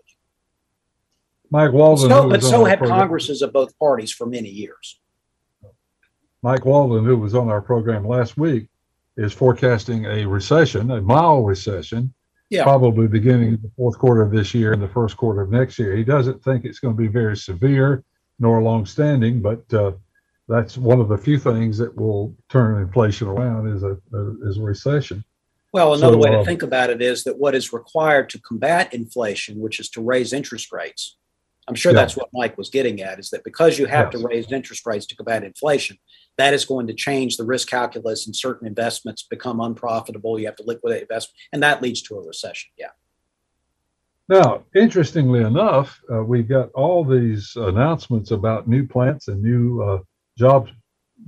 Mike 1.50 1.72
Walden. 1.72 2.10
So, 2.10 2.30
but 2.30 2.44
so 2.44 2.66
have 2.66 2.80
Congresses 2.80 3.42
of 3.42 3.54
both 3.54 3.78
parties 3.80 4.12
for 4.12 4.26
many 4.26 4.50
years. 4.50 5.00
Mike 6.42 6.66
Walden, 6.66 7.06
who 7.06 7.18
was 7.18 7.36
on 7.36 7.48
our 7.48 7.62
program 7.62 8.06
last 8.06 8.38
week, 8.38 8.68
is 9.16 9.32
forecasting 9.32 10.06
a 10.06 10.26
recession, 10.26 10.92
a 10.92 11.00
mild 11.00 11.48
recession, 11.48 12.14
yeah. 12.50 12.64
probably 12.64 13.08
beginning 13.08 13.50
in 13.50 13.62
the 13.62 13.72
fourth 13.78 13.98
quarter 13.98 14.24
of 14.24 14.32
this 14.32 14.54
year 14.54 14.74
and 14.74 14.82
the 14.82 14.90
first 14.90 15.16
quarter 15.16 15.42
of 15.42 15.52
next 15.52 15.80
year. 15.80 15.96
He 15.96 16.04
doesn't 16.04 16.44
think 16.44 16.66
it's 16.66 16.80
going 16.80 16.96
to 16.96 17.02
be 17.02 17.08
very 17.08 17.38
severe 17.38 18.04
nor 18.40 18.62
long-standing, 18.62 19.42
but 19.42 19.72
uh, 19.74 19.92
that's 20.48 20.78
one 20.78 21.00
of 21.00 21.10
the 21.10 21.18
few 21.18 21.40
things 21.40 21.78
that 21.78 21.96
will 21.96 22.36
turn 22.50 22.82
inflation 22.82 23.28
around 23.28 23.68
is 23.68 23.84
a, 23.84 23.98
a 24.14 24.50
is 24.50 24.58
a 24.58 24.62
recession. 24.62 25.24
Well, 25.72 25.94
another 25.96 26.14
so, 26.14 26.20
way 26.20 26.30
to 26.30 26.40
uh, 26.40 26.46
think 26.46 26.62
about 26.62 26.92
it 26.92 27.02
is 27.02 27.24
that 27.24 27.40
what 27.40 27.56
is 27.56 27.74
required 27.74 28.30
to 28.30 28.42
combat 28.42 28.94
inflation, 28.94 29.60
which 29.60 29.80
is 29.80 29.90
to 29.92 30.02
raise 30.02 30.32
interest 30.32 30.72
rates. 30.72 31.18
I'm 31.68 31.76
sure 31.76 31.94
yeah. 31.94 32.02
that's 32.02 32.18
what 32.18 32.30
Mike 32.34 32.58
was 32.58 32.70
getting 32.70 33.02
at, 33.02 33.20
is 33.20 33.30
that 33.30 33.44
because 33.44 33.80
you 33.80 33.86
have 33.86 34.12
yes. 34.12 34.22
to 34.22 34.28
raise 34.28 34.52
interest 34.52 34.86
rates 34.86 35.06
to 35.08 35.16
combat 35.16 35.44
inflation, 35.44 35.98
that 36.38 36.54
is 36.54 36.66
going 36.66 36.88
to 36.88 36.94
change 36.94 37.38
the 37.38 37.46
risk 37.46 37.70
calculus 37.70 38.26
and 38.26 38.36
certain 38.36 38.68
investments 38.68 39.24
become 39.24 39.62
unprofitable. 39.62 40.38
You 40.38 40.46
have 40.48 40.58
to 40.58 40.64
liquidate 40.64 41.04
investment, 41.04 41.38
and 41.54 41.64
that 41.64 41.82
leads 41.82 42.02
to 42.04 42.16
a 42.18 42.22
recession. 42.22 42.70
Yeah. 42.78 42.90
Now, 44.30 44.64
interestingly 44.76 45.42
enough, 45.42 46.00
uh, 46.12 46.24
we've 46.24 46.48
got 46.48 46.70
all 46.74 47.04
these 47.04 47.54
announcements 47.56 48.32
about 48.32 48.68
new 48.68 48.86
plants 48.88 49.28
and 49.28 49.42
new 49.42 49.82
uh, 49.82 50.00
jobs 50.38 50.72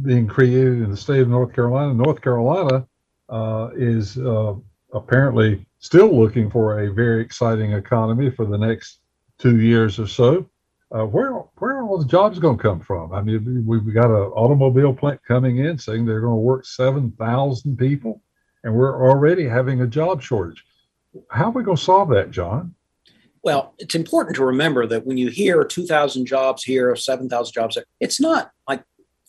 being 0.01 0.27
created 0.27 0.81
in 0.81 0.89
the 0.89 0.97
state 0.97 1.21
of 1.21 1.29
North 1.29 1.53
Carolina. 1.53 1.93
North 1.93 2.21
Carolina 2.21 2.85
uh, 3.29 3.69
is 3.75 4.17
uh, 4.17 4.53
apparently 4.93 5.65
still 5.79 6.17
looking 6.17 6.49
for 6.49 6.79
a 6.81 6.93
very 6.93 7.21
exciting 7.21 7.73
economy 7.73 8.29
for 8.29 8.45
the 8.45 8.57
next 8.57 8.99
two 9.37 9.59
years 9.59 9.99
or 9.99 10.07
so. 10.07 10.49
Uh, 10.91 11.05
where 11.05 11.31
where 11.57 11.77
are 11.77 11.83
all 11.83 11.97
the 11.97 12.05
jobs 12.05 12.39
going 12.39 12.57
to 12.57 12.61
come 12.61 12.79
from? 12.79 13.11
I 13.11 13.21
mean, 13.21 13.65
we've 13.65 13.93
got 13.93 14.05
an 14.05 14.31
automobile 14.33 14.93
plant 14.93 15.19
coming 15.27 15.57
in 15.57 15.77
saying 15.77 16.05
they're 16.05 16.21
going 16.21 16.33
to 16.33 16.37
work 16.37 16.65
seven 16.65 17.11
thousand 17.11 17.77
people, 17.77 18.21
and 18.63 18.73
we're 18.73 19.09
already 19.09 19.47
having 19.47 19.81
a 19.81 19.87
job 19.87 20.21
shortage. 20.21 20.63
How 21.29 21.45
are 21.45 21.51
we 21.51 21.63
going 21.63 21.77
to 21.77 21.83
solve 21.83 22.09
that, 22.09 22.31
John? 22.31 22.75
Well, 23.45 23.73
it's 23.77 23.95
important 23.95 24.35
to 24.37 24.45
remember 24.45 24.87
that 24.87 25.05
when 25.05 25.17
you 25.17 25.29
hear 25.29 25.63
2,000 25.63 26.25
jobs 26.25 26.63
here, 26.63 26.95
7,000 26.95 27.53
jobs 27.53 27.75
there, 27.75 27.85
it's 27.99 28.19
not 28.19 28.51
like 28.67 28.83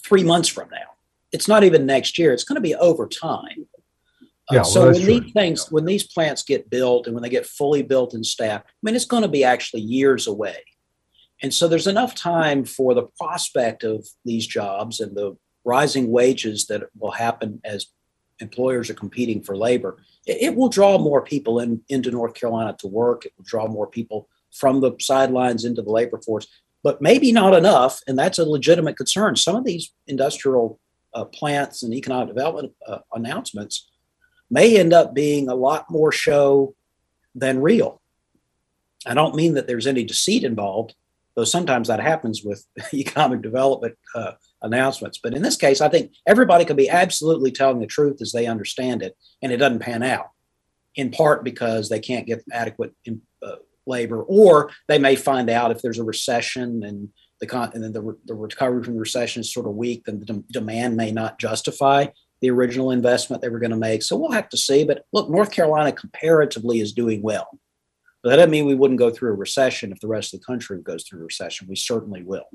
three 0.07 0.25
months 0.25 0.49
from 0.49 0.69
now. 0.71 0.95
It's 1.33 1.49
not 1.49 1.65
even 1.65 1.87
next 1.87 2.19
year. 2.19 2.33
It's 2.33 2.45
going 2.45 2.57
to 2.57 2.61
be 2.61 2.75
over 2.75 3.07
time. 3.09 3.67
Uh, 4.49 4.55
yeah, 4.55 4.61
uh, 4.61 4.65
so 4.65 4.87
when 4.87 4.95
true. 4.95 5.21
these 5.21 5.33
things, 5.33 5.65
yeah. 5.65 5.71
when 5.71 5.85
these 5.85 6.05
plants 6.05 6.43
get 6.45 6.71
built 6.71 7.07
and 7.07 7.15
when 7.15 7.23
they 7.23 7.29
get 7.29 7.47
fully 7.47 7.83
built 7.83 8.15
and 8.15 8.25
staffed, 8.25 8.67
I 8.69 8.73
mean, 8.83 8.95
it's 8.95 9.05
going 9.05 9.23
to 9.25 9.29
be 9.29 9.43
actually 9.43 9.83
years 9.83 10.27
away. 10.27 10.59
And 11.43 11.53
so 11.53 11.69
there's 11.69 11.89
enough 11.89 12.15
time 12.15 12.65
for 12.65 12.95
the 12.95 13.09
prospect 13.19 13.85
of 13.85 14.07
these 14.25 14.47
jobs 14.47 15.01
and 15.01 15.17
the 15.17 15.37
rising 15.65 16.11
wages 16.11 16.67
that 16.67 16.85
will 16.99 17.11
happen 17.11 17.61
as 17.65 17.87
employers 18.39 18.89
are 18.89 18.95
competing 18.95 19.43
for 19.43 19.57
labor. 19.57 19.99
It, 20.27 20.39
it 20.41 20.57
will 20.57 20.69
draw 20.69 20.97
more 20.97 21.23
people 21.23 21.61
in, 21.61 21.83
into 21.89 22.11
North 22.11 22.35
Carolina 22.35 22.77
to 22.79 22.87
work. 22.87 23.27
It 23.27 23.33
will 23.37 23.45
draw 23.45 23.67
more 23.67 23.89
people 23.89 24.29
from 24.53 24.81
the 24.81 24.93
sidelines 25.01 25.65
into 25.65 25.83
the 25.83 25.91
labor 25.91 26.21
force 26.25 26.47
but 26.87 27.03
maybe 27.03 27.33
not 27.33 27.53
enough. 27.53 28.01
And 28.07 28.17
that's 28.17 28.39
a 28.39 28.45
legitimate 28.45 28.97
concern. 28.97 29.35
Some 29.35 29.57
of 29.57 29.65
these 29.65 29.93
industrial 30.07 30.79
uh, 31.13 31.25
plants 31.25 31.83
and 31.83 31.93
economic 31.93 32.29
development 32.29 32.75
uh, 32.87 32.99
announcements 33.13 33.91
may 34.53 34.79
end 34.79 34.93
up 34.93 35.13
being 35.13 35.49
a 35.49 35.57
lot 35.57 35.91
more 35.91 36.13
show 36.13 36.77
than 37.35 37.61
real. 37.61 38.01
I 39.05 39.15
don't 39.15 39.35
mean 39.35 39.55
that 39.55 39.67
there's 39.67 39.89
any 39.89 40.05
deceit 40.05 40.45
involved, 40.45 40.95
though 41.35 41.43
sometimes 41.43 41.89
that 41.89 41.99
happens 41.99 42.45
with 42.45 42.65
economic 42.95 43.43
development 43.43 43.99
uh, 44.15 44.35
announcements. 44.63 45.19
But 45.21 45.35
in 45.35 45.43
this 45.43 45.57
case, 45.57 45.81
I 45.81 45.89
think 45.89 46.13
everybody 46.25 46.65
can 46.65 46.77
be 46.77 46.89
absolutely 46.89 47.51
telling 47.51 47.81
the 47.81 47.89
truth 47.89 48.23
as 48.23 48.31
they 48.31 48.47
understand 48.47 49.03
it, 49.03 49.17
and 49.43 49.51
it 49.51 49.57
doesn't 49.57 49.81
pan 49.81 50.05
out, 50.05 50.29
in 50.95 51.11
part 51.11 51.43
because 51.43 51.89
they 51.89 51.99
can't 51.99 52.29
get 52.29 52.45
adequate 52.53 52.95
uh, 53.43 53.57
labor, 53.87 54.23
or 54.23 54.71
they 54.89 54.99
may 54.99 55.17
find 55.17 55.49
out 55.49 55.71
if 55.71 55.83
there's 55.83 55.99
a 55.99 56.05
recession 56.05 56.83
and 56.83 57.09
the 57.41 57.47
con- 57.47 57.71
and 57.75 57.83
then 57.83 57.93
the, 57.93 58.17
the 58.25 58.35
recovery 58.35 58.83
from 58.83 58.95
the 58.95 59.01
recession 59.01 59.41
is 59.41 59.53
sort 59.53 59.67
of 59.67 59.75
weak, 59.75 60.05
then 60.05 60.21
the 60.21 60.27
de- 60.27 60.45
demand 60.51 60.97
may 60.97 61.13
not 61.13 61.39
justify 61.39 62.07
the 62.41 62.51
original 62.51 62.91
investment 62.91 63.43
they 63.43 63.49
were 63.49 63.59
going 63.59 63.71
to 63.71 63.77
make. 63.77 64.03
So 64.03 64.17
we'll 64.17 64.33
have 64.33 64.49
to 64.51 64.57
see. 64.57 64.85
But 64.85 65.05
look, 65.13 65.31
North 65.31 65.51
Carolina 65.51 65.93
comparatively 65.93 66.81
is 66.81 66.93
doing 66.93 67.23
well. 67.23 67.49
But 68.23 68.31
that 68.31 68.37
doesn't 68.37 68.51
mean 68.51 68.67
we 68.67 68.75
wouldn't 68.75 68.99
go 68.99 69.11
through 69.11 69.31
a 69.31 69.37
recession 69.37 69.93
if 69.93 70.01
the 70.01 70.09
rest 70.09 70.35
of 70.35 70.41
the 70.41 70.47
country 70.47 70.81
goes 70.83 71.05
through 71.05 71.21
a 71.21 71.25
recession. 71.25 71.69
We 71.69 71.77
certainly 71.77 72.23
will. 72.23 72.47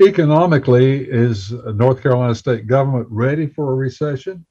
Economically, 0.00 1.04
is 1.08 1.52
North 1.52 2.02
Carolina 2.02 2.34
state 2.34 2.66
government 2.66 3.06
ready 3.10 3.46
for 3.46 3.70
a 3.70 3.74
recession? 3.74 4.46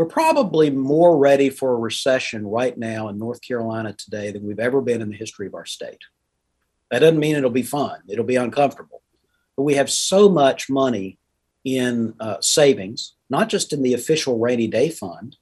We're 0.00 0.06
probably 0.06 0.70
more 0.70 1.18
ready 1.18 1.50
for 1.50 1.74
a 1.74 1.78
recession 1.78 2.46
right 2.46 2.78
now 2.78 3.08
in 3.08 3.18
North 3.18 3.42
Carolina 3.42 3.92
today 3.92 4.32
than 4.32 4.46
we've 4.46 4.58
ever 4.58 4.80
been 4.80 5.02
in 5.02 5.10
the 5.10 5.16
history 5.16 5.46
of 5.46 5.54
our 5.54 5.66
state. 5.66 5.98
That 6.90 7.00
doesn't 7.00 7.18
mean 7.18 7.36
it'll 7.36 7.50
be 7.50 7.62
fun, 7.62 8.00
it'll 8.08 8.24
be 8.24 8.36
uncomfortable. 8.36 9.02
But 9.58 9.64
we 9.64 9.74
have 9.74 9.90
so 9.90 10.30
much 10.30 10.70
money 10.70 11.18
in 11.66 12.14
uh, 12.18 12.40
savings, 12.40 13.12
not 13.28 13.50
just 13.50 13.74
in 13.74 13.82
the 13.82 13.92
official 13.92 14.38
rainy 14.38 14.68
day 14.68 14.88
fund, 14.88 15.36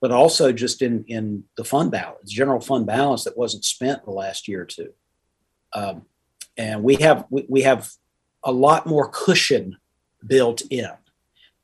but 0.00 0.12
also 0.12 0.52
just 0.52 0.82
in, 0.82 1.04
in 1.08 1.42
the 1.56 1.64
fund 1.64 1.90
balance, 1.90 2.30
general 2.30 2.60
fund 2.60 2.86
balance 2.86 3.24
that 3.24 3.36
wasn't 3.36 3.64
spent 3.64 4.04
the 4.04 4.12
last 4.12 4.46
year 4.46 4.62
or 4.62 4.66
two. 4.66 4.92
Um, 5.72 6.02
and 6.56 6.84
we 6.84 6.94
have 6.94 7.26
we, 7.28 7.44
we 7.48 7.62
have 7.62 7.90
a 8.44 8.52
lot 8.52 8.86
more 8.86 9.08
cushion 9.08 9.78
built 10.24 10.62
in. 10.70 10.92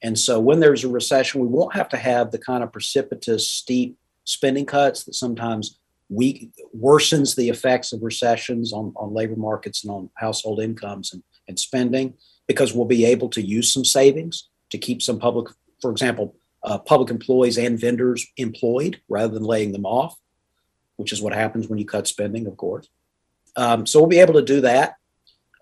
And 0.03 0.19
so 0.19 0.39
when 0.39 0.61
there's 0.61 0.85
a 0.85 0.89
recession, 0.89 1.41
we 1.41 1.47
won't 1.47 1.75
have 1.75 1.89
to 1.91 1.97
have 1.97 2.31
the 2.31 2.39
kind 2.39 2.63
of 2.63 2.73
precipitous, 2.73 3.51
steep 3.51 3.97
spending 4.25 4.67
cuts 4.67 5.05
that 5.05 5.15
sometimes 5.15 5.79
we 6.09 6.51
worsens 6.77 7.35
the 7.35 7.49
effects 7.49 7.93
of 7.93 8.03
recessions 8.03 8.73
on, 8.73 8.93
on 8.97 9.13
labor 9.13 9.37
markets 9.37 9.83
and 9.83 9.91
on 9.91 10.11
household 10.15 10.61
incomes 10.61 11.13
and, 11.13 11.23
and 11.49 11.59
spending 11.59 12.15
because 12.47 12.73
we'll 12.73 12.87
be 12.87 13.05
able 13.05 13.29
to 13.31 13.43
use 13.43 13.73
some 13.73 13.85
savings 13.85 14.49
to 14.71 14.79
keep 14.79 15.03
some 15.03 15.19
public, 15.19 15.49
for 15.81 15.91
example, 15.91 16.35
uh, 16.63 16.79
public 16.79 17.11
employees 17.11 17.59
and 17.59 17.79
vendors 17.79 18.27
employed 18.37 19.01
rather 19.09 19.33
than 19.33 19.45
laying 19.45 19.73
them 19.73 19.87
off, 19.87 20.17
which 20.97 21.13
is 21.13 21.23
what 21.23 21.33
happens 21.33 21.69
when 21.69 21.79
you 21.79 21.85
cut 21.85 22.07
spending, 22.07 22.47
of 22.47 22.57
course. 22.57 22.89
Um, 23.57 23.87
so 23.87 24.01
we'll 24.01 24.09
be 24.09 24.19
able 24.19 24.35
to 24.35 24.43
do 24.43 24.61
that. 24.63 24.97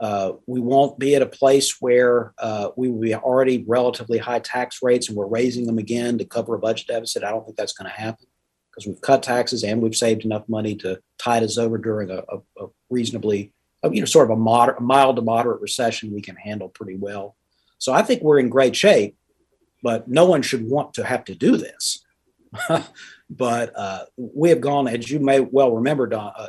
Uh, 0.01 0.32
we 0.47 0.61
won't 0.61 0.99
be 0.99 1.14
at 1.14 1.22
a 1.22 1.26
place 1.26 1.80
where 1.80 2.34
uh, 2.38 2.70
we 2.76 2.90
will 2.90 3.01
be 3.01 3.14
already 3.14 3.64
relatively 3.66 4.18
high 4.18 4.40
tax 4.40 4.80
rates 4.82 5.09
and 5.09 5.16
we're 5.16 5.26
raising 5.26 5.66
them 5.66 5.78
again 5.78 6.18
to 6.18 6.24
cover 6.24 6.55
a 6.55 6.59
budget 6.59 6.88
deficit. 6.88 7.22
I 7.22 7.30
don't 7.30 7.45
think 7.45 7.57
that's 7.57 7.72
going 7.72 7.90
to 7.90 7.97
happen 7.97 8.26
because 8.70 8.86
we've 8.86 9.01
cut 9.01 9.22
taxes 9.22 9.62
and 9.62 9.80
we've 9.80 9.95
saved 9.95 10.24
enough 10.24 10.49
money 10.49 10.74
to 10.76 11.01
tide 11.18 11.45
us 11.45 11.59
over 11.59 11.78
during 11.78 12.11
a, 12.11 12.22
a, 12.28 12.64
a 12.64 12.66
reasonably, 12.90 13.53
you 13.84 14.01
know, 14.01 14.07
sort 14.07 14.30
of 14.30 14.36
a, 14.36 14.40
moderate, 14.40 14.80
mild 14.80 15.16
to 15.16 15.22
moderate 15.22 15.61
recession 15.61 16.12
we 16.12 16.20
can 16.20 16.36
handle 16.36 16.68
pretty 16.68 16.97
well. 16.97 17.36
So 17.78 17.92
I 17.92 18.03
think 18.03 18.22
we're 18.22 18.40
in 18.40 18.49
great 18.49 18.74
shape, 18.74 19.16
but 19.82 20.09
no 20.09 20.24
one 20.24 20.42
should 20.42 20.68
want 20.68 20.95
to 20.95 21.05
have 21.05 21.24
to 21.26 21.34
do 21.34 21.57
this. 21.57 22.05
but 23.30 23.72
uh, 23.76 24.05
we 24.16 24.49
have 24.49 24.61
gone, 24.61 24.88
as 24.88 25.11
you 25.11 25.20
may 25.20 25.40
well 25.40 25.72
remember, 25.72 26.07
Don, 26.07 26.32
uh, 26.36 26.49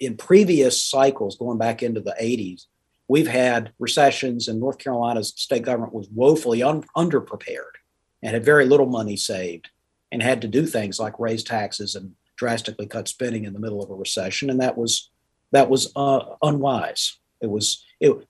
in 0.00 0.16
previous 0.16 0.82
cycles, 0.82 1.36
going 1.36 1.58
back 1.58 1.82
into 1.82 2.00
the 2.00 2.14
80s, 2.20 2.66
we've 3.08 3.28
had 3.28 3.72
recessions, 3.78 4.48
and 4.48 4.60
North 4.60 4.78
Carolina's 4.78 5.32
state 5.36 5.62
government 5.62 5.94
was 5.94 6.08
woefully 6.14 6.62
un- 6.62 6.84
underprepared 6.96 7.76
and 8.22 8.34
had 8.34 8.44
very 8.44 8.64
little 8.64 8.86
money 8.86 9.16
saved 9.16 9.68
and 10.10 10.22
had 10.22 10.40
to 10.42 10.48
do 10.48 10.66
things 10.66 10.98
like 10.98 11.18
raise 11.18 11.44
taxes 11.44 11.94
and 11.94 12.12
drastically 12.36 12.86
cut 12.86 13.08
spending 13.08 13.44
in 13.44 13.52
the 13.52 13.60
middle 13.60 13.82
of 13.82 13.90
a 13.90 13.94
recession. 13.94 14.50
And 14.50 14.60
that 14.60 14.76
was 14.76 15.10
that 15.52 15.70
was 15.70 15.92
uh, 15.94 16.24
unwise. 16.42 17.18
It 17.40 17.50
was 17.50 17.84
it, 18.00 18.26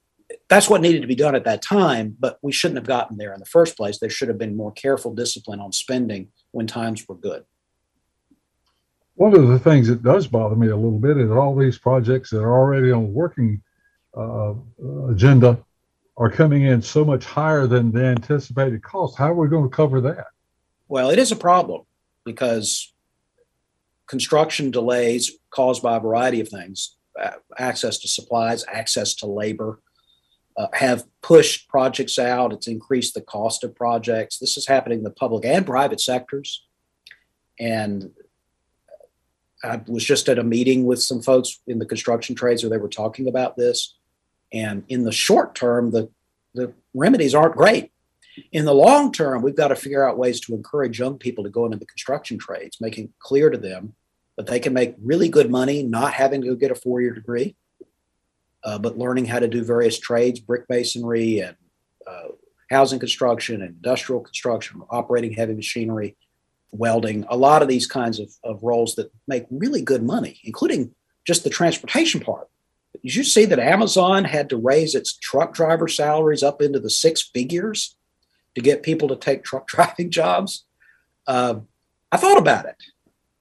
that's 0.49 0.68
what 0.68 0.81
needed 0.81 1.03
to 1.03 1.09
be 1.09 1.14
done 1.14 1.35
at 1.35 1.45
that 1.45 1.62
time, 1.62 2.16
but 2.18 2.39
we 2.43 2.53
shouldn't 2.53 2.79
have 2.79 2.87
gotten 2.87 3.16
there 3.16 3.33
in 3.33 3.41
the 3.41 3.47
first 3.47 3.77
place. 3.77 3.99
There 3.99 4.11
should 4.11 4.29
have 4.29 4.39
been 4.39 4.57
more 4.57 4.72
careful 4.72 5.14
discipline 5.14 5.61
on 5.61 5.72
spending 5.72 6.29
when 6.51 6.66
times 6.66 7.07
were 7.09 7.14
good. 7.14 7.45
One 9.14 9.35
of 9.35 9.49
the 9.49 9.59
things 9.59 9.89
that 9.89 10.03
does 10.03 10.27
bother 10.27 10.57
me 10.57 10.68
a 10.68 10.77
little 10.77 10.99
bit 10.99 11.16
is 11.16 11.31
all 11.31 11.57
these 11.57 11.79
projects 11.79 12.31
that 12.31 12.43
are 12.43 12.59
already 12.59 12.93
on 12.93 13.14
working 13.14 13.62
uh, 14.17 14.55
agenda 15.11 15.59
are 16.17 16.31
coming 16.31 16.62
in 16.62 16.81
so 16.81 17.05
much 17.05 17.25
higher 17.25 17.67
than 17.67 17.93
the 17.93 18.05
anticipated 18.05 18.83
cost. 18.83 19.19
How 19.19 19.31
are 19.31 19.35
we 19.35 19.49
going 19.49 19.69
to 19.69 19.77
cover 19.77 20.01
that? 20.01 20.27
Well, 20.89 21.11
it 21.11 21.19
is 21.19 21.33
a 21.33 21.37
problem 21.37 21.83
because 22.25 22.93
construction 24.07 24.71
delays 24.71 25.33
caused 25.51 25.83
by 25.83 25.97
a 25.97 26.01
variety 26.01 26.41
of 26.41 26.49
things 26.49 26.97
access 27.59 27.99
to 27.99 28.09
supplies, 28.09 28.64
access 28.71 29.14
to 29.14 29.27
labor, 29.27 29.81
uh, 30.57 30.69
have 30.73 31.05
pushed 31.23 31.69
projects 31.69 32.19
out. 32.19 32.53
It's 32.53 32.69
increased 32.69 33.14
the 33.14 33.21
cost 33.21 33.64
of 33.64 33.75
projects. 33.75 34.39
This 34.39 34.57
is 34.57 34.67
happening 34.67 34.99
in 34.99 35.05
the 35.05 35.11
public 35.11 35.45
and 35.45 35.67
private 35.67 36.01
sectors. 36.01 36.64
And 37.59 38.11
I 39.62 39.81
was 39.87 40.05
just 40.05 40.29
at 40.29 40.39
a 40.39 40.45
meeting 40.45 40.85
with 40.85 41.03
some 41.03 41.23
folks 41.23 41.61
in 41.67 41.79
the 41.79 41.87
construction 41.87 42.35
trades 42.35 42.62
where 42.62 42.71
they 42.71 42.79
were 42.79 42.89
talking 42.89 43.29
about 43.29 43.57
this. 43.57 43.95
And 44.53 44.84
in 44.88 45.05
the 45.05 45.12
short 45.12 45.55
term, 45.55 45.90
the, 45.90 46.11
the 46.55 46.72
remedies 46.94 47.34
aren't 47.34 47.57
great. 47.57 47.92
In 48.53 48.64
the 48.64 48.74
long 48.74 49.12
term, 49.12 49.42
we've 49.42 49.57
got 49.57 49.68
to 49.68 49.76
figure 49.76 50.07
out 50.07 50.18
ways 50.18 50.40
to 50.40 50.55
encourage 50.55 50.99
young 50.99 51.18
people 51.18 51.44
to 51.44 51.51
go 51.51 51.64
into 51.64 51.78
the 51.78 51.86
construction 51.86 52.38
trades, 52.38 52.78
making 52.80 53.12
clear 53.18 53.51
to 53.51 53.59
them 53.59 53.94
that 54.36 54.47
they 54.47 54.61
can 54.61 54.74
make 54.74 54.94
really 55.03 55.28
good 55.28 55.51
money 55.51 55.82
not 55.82 56.12
having 56.12 56.42
to 56.42 56.55
get 56.55 56.70
a 56.70 56.74
four 56.74 57.01
year 57.01 57.14
degree 57.14 57.57
uh, 58.66 58.78
but 58.78 58.99
learning 58.99 59.24
how 59.24 59.38
to 59.38 59.49
do 59.49 59.64
various 59.64 59.99
trades, 59.99 60.40
brick 60.40 60.64
masonry 60.68 61.38
and 61.38 61.57
uh, 62.07 62.28
housing 62.68 62.99
construction 62.99 63.62
and 63.62 63.76
industrial 63.76 64.20
construction, 64.20 64.82
operating 64.90 65.32
heavy 65.32 65.55
machinery, 65.55 66.16
welding, 66.72 67.24
a 67.28 67.36
lot 67.36 67.62
of 67.62 67.68
these 67.68 67.86
kinds 67.86 68.18
of, 68.18 68.28
of 68.42 68.61
roles 68.62 68.97
that 68.97 69.11
make 69.28 69.47
really 69.51 69.80
good 69.80 70.03
money, 70.03 70.40
including 70.42 70.92
just 71.24 71.44
the 71.44 71.51
transportation 71.51 72.20
part. 72.20 72.49
Did 73.03 73.14
you 73.14 73.24
see 73.24 73.44
that 73.47 73.59
Amazon 73.59 74.24
had 74.24 74.49
to 74.51 74.57
raise 74.57 74.94
its 74.94 75.16
truck 75.16 75.55
driver 75.55 75.88
salaries 75.88 76.42
up 76.42 76.62
into 76.62 76.80
the 76.80 76.90
six 76.90 77.22
figures 77.22 77.97
to 78.55 78.61
get 78.61 78.82
people 78.82 79.09
to 79.09 79.16
take 79.16 79.44
truck 79.44 79.66
driving 79.68 80.11
jobs? 80.11 80.64
Uh, 81.26 81.61
I 82.11 82.16
thought 82.16 82.38
about 82.38 82.66
it. 82.66 82.82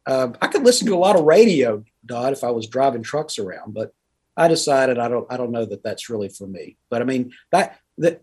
Uh, 0.05 0.29
I 0.41 0.47
could 0.47 0.63
listen 0.63 0.87
to 0.87 0.95
a 0.95 0.97
lot 0.97 1.15
of 1.15 1.25
radio, 1.25 1.83
Don, 2.05 2.33
if 2.33 2.43
I 2.43 2.51
was 2.51 2.67
driving 2.67 3.01
trucks 3.01 3.39
around, 3.39 3.73
but 3.73 3.93
I 4.37 4.47
decided 4.47 4.99
I 4.99 5.07
don't 5.07 5.25
I 5.31 5.37
don't 5.37 5.51
know 5.51 5.65
that 5.65 5.83
that's 5.83 6.09
really 6.09 6.29
for 6.29 6.45
me. 6.45 6.77
But 6.89 7.01
I 7.01 7.05
mean 7.05 7.31
that 7.51 7.79
that 7.97 8.21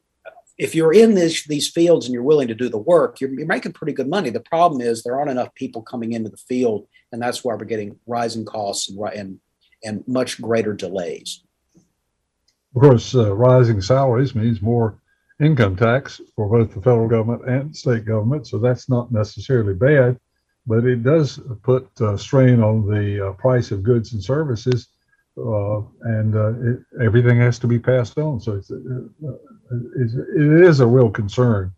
if 0.59 0.75
you're 0.75 0.93
in 0.93 1.15
this, 1.15 1.45
these 1.47 1.69
fields 1.69 2.07
and 2.07 2.15
you're 2.15 2.23
willing 2.23 2.49
to 2.49 2.55
do 2.55 2.69
the 2.69 2.79
work, 2.79 3.21
you're, 3.21 3.33
you're 3.33 3.47
making 3.47 3.73
pretty 3.73 3.93
good 3.93 4.09
money. 4.09 4.31
The 4.31 4.41
problem 4.41 4.81
is 4.81 5.03
there 5.03 5.19
aren't 5.19 5.31
enough 5.31 5.55
people 5.55 5.83
coming 5.83 6.13
into 6.13 6.31
the 6.31 6.37
field, 6.37 6.87
and 7.11 7.21
that's 7.21 7.43
why 7.43 7.55
we're 7.55 7.65
getting 7.65 7.99
rising 8.07 8.45
costs 8.45 8.89
and 8.89 8.99
and 9.15 9.41
and 9.85 10.05
much 10.07 10.41
greater 10.41 10.73
delays. 10.73 11.43
Of 12.75 12.83
course, 12.83 13.15
uh, 13.15 13.35
rising 13.35 13.83
salaries 13.83 14.35
means 14.35 14.63
more 14.63 14.99
income 15.41 15.77
tax 15.77 16.21
for 16.37 16.49
both 16.49 16.75
the 16.75 16.81
federal 16.81 17.09
government 17.09 17.49
and 17.49 17.77
state 17.77 18.05
government, 18.05 18.47
so 18.47 18.59
that's 18.59 18.89
not 18.89 19.13
necessarily 19.13 19.75
bad, 19.75 20.19
but 20.67 20.85
it 20.85 21.03
does 21.03 21.41
put 21.63 21.89
uh, 22.01 22.17
strain 22.17 22.63
on 22.63 22.87
the 22.87 23.29
uh, 23.29 23.33
price 23.33 23.71
of 23.71 23.83
goods 23.83 24.13
and 24.13 24.23
services 24.23 24.89
uh, 25.39 25.81
and 26.03 26.35
uh, 26.35 26.53
it, 26.61 26.81
everything 27.03 27.39
has 27.39 27.59
to 27.59 27.67
be 27.67 27.79
passed 27.79 28.19
on. 28.19 28.41
So 28.41 28.53
uh, 28.53 29.33
it's, 29.97 30.15
it 30.15 30.63
is 30.63 30.81
a 30.81 30.87
real 30.87 31.11
concern 31.11 31.73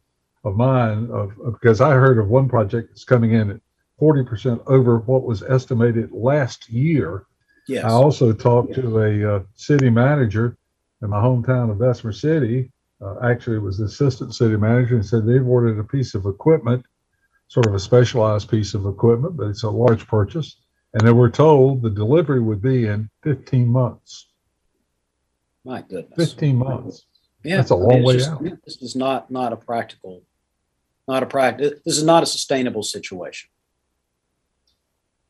of 0.45 0.57
mine 0.57 1.09
of, 1.11 1.33
of, 1.41 1.55
because 1.55 1.81
I 1.81 1.93
heard 1.93 2.19
of 2.19 2.29
one 2.29 2.49
project 2.49 2.89
that's 2.91 3.05
coming 3.05 3.33
in 3.33 3.51
at 3.51 3.61
40% 4.01 4.61
over 4.67 4.99
what 4.99 5.23
was 5.23 5.43
estimated 5.43 6.11
last 6.11 6.69
year. 6.69 7.27
Yes. 7.67 7.85
I 7.85 7.91
also 7.91 8.33
talked 8.33 8.75
to 8.75 8.99
a 9.01 9.37
uh, 9.37 9.43
city 9.55 9.91
manager 9.91 10.57
in 11.03 11.11
my 11.11 11.21
hometown 11.21 11.71
of 11.71 11.79
Bessemer 11.79 12.13
City. 12.13 12.71
Uh, 13.01 13.17
actually, 13.23 13.57
it 13.57 13.63
was 13.63 13.79
the 13.79 13.85
assistant 13.85 14.35
city 14.35 14.57
manager 14.57 14.97
and 14.97 15.05
said 15.05 15.27
they've 15.27 15.47
ordered 15.47 15.79
a 15.79 15.85
piece 15.85 16.15
of 16.15 16.27
equipment, 16.27 16.85
sort 17.49 17.67
of 17.67 17.75
a 17.75 17.79
specialized 17.79 18.51
piece 18.51 18.75
of 18.75 18.87
equipment, 18.87 19.37
but 19.37 19.49
it's 19.49 19.63
a 19.63 19.71
large 19.71 20.07
purchase 20.07 20.57
and 20.95 21.07
they 21.07 21.13
were 21.13 21.29
told 21.29 21.83
the 21.83 21.91
delivery 21.91 22.41
would 22.41 22.63
be 22.63 22.87
in 22.87 23.11
15 23.25 23.67
months. 23.69 24.29
My 25.65 25.83
goodness. 25.83 26.17
15 26.17 26.57
months. 26.57 27.05
Yeah. 27.43 27.57
That's 27.57 27.71
a 27.71 27.75
long 27.75 27.91
I 27.91 27.95
mean, 27.97 28.05
way 28.05 28.15
just, 28.15 28.31
out. 28.31 28.43
This 28.65 28.81
is 28.81 28.97
not 28.97 29.31
not 29.31 29.53
a 29.53 29.57
practical, 29.57 30.23
not 31.07 31.23
a 31.23 31.27
practice. 31.27 31.81
This 31.85 31.99
is 31.99 32.05
not 32.05 32.23
a 32.23 32.27
sustainable 32.27 32.83
situation. 32.83 33.51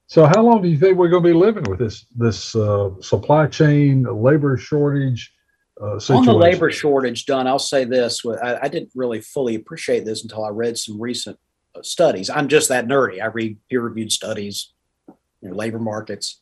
So, 0.06 0.26
how 0.26 0.42
long 0.42 0.62
do 0.62 0.68
you 0.68 0.76
think 0.76 0.98
we're 0.98 1.08
going 1.08 1.22
to 1.22 1.28
be 1.28 1.34
living 1.34 1.64
with 1.64 1.78
this 1.78 2.06
this 2.16 2.54
uh, 2.54 2.90
supply 3.00 3.46
chain 3.46 4.04
labor 4.04 4.56
shortage 4.56 5.32
uh, 5.80 5.98
situation? 5.98 6.28
On 6.28 6.38
the 6.38 6.44
labor 6.44 6.70
shortage, 6.70 7.26
Don, 7.26 7.46
I'll 7.46 7.58
say 7.58 7.84
this: 7.84 8.22
I, 8.24 8.58
I 8.62 8.68
didn't 8.68 8.90
really 8.94 9.20
fully 9.20 9.54
appreciate 9.54 10.04
this 10.04 10.22
until 10.22 10.44
I 10.44 10.50
read 10.50 10.76
some 10.76 11.00
recent 11.00 11.38
uh, 11.74 11.82
studies. 11.82 12.28
I'm 12.28 12.48
just 12.48 12.68
that 12.68 12.86
nerdy. 12.86 13.22
I 13.22 13.26
read 13.26 13.56
peer-reviewed 13.70 14.12
studies 14.12 14.72
you 15.08 15.50
know, 15.50 15.56
labor 15.56 15.78
markets, 15.78 16.40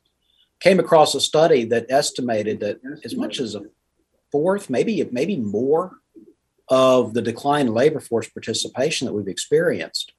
came 0.61 0.81
across 0.81 1.15
a 1.15 1.21
study 1.21 1.65
that 1.67 1.87
estimated 1.89 2.61
that 2.61 2.81
as 3.05 3.17
much 3.17 3.41
as 3.41 3.55
a 3.55 3.63
fourth, 4.31 4.71
maybe 4.71 5.07
maybe 5.11 5.37
more, 5.37 5.99
of 6.69 7.13
the 7.13 7.21
decline 7.21 7.67
in 7.67 7.75
labor 7.75 8.01
force 8.01 8.29
participation 8.29 9.07
that 9.07 9.13
we've 9.13 9.29
experienced 9.29 10.13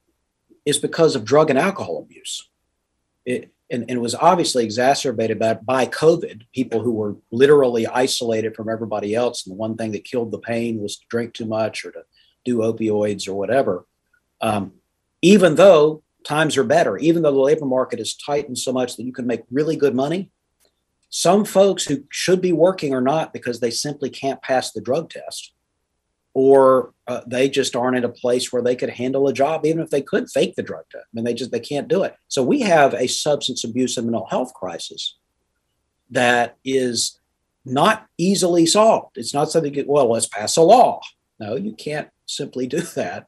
is 0.64 0.78
because 0.78 1.16
of 1.16 1.24
drug 1.24 1.50
and 1.50 1.58
alcohol 1.58 1.98
abuse. 1.98 2.48
It, 3.26 3.50
and, 3.70 3.82
and, 3.82 3.92
it 3.92 4.00
was 4.00 4.14
obviously 4.14 4.64
exacerbated 4.64 5.38
by, 5.38 5.54
by 5.54 5.86
COVID, 5.86 6.42
people 6.54 6.80
who 6.80 6.92
were 6.92 7.16
literally 7.32 7.86
isolated 7.86 8.54
from 8.54 8.68
everybody 8.68 9.14
else. 9.14 9.46
And 9.46 9.52
the 9.52 9.58
one 9.58 9.76
thing 9.76 9.92
that 9.92 10.04
killed 10.04 10.30
the 10.30 10.38
pain 10.38 10.80
was 10.80 10.98
to 10.98 11.06
drink 11.08 11.32
too 11.32 11.46
much 11.46 11.84
or 11.84 11.90
to 11.92 12.02
do 12.44 12.58
opioids 12.58 13.26
or 13.26 13.34
whatever. 13.34 13.86
Um, 14.42 14.74
even 15.22 15.54
though 15.54 16.02
times 16.24 16.56
are 16.56 16.64
better, 16.64 16.96
even 16.98 17.22
though 17.22 17.32
the 17.32 17.38
labor 17.38 17.66
market 17.66 18.00
is 18.00 18.14
tightened 18.14 18.58
so 18.58 18.72
much 18.72 18.96
that 18.96 19.04
you 19.04 19.12
can 19.12 19.26
make 19.26 19.42
really 19.50 19.76
good 19.76 19.94
money. 19.94 20.30
Some 21.10 21.44
folks 21.44 21.84
who 21.84 22.04
should 22.10 22.40
be 22.40 22.52
working 22.52 22.92
are 22.92 23.00
not 23.00 23.32
because 23.32 23.60
they 23.60 23.70
simply 23.70 24.10
can't 24.10 24.42
pass 24.42 24.72
the 24.72 24.80
drug 24.80 25.10
test, 25.10 25.53
or 26.34 26.92
uh, 27.06 27.20
they 27.26 27.48
just 27.48 27.76
aren't 27.76 27.96
in 27.96 28.04
a 28.04 28.08
place 28.08 28.52
where 28.52 28.62
they 28.62 28.74
could 28.74 28.90
handle 28.90 29.28
a 29.28 29.32
job, 29.32 29.64
even 29.64 29.80
if 29.80 29.90
they 29.90 30.02
could 30.02 30.28
fake 30.28 30.56
the 30.56 30.62
drug 30.62 30.84
test. 30.90 31.06
I 31.06 31.10
mean, 31.12 31.24
they 31.24 31.32
just 31.34 31.52
they 31.52 31.60
can't 31.60 31.88
do 31.88 32.02
it. 32.02 32.14
So 32.28 32.42
we 32.42 32.60
have 32.60 32.92
a 32.94 33.06
substance 33.06 33.62
abuse 33.62 33.96
and 33.96 34.06
mental 34.06 34.26
health 34.26 34.52
crisis 34.52 35.16
that 36.10 36.56
is 36.64 37.20
not 37.64 38.06
easily 38.18 38.66
solved. 38.66 39.16
It's 39.16 39.32
not 39.32 39.50
something. 39.50 39.72
You, 39.72 39.84
well, 39.86 40.10
let's 40.10 40.26
pass 40.26 40.56
a 40.56 40.62
law. 40.62 41.00
No, 41.38 41.54
you 41.54 41.72
can't 41.72 42.08
simply 42.26 42.66
do 42.66 42.80
that. 42.80 43.26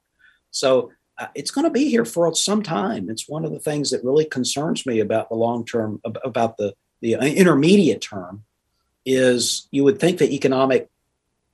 So 0.50 0.90
uh, 1.18 1.28
it's 1.34 1.50
going 1.50 1.64
to 1.64 1.70
be 1.70 1.88
here 1.88 2.04
for 2.04 2.34
some 2.34 2.62
time. 2.62 3.08
It's 3.08 3.28
one 3.28 3.44
of 3.44 3.52
the 3.52 3.60
things 3.60 3.90
that 3.90 4.04
really 4.04 4.24
concerns 4.24 4.84
me 4.84 5.00
about 5.00 5.28
the 5.28 5.36
long 5.36 5.64
term, 5.64 6.00
about 6.04 6.56
the 6.56 6.74
the 7.02 7.12
intermediate 7.12 8.00
term, 8.00 8.44
is 9.04 9.68
you 9.70 9.84
would 9.84 10.00
think 10.00 10.18
that 10.18 10.32
economic 10.32 10.88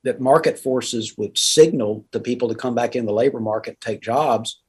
that 0.03 0.19
market 0.19 0.59
forces 0.59 1.17
would 1.17 1.37
signal 1.37 2.05
to 2.11 2.19
people 2.19 2.49
to 2.49 2.55
come 2.55 2.75
back 2.75 2.95
in 2.95 3.05
the 3.05 3.13
labor 3.13 3.39
market, 3.39 3.71
and 3.71 3.81
take 3.81 4.01
jobs. 4.01 4.61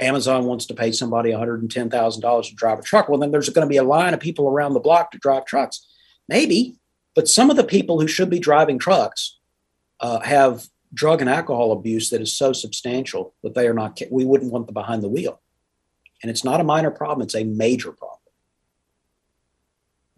Amazon 0.00 0.44
wants 0.44 0.66
to 0.66 0.74
pay 0.74 0.90
somebody 0.90 1.30
$110,000 1.30 2.48
to 2.48 2.54
drive 2.54 2.78
a 2.80 2.82
truck. 2.82 3.08
Well, 3.08 3.20
then 3.20 3.30
there's 3.30 3.48
going 3.48 3.66
to 3.66 3.70
be 3.70 3.76
a 3.76 3.84
line 3.84 4.14
of 4.14 4.20
people 4.20 4.48
around 4.48 4.74
the 4.74 4.80
block 4.80 5.12
to 5.12 5.18
drive 5.18 5.44
trucks. 5.44 5.86
Maybe, 6.28 6.76
but 7.14 7.28
some 7.28 7.50
of 7.50 7.56
the 7.56 7.64
people 7.64 8.00
who 8.00 8.08
should 8.08 8.30
be 8.30 8.40
driving 8.40 8.78
trucks 8.78 9.38
uh, 10.00 10.20
have 10.20 10.66
drug 10.94 11.20
and 11.20 11.30
alcohol 11.30 11.72
abuse 11.72 12.10
that 12.10 12.20
is 12.20 12.36
so 12.36 12.52
substantial 12.52 13.34
that 13.42 13.54
they 13.54 13.66
are 13.66 13.74
not, 13.74 14.00
we 14.10 14.24
wouldn't 14.24 14.52
want 14.52 14.66
them 14.66 14.74
behind 14.74 15.02
the 15.02 15.08
wheel. 15.08 15.40
And 16.22 16.30
it's 16.30 16.44
not 16.44 16.60
a 16.60 16.64
minor 16.64 16.90
problem, 16.90 17.22
it's 17.22 17.34
a 17.34 17.44
major 17.44 17.92
problem. 17.92 18.18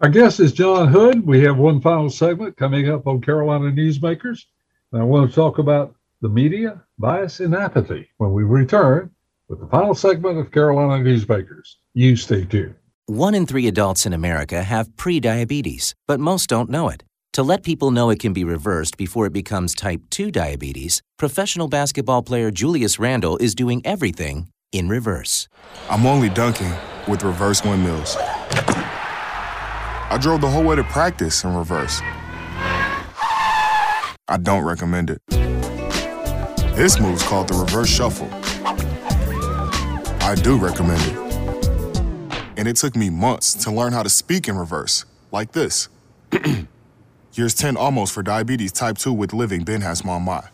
Our 0.01 0.09
guest 0.09 0.41
is 0.41 0.53
John 0.53 0.89
Hood. 0.89 1.25
We 1.25 1.43
have 1.43 1.57
one 1.57 1.81
final 1.81 2.11
segment 2.11 2.57
coming 2.57 2.91
up 2.91 3.07
on 3.07 3.21
Carolina 3.21 3.71
Newsmakers. 3.71 4.45
And 4.93 5.01
I 5.01 5.05
want 5.05 5.31
to 5.31 5.35
talk 5.35 5.59
about 5.59 5.95
the 6.21 6.29
media, 6.29 6.83
bias, 6.99 7.39
and 7.39 7.55
apathy 7.55 8.09
when 8.17 8.33
we 8.33 8.43
return 8.43 9.11
with 9.49 9.61
the 9.61 9.69
final 9.69 9.95
segment 9.95 10.39
of 10.39 10.51
Carolina 10.51 11.03
Newsmakers. 11.05 11.77
You 11.95 12.17
stay 12.17 12.45
tuned. 12.45 12.75
One 13.07 13.37
in 13.37 13.47
three 13.47 13.69
adults 13.69 14.05
in 14.05 14.13
America 14.13 14.65
have 14.65 14.89
prediabetes, 14.97 15.95
but 16.09 16.19
most 16.19 16.49
don't 16.49 16.71
know 16.71 16.89
it. 16.89 17.05
To 17.35 17.45
let 17.45 17.63
people 17.63 17.93
know 17.93 18.11
it 18.11 18.19
can 18.19 18.33
be 18.33 18.45
reversed 18.45 18.97
before 18.97 19.27
it 19.27 19.33
becomes 19.33 19.75
type 19.75 20.01
2 20.11 20.33
diabetes, 20.33 21.03
professional 21.19 21.69
basketball 21.69 22.23
player 22.23 22.51
Julius 22.51 22.99
Randle 22.99 23.37
is 23.39 23.55
doing 23.55 23.81
everything 23.85 24.49
in 24.73 24.89
reverse. 24.89 25.49
I'm 25.89 26.05
only 26.05 26.31
dunking 26.31 26.73
with 27.07 27.23
reverse 27.23 27.63
windmills. 27.65 28.17
I 30.15 30.17
drove 30.17 30.41
the 30.41 30.49
whole 30.49 30.63
way 30.63 30.77
to 30.77 30.85
practice 30.85 31.43
in 31.43 31.53
reverse. 31.57 32.01
I 34.29 34.39
don't 34.41 34.63
recommend 34.63 35.11
it. 35.11 35.21
This 36.77 37.01
move's 37.01 37.25
called 37.25 37.49
the 37.49 37.55
reverse 37.55 37.89
shuffle. 37.89 38.29
I 40.23 40.37
do 40.41 40.57
recommend 40.57 41.03
it. 41.03 41.17
And 42.57 42.69
it 42.69 42.77
took 42.77 42.95
me 42.95 43.11
months 43.11 43.55
to 43.65 43.73
learn 43.73 43.93
how 43.93 44.05
to 44.05 44.09
speak 44.09 44.47
in 44.47 44.57
reverse, 44.57 45.05
like 45.33 45.51
this. 45.51 45.89
Years 47.33 47.57
10 47.57 47.77
almost 47.77 48.13
for 48.13 48.23
diabetes 48.23 48.71
type 48.71 48.97
2 48.99 49.13
with 49.13 49.33
living 49.33 49.65
Ben 49.65 49.81
has 49.81 50.05
mom 50.05 50.23
my. 50.23 50.45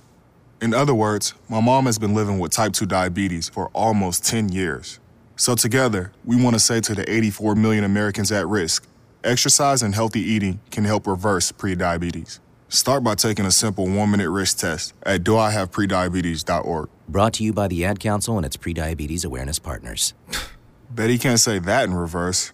In 0.62 0.72
other 0.72 0.94
words, 0.94 1.34
my 1.50 1.60
mom 1.60 1.84
has 1.84 1.98
been 1.98 2.14
living 2.14 2.38
with 2.38 2.50
type 2.50 2.72
2 2.72 2.86
diabetes 2.86 3.50
for 3.50 3.68
almost 3.74 4.24
10 4.24 4.48
years. 4.48 5.00
So 5.36 5.54
together, 5.54 6.12
we 6.24 6.42
want 6.42 6.54
to 6.54 6.60
say 6.60 6.80
to 6.80 6.94
the 6.94 7.10
84 7.12 7.56
million 7.56 7.84
Americans 7.84 8.32
at 8.32 8.46
risk, 8.46 8.86
exercise 9.24 9.82
and 9.82 9.94
healthy 9.94 10.20
eating 10.20 10.60
can 10.70 10.84
help 10.84 11.06
reverse 11.06 11.52
prediabetes. 11.52 12.40
Start 12.68 13.02
by 13.02 13.16
taking 13.16 13.44
a 13.44 13.50
simple 13.50 13.88
one-minute 13.88 14.30
risk 14.30 14.58
test 14.58 14.94
at 15.02 15.22
doihaveprediabetes.org. 15.24 16.88
Brought 17.08 17.32
to 17.34 17.44
you 17.44 17.52
by 17.52 17.66
the 17.68 17.84
Ad 17.84 17.98
Council 17.98 18.36
and 18.36 18.46
its 18.46 18.56
prediabetes 18.56 19.24
awareness 19.24 19.58
partners. 19.58 20.14
Bet 20.90 21.10
he 21.10 21.18
can't 21.18 21.40
say 21.40 21.58
that 21.58 21.84
in 21.84 21.94
reverse. 21.94 22.52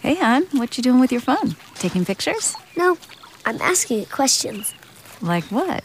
Hey, 0.00 0.14
hon, 0.14 0.44
what 0.52 0.76
you 0.78 0.82
doing 0.82 0.98
with 0.98 1.12
your 1.12 1.20
phone? 1.20 1.56
Taking 1.74 2.06
pictures? 2.06 2.56
No, 2.74 2.96
I'm 3.44 3.60
asking 3.60 4.00
it 4.00 4.10
questions. 4.10 4.72
Like 5.20 5.44
what? 5.44 5.84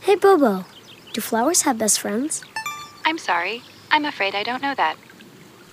Hey, 0.00 0.14
Bobo, 0.14 0.64
do 1.12 1.20
flowers 1.20 1.62
have 1.62 1.76
best 1.76 2.00
friends? 2.00 2.42
I'm 3.04 3.18
sorry. 3.18 3.62
I'm 3.90 4.06
afraid 4.06 4.34
I 4.34 4.44
don't 4.44 4.62
know 4.62 4.74
that. 4.74 4.96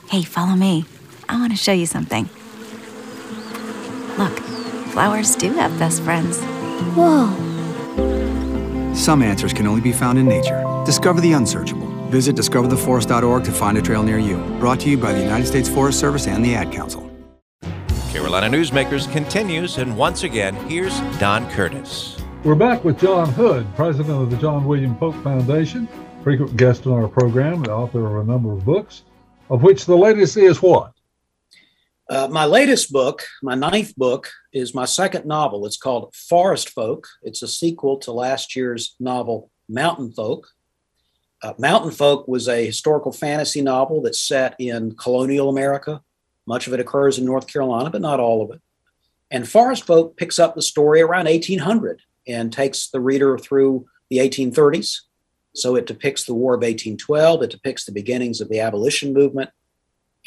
Hey, 0.10 0.24
follow 0.24 0.56
me. 0.56 0.84
I 1.30 1.40
want 1.40 1.54
to 1.54 1.58
show 1.58 1.72
you 1.72 1.86
something. 1.86 2.30
Look, 4.18 4.40
flowers 4.90 5.36
do 5.36 5.54
have 5.54 5.78
best 5.78 6.02
friends. 6.02 6.40
Whoa. 6.96 7.34
Some 8.96 9.22
answers 9.22 9.54
can 9.54 9.68
only 9.68 9.82
be 9.82 9.92
found 9.92 10.18
in 10.18 10.26
nature. 10.28 10.64
Discover 10.86 11.22
the 11.22 11.34
unsearchable. 11.34 11.88
Visit 12.10 12.36
discovertheforest.org 12.36 13.44
to 13.44 13.52
find 13.52 13.78
a 13.78 13.82
trail 13.82 14.02
near 14.02 14.18
you. 14.18 14.38
Brought 14.60 14.80
to 14.82 14.90
you 14.90 14.98
by 14.98 15.14
the 15.14 15.22
United 15.22 15.46
States 15.46 15.70
Forest 15.70 16.00
Service 16.00 16.26
and 16.26 16.44
the 16.44 16.56
Ad 16.56 16.72
Council. 16.72 17.04
Carolina 18.10 18.48
Newsmakers 18.58 19.12
continues, 19.12 19.78
and 19.78 19.96
once 19.96 20.24
again, 20.24 20.56
here's 20.68 21.00
Don 21.20 21.48
Curtis. 21.52 22.18
We're 22.44 22.56
back 22.56 22.84
with 22.84 23.00
John 23.00 23.30
Hood, 23.34 23.68
president 23.76 24.20
of 24.20 24.32
the 24.32 24.38
John 24.38 24.66
William 24.66 24.96
Pope 24.96 25.16
Foundation, 25.24 25.88
frequent 26.24 26.58
guest 26.58 26.88
on 26.88 26.94
our 26.94 27.08
program, 27.08 27.62
the 27.62 27.72
author 27.72 28.04
of 28.08 28.24
a 28.24 28.32
number 28.32 28.52
of 28.52 28.66
books, 28.66 29.04
of 29.52 29.62
which 29.62 29.86
the 29.86 29.96
latest 29.96 30.38
is 30.38 30.60
what? 30.62 30.97
Uh, 32.10 32.28
my 32.32 32.46
latest 32.46 32.94
book, 32.94 33.26
my 33.44 33.54
ninth 33.54 33.94
book, 33.98 34.30
is 34.54 34.74
my 34.74 34.86
second 34.86 35.26
novel. 35.26 35.66
It's 35.66 35.76
called 35.76 36.16
Forest 36.16 36.70
Folk. 36.70 37.06
It's 37.22 37.42
a 37.42 37.48
sequel 37.50 37.98
to 38.00 38.14
last 38.14 38.56
year's 38.56 38.96
novel 39.00 39.52
Mountain 39.68 40.14
Folk. 40.14 40.48
Uh, 41.44 41.54
Mountain 41.60 41.92
Folk 41.92 42.26
was 42.26 42.48
a 42.48 42.66
historical 42.66 43.12
fantasy 43.12 43.62
novel 43.62 44.02
that's 44.02 44.22
set 44.22 44.56
in 44.58 44.96
colonial 44.96 45.50
America. 45.50 46.02
Much 46.46 46.66
of 46.66 46.74
it 46.74 46.80
occurs 46.80 47.20
in 47.20 47.26
North 47.26 47.46
Carolina, 47.46 47.90
but 47.90 48.02
not 48.02 48.22
all 48.22 48.42
of 48.42 48.52
it. 48.52 48.62
And 49.30 49.48
Forest 49.48 49.86
Folk 49.86 50.16
picks 50.16 50.40
up 50.40 50.56
the 50.56 50.62
story 50.62 51.02
around 51.02 51.26
1800 51.26 52.02
and 52.26 52.54
takes 52.54 52.88
the 52.88 53.02
reader 53.02 53.38
through 53.38 53.86
the 54.10 54.20
1830s. 54.20 55.02
So 55.54 55.76
it 55.76 55.86
depicts 55.86 56.24
the 56.24 56.34
War 56.34 56.54
of 56.54 56.60
1812, 56.60 57.44
it 57.44 57.52
depicts 57.52 57.84
the 57.84 57.92
beginnings 57.92 58.40
of 58.40 58.48
the 58.48 58.62
abolition 58.62 59.12
movement, 59.14 59.50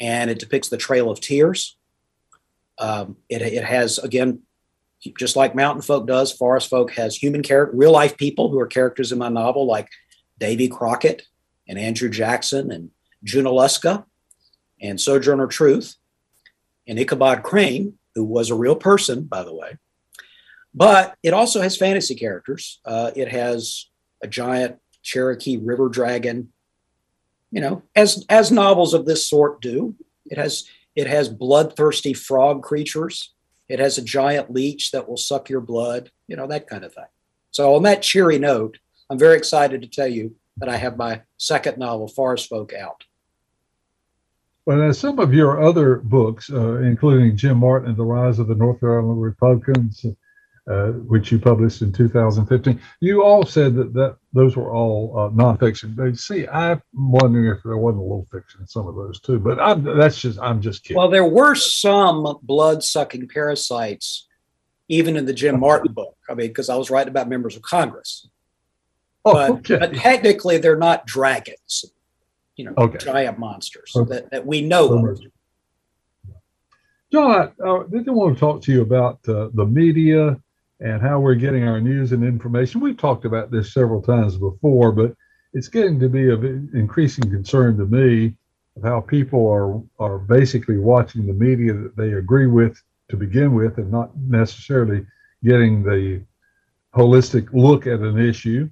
and 0.01 0.31
it 0.31 0.39
depicts 0.39 0.67
the 0.67 0.77
Trail 0.77 1.09
of 1.09 1.21
Tears. 1.21 1.77
Um, 2.79 3.17
it, 3.29 3.43
it 3.43 3.63
has, 3.63 3.99
again, 3.99 4.41
just 5.17 5.35
like 5.35 5.55
Mountain 5.55 5.83
Folk 5.83 6.07
does, 6.07 6.31
Forest 6.33 6.69
Folk 6.69 6.91
has 6.93 7.15
human 7.15 7.43
character, 7.43 7.77
real 7.77 7.91
life 7.91 8.17
people 8.17 8.49
who 8.49 8.59
are 8.59 8.67
characters 8.67 9.11
in 9.11 9.19
my 9.19 9.29
novel, 9.29 9.67
like 9.67 9.87
Davy 10.39 10.67
Crockett 10.67 11.23
and 11.67 11.77
Andrew 11.77 12.09
Jackson 12.09 12.71
and 12.71 12.89
Junaluska 13.25 14.05
and 14.81 14.99
Sojourner 14.99 15.47
Truth 15.47 15.95
and 16.87 16.99
Ichabod 16.99 17.43
Crane, 17.43 17.97
who 18.15 18.23
was 18.23 18.49
a 18.49 18.55
real 18.55 18.75
person, 18.75 19.23
by 19.23 19.43
the 19.43 19.53
way. 19.53 19.77
But 20.73 21.15
it 21.21 21.33
also 21.33 21.61
has 21.61 21.77
fantasy 21.77 22.15
characters. 22.15 22.79
Uh, 22.83 23.11
it 23.15 23.27
has 23.27 23.87
a 24.23 24.27
giant 24.27 24.79
Cherokee 25.03 25.57
river 25.57 25.89
dragon, 25.89 26.51
you 27.51 27.61
know, 27.61 27.83
as 27.95 28.25
as 28.29 28.51
novels 28.51 28.93
of 28.93 29.05
this 29.05 29.27
sort 29.27 29.61
do. 29.61 29.95
It 30.25 30.37
has 30.37 30.65
it 30.95 31.07
has 31.07 31.29
bloodthirsty 31.29 32.13
frog 32.13 32.63
creatures. 32.63 33.33
It 33.69 33.79
has 33.79 33.97
a 33.97 34.03
giant 34.03 34.51
leech 34.51 34.91
that 34.91 35.07
will 35.07 35.17
suck 35.17 35.49
your 35.49 35.61
blood, 35.61 36.11
you 36.27 36.35
know, 36.35 36.47
that 36.47 36.67
kind 36.67 36.83
of 36.83 36.93
thing. 36.93 37.05
So 37.51 37.75
on 37.75 37.83
that 37.83 38.01
cheery 38.01 38.39
note, 38.39 38.77
I'm 39.09 39.19
very 39.19 39.37
excited 39.37 39.81
to 39.81 39.87
tell 39.87 40.07
you 40.07 40.35
that 40.57 40.69
I 40.69 40.77
have 40.77 40.97
my 40.97 41.21
second 41.37 41.77
novel, 41.77 42.07
Forest 42.07 42.49
Folk, 42.49 42.73
out. 42.73 43.03
Well, 44.65 44.81
as 44.83 44.99
some 44.99 45.19
of 45.19 45.33
your 45.33 45.61
other 45.61 45.97
books, 45.97 46.51
uh, 46.51 46.77
including 46.79 47.35
Jim 47.35 47.57
Martin 47.57 47.89
and 47.89 47.97
the 47.97 48.05
Rise 48.05 48.39
of 48.39 48.47
the 48.47 48.55
North 48.55 48.79
Carolina 48.79 49.19
Republicans, 49.19 50.05
uh, 50.71 50.91
which 50.91 51.31
you 51.33 51.39
published 51.39 51.81
in 51.81 51.91
2015, 51.91 52.79
you 53.01 53.23
all 53.23 53.45
said 53.45 53.75
that, 53.75 53.93
that 53.93 54.15
those 54.31 54.55
were 54.55 54.71
all 54.71 55.13
uh, 55.17 55.29
nonfiction. 55.29 55.93
But 55.95 56.17
see, 56.17 56.47
I'm 56.47 56.81
wondering 56.93 57.53
if 57.53 57.61
there 57.63 57.75
wasn't 57.75 57.99
a 57.99 58.03
little 58.03 58.27
fiction 58.31 58.61
in 58.61 58.67
some 58.67 58.87
of 58.87 58.95
those 58.95 59.19
too. 59.19 59.37
But 59.37 59.59
I'm, 59.59 59.83
that's 59.83 60.21
just 60.21 60.39
I'm 60.39 60.61
just 60.61 60.83
kidding. 60.83 60.97
Well, 60.97 61.09
there 61.09 61.25
were 61.25 61.55
some 61.55 62.37
blood-sucking 62.43 63.27
parasites, 63.27 64.27
even 64.87 65.17
in 65.17 65.25
the 65.25 65.33
Jim 65.33 65.59
Martin 65.59 65.91
book. 65.91 66.15
I 66.29 66.35
mean, 66.35 66.47
because 66.47 66.69
I 66.69 66.75
was 66.75 66.89
writing 66.89 67.11
about 67.11 67.27
members 67.27 67.57
of 67.57 67.63
Congress. 67.63 68.29
Oh, 69.25 69.33
but, 69.33 69.51
okay. 69.51 69.77
but 69.77 69.93
technically, 69.93 70.57
they're 70.57 70.77
not 70.77 71.05
dragons. 71.05 71.83
You 72.55 72.65
know, 72.65 72.73
Okay. 72.77 72.97
giant 72.97 73.39
monsters 73.39 73.91
Okay. 73.95 74.13
that, 74.13 74.31
that 74.31 74.45
we 74.45 74.61
know 74.61 75.05
of. 75.09 75.19
John, 77.11 77.51
I 77.61 77.67
uh, 77.67 77.83
did 77.83 78.07
want 78.07 78.35
to 78.35 78.39
talk 78.39 78.61
to 78.61 78.71
you 78.71 78.83
about 78.83 79.19
uh, 79.27 79.49
the 79.53 79.65
media 79.65 80.39
and 80.81 81.01
how 81.01 81.19
we're 81.19 81.35
getting 81.35 81.63
our 81.63 81.79
news 81.79 82.11
and 82.11 82.23
information. 82.23 82.81
We've 82.81 82.97
talked 82.97 83.25
about 83.25 83.51
this 83.51 83.73
several 83.73 84.01
times 84.01 84.37
before, 84.37 84.91
but 84.91 85.13
it's 85.53 85.67
getting 85.67 85.99
to 85.99 86.09
be 86.09 86.29
of 86.29 86.43
increasing 86.43 87.29
concern 87.29 87.77
to 87.77 87.85
me 87.85 88.35
of 88.77 88.83
how 88.83 89.01
people 89.01 89.47
are 89.49 89.81
are 89.99 90.17
basically 90.17 90.77
watching 90.77 91.27
the 91.27 91.33
media 91.33 91.73
that 91.73 91.95
they 91.95 92.13
agree 92.13 92.47
with 92.47 92.81
to 93.09 93.17
begin 93.17 93.53
with, 93.53 93.77
and 93.77 93.91
not 93.91 94.17
necessarily 94.17 95.05
getting 95.43 95.83
the 95.83 96.23
holistic 96.95 97.49
look 97.53 97.85
at 97.85 97.99
an 97.99 98.17
issue. 98.17 98.69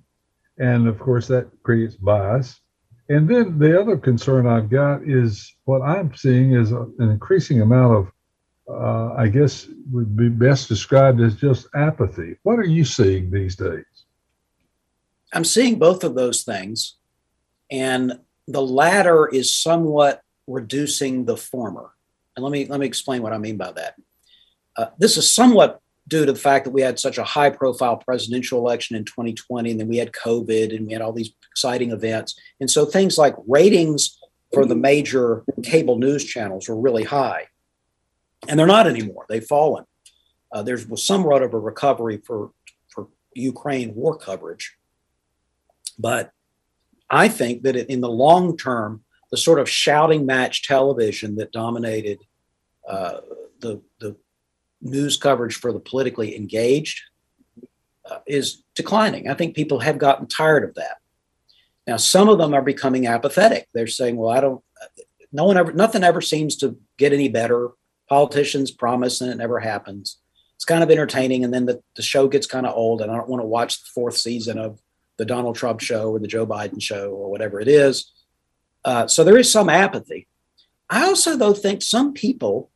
And 0.57 0.87
of 0.87 0.97
course, 0.99 1.27
that 1.27 1.47
creates 1.63 1.95
bias. 1.95 2.61
And 3.09 3.27
then 3.27 3.57
the 3.59 3.79
other 3.79 3.97
concern 3.97 4.47
I've 4.47 4.69
got 4.69 5.03
is 5.03 5.55
what 5.65 5.81
I'm 5.81 6.13
seeing 6.15 6.53
is 6.53 6.71
an 6.71 6.93
increasing 6.99 7.61
amount 7.61 7.95
of, 7.95 8.11
uh, 8.69 9.13
I 9.17 9.27
guess, 9.27 9.67
would 9.91 10.15
be 10.15 10.29
best 10.29 10.67
described 10.67 11.21
as 11.21 11.35
just 11.35 11.67
apathy. 11.73 12.35
What 12.43 12.59
are 12.59 12.65
you 12.65 12.85
seeing 12.85 13.31
these 13.31 13.55
days? 13.55 13.85
I'm 15.33 15.43
seeing 15.45 15.79
both 15.79 16.03
of 16.03 16.15
those 16.15 16.43
things, 16.43 16.95
and 17.71 18.19
the 18.47 18.61
latter 18.61 19.27
is 19.27 19.55
somewhat 19.55 20.21
reducing 20.47 21.25
the 21.25 21.37
former. 21.37 21.91
And 22.35 22.43
let 22.43 22.51
me 22.51 22.65
let 22.65 22.79
me 22.79 22.85
explain 22.85 23.21
what 23.21 23.33
I 23.33 23.37
mean 23.37 23.57
by 23.57 23.71
that. 23.71 23.95
Uh, 24.75 24.87
this 24.97 25.17
is 25.17 25.29
somewhat 25.29 25.81
due 26.07 26.25
to 26.25 26.31
the 26.31 26.39
fact 26.39 26.65
that 26.65 26.71
we 26.71 26.81
had 26.81 26.99
such 26.99 27.19
a 27.19 27.23
high-profile 27.23 27.97
presidential 27.97 28.59
election 28.59 28.95
in 28.95 29.05
2020, 29.05 29.71
and 29.71 29.79
then 29.79 29.87
we 29.87 29.97
had 29.97 30.11
COVID, 30.11 30.75
and 30.75 30.87
we 30.87 30.93
had 30.93 31.01
all 31.01 31.13
these 31.13 31.31
exciting 31.51 31.91
events, 31.91 32.39
and 32.59 32.69
so 32.69 32.85
things 32.85 33.17
like 33.17 33.35
ratings 33.47 34.17
for 34.53 34.65
the 34.65 34.75
major 34.75 35.43
cable 35.61 35.99
news 35.99 36.25
channels 36.25 36.67
were 36.67 36.79
really 36.79 37.03
high, 37.03 37.45
and 38.47 38.59
they're 38.59 38.67
not 38.67 38.87
anymore. 38.87 39.25
They've 39.27 39.43
fallen. 39.43 39.85
Uh, 40.51 40.63
there 40.63 40.79
was 40.87 41.05
somewhat 41.05 41.43
of 41.43 41.53
a 41.53 41.59
recovery 41.59 42.17
for 42.17 42.51
for 42.87 43.07
Ukraine 43.33 43.93
war 43.93 44.17
coverage, 44.17 44.75
but 45.97 46.31
I 47.09 47.27
think 47.27 47.63
that 47.63 47.75
in 47.75 48.01
the 48.01 48.09
long 48.09 48.57
term, 48.57 49.03
the 49.31 49.37
sort 49.37 49.59
of 49.59 49.69
shouting 49.69 50.25
match 50.25 50.67
television 50.67 51.35
that 51.35 51.51
dominated 51.51 52.19
uh, 52.87 53.19
the 53.59 53.81
the 53.99 54.15
news 54.81 55.17
coverage 55.17 55.55
for 55.55 55.71
the 55.73 55.79
politically 55.79 56.35
engaged 56.35 57.01
uh, 58.09 58.19
is 58.25 58.63
declining. 58.75 59.29
I 59.29 59.33
think 59.33 59.55
people 59.55 59.79
have 59.79 59.97
gotten 59.97 60.25
tired 60.25 60.63
of 60.63 60.75
that. 60.75 60.97
Now, 61.85 61.97
some 61.97 62.29
of 62.29 62.37
them 62.37 62.53
are 62.53 62.61
becoming 62.61 63.07
apathetic. 63.07 63.67
They're 63.73 63.87
saying, 63.87 64.15
"Well, 64.15 64.31
I 64.31 64.41
don't. 64.41 64.63
No 65.31 65.45
one 65.45 65.57
ever. 65.57 65.73
Nothing 65.73 66.03
ever 66.03 66.21
seems 66.21 66.55
to 66.57 66.77
get 66.97 67.13
any 67.13 67.29
better. 67.29 67.69
Politicians 68.09 68.71
promise 68.71 69.21
and 69.21 69.31
it 69.31 69.37
never 69.37 69.59
happens. 69.59 70.17
It's 70.55 70.65
kind 70.65 70.83
of 70.83 70.91
entertaining, 70.91 71.45
and 71.45 71.53
then 71.53 71.65
the, 71.67 71.81
the 71.95 72.01
show 72.01 72.27
gets 72.27 72.45
kind 72.45 72.65
of 72.65 72.75
old, 72.75 73.01
and 73.01 73.09
I 73.09 73.15
don't 73.15 73.29
want 73.29 73.41
to 73.41 73.47
watch 73.47 73.79
the 73.79 73.89
fourth 73.93 74.17
season 74.17 74.57
of 74.57 74.81
the 75.17 75.23
Donald 75.23 75.55
Trump 75.55 75.79
show 75.79 76.11
or 76.11 76.19
the 76.19 76.27
Joe 76.27 76.45
Biden 76.45 76.81
show 76.81 77.11
or 77.11 77.31
whatever 77.31 77.61
it 77.61 77.69
is. 77.69 78.11
Uh, 78.83 79.07
so 79.07 79.23
there 79.23 79.37
is 79.37 79.51
some 79.51 79.69
apathy. 79.69 80.27
I 80.89 81.05
also, 81.05 81.37
though, 81.37 81.53
think 81.53 81.81
some 81.81 82.13
people 82.13 82.71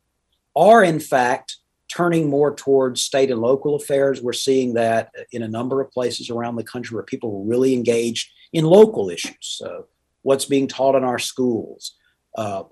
are, 0.54 0.84
in 0.84 1.00
fact, 1.00 1.56
turning 1.94 2.28
more 2.28 2.54
towards 2.54 3.02
state 3.02 3.30
and 3.30 3.40
local 3.40 3.74
affairs. 3.74 4.22
We're 4.22 4.32
seeing 4.32 4.74
that 4.74 5.10
in 5.32 5.42
a 5.42 5.48
number 5.48 5.80
of 5.80 5.90
places 5.90 6.30
around 6.30 6.56
the 6.56 6.64
country 6.64 6.94
where 6.94 7.04
people 7.04 7.30
are 7.30 7.48
really 7.48 7.74
engaged 7.74 8.30
in 8.52 8.64
local 8.64 9.10
issues. 9.10 9.36
So, 9.40 9.86
what's 10.22 10.44
being 10.44 10.68
taught 10.68 10.94
in 10.94 11.04
our 11.04 11.18
schools? 11.18 11.96
Uh, 12.36 12.64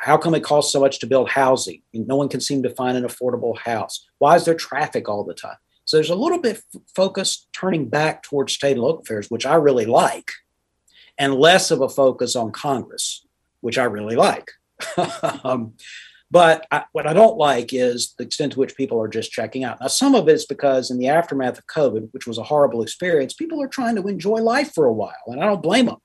how 0.00 0.16
come 0.16 0.34
it 0.34 0.44
costs 0.44 0.72
so 0.72 0.80
much 0.80 1.00
to 1.00 1.06
build 1.06 1.28
housing? 1.28 1.82
No 1.92 2.16
one 2.16 2.28
can 2.28 2.40
seem 2.40 2.62
to 2.62 2.70
find 2.70 2.96
an 2.96 3.04
affordable 3.04 3.58
house. 3.58 4.06
Why 4.18 4.36
is 4.36 4.44
there 4.44 4.54
traffic 4.54 5.08
all 5.08 5.24
the 5.24 5.34
time? 5.34 5.56
So 5.84 5.96
there's 5.96 6.10
a 6.10 6.14
little 6.14 6.40
bit 6.40 6.62
focus 6.94 7.46
turning 7.52 7.88
back 7.88 8.22
towards 8.22 8.52
state 8.52 8.72
and 8.72 8.82
local 8.82 9.02
affairs, 9.02 9.30
which 9.30 9.46
I 9.46 9.54
really 9.54 9.86
like, 9.86 10.30
and 11.18 11.34
less 11.34 11.70
of 11.70 11.80
a 11.80 11.88
focus 11.88 12.36
on 12.36 12.52
Congress, 12.52 13.24
which 13.60 13.78
I 13.78 13.84
really 13.84 14.14
like. 14.14 14.50
um, 15.44 15.74
but 16.30 16.66
I, 16.70 16.84
what 16.92 17.06
I 17.06 17.14
don't 17.14 17.38
like 17.38 17.72
is 17.72 18.14
the 18.18 18.24
extent 18.24 18.52
to 18.52 18.58
which 18.58 18.76
people 18.76 19.00
are 19.00 19.08
just 19.08 19.32
checking 19.32 19.64
out. 19.64 19.80
Now, 19.80 19.86
some 19.86 20.14
of 20.14 20.28
it's 20.28 20.44
because 20.44 20.90
in 20.90 20.98
the 20.98 21.08
aftermath 21.08 21.58
of 21.58 21.66
COVID, 21.66 22.10
which 22.12 22.26
was 22.26 22.36
a 22.36 22.42
horrible 22.42 22.82
experience, 22.82 23.32
people 23.32 23.62
are 23.62 23.68
trying 23.68 23.96
to 23.96 24.06
enjoy 24.08 24.36
life 24.36 24.74
for 24.74 24.84
a 24.84 24.92
while, 24.92 25.14
and 25.28 25.40
I 25.42 25.46
don't 25.46 25.62
blame 25.62 25.86
them. 25.86 25.96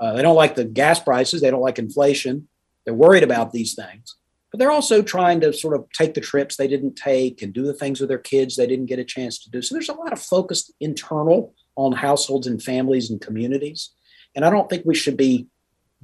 Uh, 0.00 0.14
they 0.14 0.22
don't 0.22 0.36
like 0.36 0.54
the 0.54 0.64
gas 0.64 0.98
prices, 0.98 1.40
they 1.40 1.50
don't 1.50 1.60
like 1.60 1.78
inflation, 1.78 2.48
they're 2.84 2.94
worried 2.94 3.22
about 3.22 3.52
these 3.52 3.74
things 3.74 4.16
but 4.50 4.58
they're 4.58 4.70
also 4.70 5.00
trying 5.00 5.40
to 5.40 5.52
sort 5.52 5.76
of 5.76 5.86
take 5.92 6.14
the 6.14 6.20
trips 6.20 6.56
they 6.56 6.66
didn't 6.66 6.96
take 6.96 7.40
and 7.42 7.52
do 7.52 7.62
the 7.62 7.74
things 7.74 8.00
with 8.00 8.08
their 8.08 8.18
kids 8.18 8.56
they 8.56 8.66
didn't 8.66 8.86
get 8.86 8.98
a 8.98 9.04
chance 9.04 9.38
to 9.38 9.50
do. 9.50 9.62
So 9.62 9.74
there's 9.74 9.88
a 9.88 9.94
lot 9.94 10.12
of 10.12 10.20
focus 10.20 10.72
internal 10.80 11.54
on 11.76 11.92
households 11.92 12.46
and 12.46 12.62
families 12.62 13.10
and 13.10 13.20
communities. 13.20 13.90
And 14.34 14.44
I 14.44 14.50
don't 14.50 14.68
think 14.68 14.84
we 14.84 14.94
should 14.94 15.16
be 15.16 15.46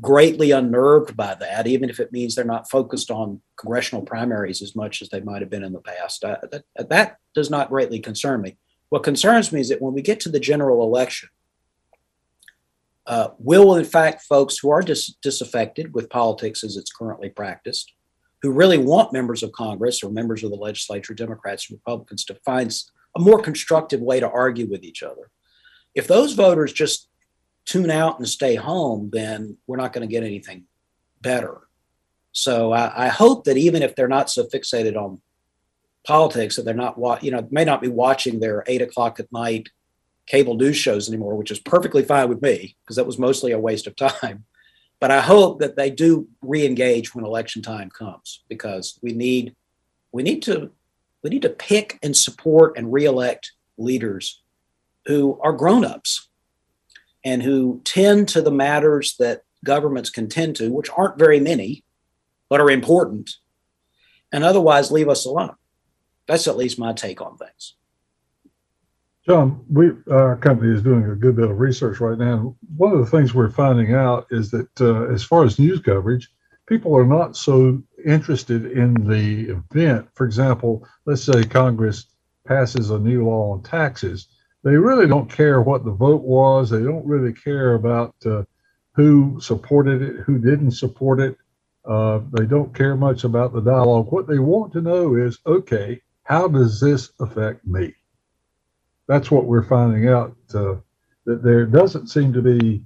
greatly 0.00 0.52
unnerved 0.52 1.16
by 1.16 1.34
that, 1.34 1.66
even 1.66 1.90
if 1.90 1.98
it 1.98 2.12
means 2.12 2.34
they're 2.34 2.44
not 2.44 2.70
focused 2.70 3.10
on 3.10 3.40
congressional 3.56 4.02
primaries 4.02 4.62
as 4.62 4.76
much 4.76 5.02
as 5.02 5.08
they 5.08 5.20
might 5.20 5.42
have 5.42 5.50
been 5.50 5.64
in 5.64 5.72
the 5.72 5.80
past. 5.80 6.22
Uh, 6.22 6.36
that, 6.52 6.88
that 6.88 7.16
does 7.34 7.50
not 7.50 7.70
greatly 7.70 7.98
concern 7.98 8.42
me. 8.42 8.58
What 8.90 9.02
concerns 9.02 9.50
me 9.50 9.60
is 9.60 9.70
that 9.70 9.82
when 9.82 9.94
we 9.94 10.02
get 10.02 10.20
to 10.20 10.28
the 10.28 10.38
general 10.38 10.84
election, 10.84 11.30
uh, 13.06 13.28
will, 13.38 13.76
in 13.76 13.84
fact, 13.84 14.22
folks 14.22 14.58
who 14.58 14.70
are 14.70 14.82
dis- 14.82 15.14
disaffected 15.22 15.94
with 15.94 16.10
politics 16.10 16.64
as 16.64 16.76
it's 16.76 16.92
currently 16.92 17.28
practiced, 17.28 17.92
who 18.42 18.50
really 18.50 18.78
want 18.78 19.12
members 19.12 19.42
of 19.42 19.52
Congress 19.52 20.02
or 20.02 20.10
members 20.10 20.42
of 20.42 20.50
the 20.50 20.56
legislature, 20.56 21.14
Democrats 21.14 21.70
and 21.70 21.78
Republicans, 21.78 22.24
to 22.24 22.34
find 22.44 22.74
a 23.16 23.20
more 23.20 23.40
constructive 23.40 24.00
way 24.00 24.20
to 24.20 24.28
argue 24.28 24.66
with 24.68 24.82
each 24.82 25.02
other. 25.02 25.30
If 25.94 26.06
those 26.08 26.34
voters 26.34 26.72
just 26.72 27.08
tune 27.64 27.90
out 27.90 28.18
and 28.18 28.28
stay 28.28 28.54
home, 28.56 29.10
then 29.12 29.56
we're 29.66 29.76
not 29.76 29.92
going 29.92 30.06
to 30.06 30.12
get 30.12 30.22
anything 30.22 30.64
better. 31.20 31.62
So 32.32 32.72
I, 32.72 33.06
I, 33.06 33.08
hope 33.08 33.44
that 33.44 33.56
even 33.56 33.82
if 33.82 33.96
they're 33.96 34.06
not 34.06 34.30
so 34.30 34.44
fixated 34.44 34.94
on 34.94 35.22
politics, 36.06 36.56
that 36.56 36.64
they're 36.64 36.74
not, 36.74 37.22
you 37.22 37.30
know, 37.30 37.48
may 37.50 37.64
not 37.64 37.80
be 37.80 37.88
watching 37.88 38.38
their 38.38 38.62
eight 38.66 38.82
o'clock 38.82 39.18
at 39.18 39.32
night 39.32 39.70
cable 40.26 40.54
news 40.54 40.76
shows 40.76 41.08
anymore, 41.08 41.36
which 41.36 41.50
is 41.50 41.58
perfectly 41.58 42.02
fine 42.02 42.28
with 42.28 42.42
me 42.42 42.76
because 42.82 42.96
that 42.96 43.06
was 43.06 43.18
mostly 43.18 43.52
a 43.52 43.58
waste 43.58 43.86
of 43.86 43.96
time. 43.96 44.44
But 44.98 45.10
I 45.10 45.20
hope 45.20 45.60
that 45.60 45.76
they 45.76 45.90
do 45.90 46.26
re-engage 46.40 47.14
when 47.14 47.26
election 47.26 47.60
time 47.60 47.90
comes 47.90 48.42
because 48.48 48.98
we 49.02 49.12
need 49.12 49.54
we 50.10 50.22
need 50.22 50.40
to 50.44 50.70
we 51.22 51.28
need 51.28 51.42
to 51.42 51.50
pick 51.50 51.98
and 52.02 52.16
support 52.16 52.78
and 52.78 52.90
re-elect 52.90 53.52
leaders 53.76 54.42
who 55.04 55.38
are 55.42 55.52
grown-ups 55.52 56.30
and 57.26 57.42
who 57.42 57.82
tend 57.84 58.28
to 58.28 58.40
the 58.40 58.50
matters 58.50 59.16
that 59.18 59.42
governments 59.64 60.08
can 60.08 60.30
tend 60.30 60.56
to, 60.56 60.72
which 60.72 60.88
aren't 60.96 61.18
very 61.18 61.40
many, 61.40 61.84
but 62.48 62.60
are 62.60 62.70
important, 62.70 63.36
and 64.32 64.44
otherwise 64.44 64.90
leave 64.90 65.08
us 65.08 65.26
alone. 65.26 65.56
That's 66.26 66.48
at 66.48 66.56
least 66.56 66.78
my 66.78 66.92
take 66.92 67.20
on 67.20 67.36
things. 67.36 67.74
John, 69.26 69.64
we 69.68 69.90
our 70.08 70.36
company 70.36 70.72
is 70.72 70.82
doing 70.82 71.04
a 71.04 71.16
good 71.16 71.34
bit 71.34 71.50
of 71.50 71.58
research 71.58 71.98
right 71.98 72.16
now. 72.16 72.54
One 72.76 72.92
of 72.92 73.00
the 73.00 73.10
things 73.10 73.34
we're 73.34 73.50
finding 73.50 73.92
out 73.92 74.28
is 74.30 74.52
that 74.52 74.80
uh, 74.80 75.12
as 75.12 75.24
far 75.24 75.44
as 75.44 75.58
news 75.58 75.80
coverage, 75.80 76.30
people 76.68 76.96
are 76.96 77.04
not 77.04 77.36
so 77.36 77.82
interested 78.04 78.66
in 78.66 78.94
the 78.94 79.56
event. 79.72 80.06
For 80.14 80.26
example, 80.26 80.86
let's 81.06 81.24
say 81.24 81.42
Congress 81.42 82.06
passes 82.46 82.90
a 82.90 83.00
new 83.00 83.26
law 83.26 83.54
on 83.54 83.64
taxes. 83.64 84.28
They 84.62 84.76
really 84.76 85.08
don't 85.08 85.28
care 85.28 85.60
what 85.60 85.84
the 85.84 85.90
vote 85.90 86.22
was. 86.22 86.70
They 86.70 86.84
don't 86.84 87.04
really 87.04 87.32
care 87.32 87.74
about 87.74 88.14
uh, 88.24 88.44
who 88.94 89.40
supported 89.40 90.02
it, 90.02 90.16
who 90.20 90.38
didn't 90.38 90.70
support 90.70 91.18
it. 91.18 91.36
Uh, 91.84 92.20
they 92.30 92.46
don't 92.46 92.72
care 92.72 92.96
much 92.96 93.24
about 93.24 93.52
the 93.52 93.60
dialogue. 93.60 94.12
What 94.12 94.28
they 94.28 94.38
want 94.38 94.72
to 94.74 94.80
know 94.82 95.16
is, 95.16 95.40
okay, 95.44 96.00
how 96.22 96.46
does 96.46 96.78
this 96.80 97.10
affect 97.18 97.66
me? 97.66 97.92
That's 99.08 99.30
what 99.30 99.46
we're 99.46 99.66
finding 99.66 100.08
out 100.08 100.36
uh, 100.54 100.74
that 101.24 101.42
there 101.42 101.66
doesn't 101.66 102.08
seem 102.08 102.32
to 102.32 102.42
be 102.42 102.84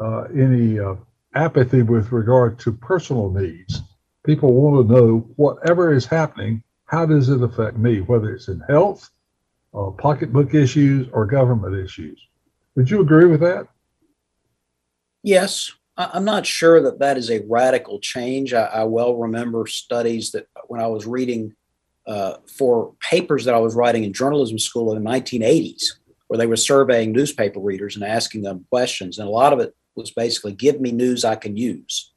uh, 0.00 0.22
any 0.34 0.78
uh, 0.78 0.94
apathy 1.34 1.82
with 1.82 2.12
regard 2.12 2.58
to 2.60 2.72
personal 2.72 3.30
needs. 3.30 3.82
People 4.24 4.52
want 4.52 4.88
to 4.88 4.94
know 4.94 5.18
whatever 5.36 5.92
is 5.92 6.06
happening, 6.06 6.62
how 6.86 7.06
does 7.06 7.28
it 7.28 7.42
affect 7.42 7.76
me, 7.76 8.00
whether 8.00 8.34
it's 8.34 8.48
in 8.48 8.60
health, 8.68 9.10
uh, 9.74 9.90
pocketbook 9.90 10.54
issues, 10.54 11.08
or 11.12 11.26
government 11.26 11.74
issues. 11.74 12.20
Would 12.76 12.90
you 12.90 13.00
agree 13.00 13.26
with 13.26 13.40
that? 13.40 13.68
Yes. 15.22 15.72
I'm 15.96 16.24
not 16.24 16.46
sure 16.46 16.82
that 16.82 17.00
that 17.00 17.18
is 17.18 17.30
a 17.30 17.44
radical 17.48 18.00
change. 18.00 18.54
I, 18.54 18.64
I 18.64 18.84
well 18.84 19.16
remember 19.16 19.66
studies 19.66 20.32
that 20.32 20.46
when 20.68 20.80
I 20.80 20.86
was 20.86 21.06
reading 21.06 21.54
uh, 22.06 22.34
for 22.56 22.94
papers 23.00 23.44
that 23.44 23.54
I 23.54 23.58
was 23.58 23.74
writing 23.74 24.04
in 24.04 24.12
journalism 24.12 24.58
school 24.58 24.92
in 24.92 25.02
the 25.02 25.10
1980s, 25.10 25.84
where 26.26 26.38
they 26.38 26.46
were 26.46 26.56
surveying 26.56 27.12
newspaper 27.12 27.60
readers 27.60 27.94
and 27.94 28.04
asking 28.04 28.42
them 28.42 28.66
questions. 28.70 29.18
And 29.18 29.28
a 29.28 29.30
lot 29.30 29.52
of 29.52 29.60
it 29.60 29.74
was 29.94 30.10
basically 30.10 30.52
give 30.52 30.80
me 30.80 30.90
news 30.90 31.24
I 31.24 31.36
can 31.36 31.56
use, 31.56 32.12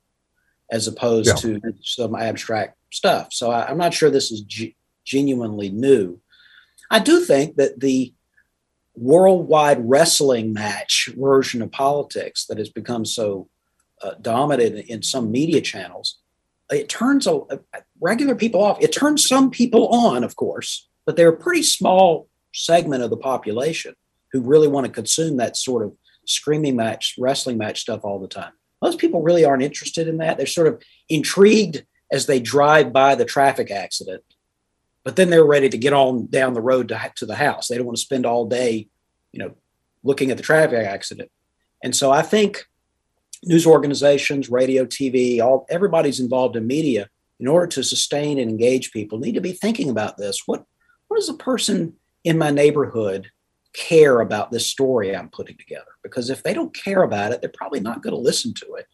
as 0.71 0.87
opposed 0.87 1.27
yeah. 1.27 1.35
to 1.35 1.61
some 1.83 2.15
abstract 2.15 2.77
stuff. 2.91 3.27
So 3.31 3.51
I, 3.51 3.69
am 3.69 3.77
not 3.77 3.93
sure 3.93 4.09
this 4.09 4.31
is 4.31 4.41
g- 4.41 4.75
genuinely 5.03 5.69
new. 5.69 6.19
I 6.89 6.99
do 6.99 7.23
think 7.23 7.57
that 7.57 7.79
the 7.79 8.13
worldwide 8.95 9.87
wrestling 9.87 10.53
match 10.53 11.09
version 11.17 11.61
of 11.61 11.71
politics 11.71 12.45
that 12.45 12.57
has 12.57 12.69
become 12.69 13.05
so 13.05 13.49
uh, 14.01 14.11
dominant 14.21 14.87
in 14.87 15.03
some 15.03 15.31
media 15.31 15.59
channels 15.59 16.19
it 16.71 16.89
turns 16.89 17.27
a, 17.27 17.41
regular 18.05 18.35
people 18.35 18.61
off. 18.63 18.81
It 18.81 18.93
turns 18.93 19.27
some 19.27 19.49
people 19.49 19.87
on, 19.87 20.23
of 20.23 20.35
course, 20.35 20.87
but 21.05 21.15
they're 21.15 21.29
a 21.29 21.37
pretty 21.37 21.63
small 21.63 22.29
segment 22.53 23.01
of 23.01 23.09
the 23.09 23.17
population 23.17 23.95
who 24.31 24.41
really 24.41 24.67
want 24.67 24.85
to 24.85 24.91
consume 24.91 25.37
that 25.37 25.57
sort 25.57 25.83
of 25.83 25.91
screaming 26.25 26.75
match, 26.75 27.15
wrestling 27.17 27.57
match 27.57 27.81
stuff 27.81 28.01
all 28.03 28.19
the 28.19 28.27
time. 28.27 28.53
Most 28.81 28.99
people 28.99 29.23
really 29.23 29.43
aren't 29.43 29.63
interested 29.63 30.07
in 30.07 30.17
that. 30.17 30.37
They're 30.37 30.45
sort 30.45 30.67
of 30.67 30.81
intrigued 31.09 31.83
as 32.11 32.27
they 32.27 32.39
drive 32.39 32.93
by 32.93 33.15
the 33.15 33.25
traffic 33.25 33.71
accident, 33.71 34.23
but 35.03 35.15
then 35.15 35.31
they're 35.31 35.43
ready 35.43 35.69
to 35.69 35.77
get 35.77 35.93
on 35.93 36.27
down 36.27 36.53
the 36.53 36.61
road 36.61 36.87
to, 36.89 37.11
to 37.15 37.25
the 37.25 37.35
house. 37.35 37.67
They 37.67 37.77
don't 37.77 37.87
want 37.87 37.97
to 37.97 38.03
spend 38.03 38.27
all 38.27 38.45
day, 38.45 38.87
you 39.31 39.39
know, 39.39 39.55
looking 40.03 40.29
at 40.29 40.37
the 40.37 40.43
traffic 40.43 40.85
accident. 40.85 41.31
And 41.83 41.95
so 41.95 42.11
I 42.11 42.21
think 42.21 42.65
news 43.43 43.65
organizations, 43.65 44.49
radio, 44.49 44.85
TV, 44.85 45.41
all 45.41 45.65
everybody's 45.69 46.19
involved 46.19 46.55
in 46.55 46.67
media 46.67 47.09
in 47.39 47.47
order 47.47 47.67
to 47.67 47.83
sustain 47.83 48.39
and 48.39 48.49
engage 48.49 48.91
people 48.91 49.19
need 49.19 49.33
to 49.33 49.41
be 49.41 49.51
thinking 49.51 49.89
about 49.89 50.17
this. 50.17 50.43
What 50.45 50.65
what 51.07 51.17
does 51.17 51.29
a 51.29 51.35
person 51.35 51.93
in 52.23 52.37
my 52.37 52.49
neighborhood 52.49 53.29
care 53.73 54.21
about 54.21 54.51
this 54.51 54.67
story 54.67 55.15
I'm 55.15 55.29
putting 55.29 55.57
together? 55.57 55.91
Because 56.01 56.29
if 56.29 56.41
they 56.41 56.53
don't 56.53 56.73
care 56.73 57.03
about 57.03 57.31
it, 57.31 57.41
they're 57.41 57.51
probably 57.53 57.79
not 57.79 58.01
going 58.01 58.15
to 58.15 58.19
listen 58.19 58.53
to 58.55 58.75
it. 58.75 58.87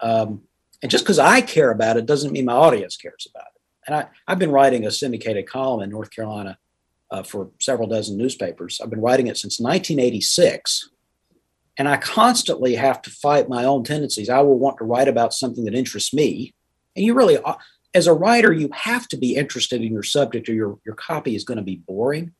Um, 0.00 0.42
and 0.82 0.90
just 0.90 1.04
because 1.04 1.18
I 1.18 1.40
care 1.40 1.70
about 1.70 1.96
it 1.96 2.06
doesn't 2.06 2.32
mean 2.32 2.44
my 2.44 2.54
audience 2.54 2.96
cares 2.96 3.26
about 3.32 3.46
it. 3.54 3.62
And 3.86 3.96
I, 3.96 4.08
I've 4.26 4.38
been 4.38 4.50
writing 4.50 4.84
a 4.84 4.90
syndicated 4.90 5.48
column 5.48 5.82
in 5.82 5.90
North 5.90 6.10
Carolina 6.10 6.58
uh, 7.10 7.22
for 7.22 7.50
several 7.60 7.88
dozen 7.88 8.16
newspapers. 8.16 8.80
I've 8.82 8.90
been 8.90 9.00
writing 9.00 9.28
it 9.28 9.38
since 9.38 9.60
1986 9.60 10.90
and 11.78 11.88
I 11.88 11.96
constantly 11.96 12.74
have 12.74 13.00
to 13.02 13.10
fight 13.10 13.48
my 13.48 13.64
own 13.64 13.84
tendencies. 13.84 14.28
I 14.28 14.40
will 14.40 14.58
want 14.58 14.78
to 14.78 14.84
write 14.84 15.08
about 15.08 15.32
something 15.32 15.64
that 15.64 15.74
interests 15.74 16.12
me. 16.12 16.54
And 16.96 17.04
you 17.04 17.14
really, 17.14 17.38
uh, 17.38 17.54
as 17.94 18.06
a 18.06 18.14
writer, 18.14 18.52
you 18.52 18.70
have 18.72 19.08
to 19.08 19.16
be 19.16 19.36
interested 19.36 19.82
in 19.82 19.92
your 19.92 20.02
subject 20.02 20.48
or 20.48 20.54
your, 20.54 20.78
your 20.84 20.94
copy 20.94 21.34
is 21.34 21.44
going 21.44 21.58
to 21.58 21.64
be 21.64 21.76
boring. 21.76 22.32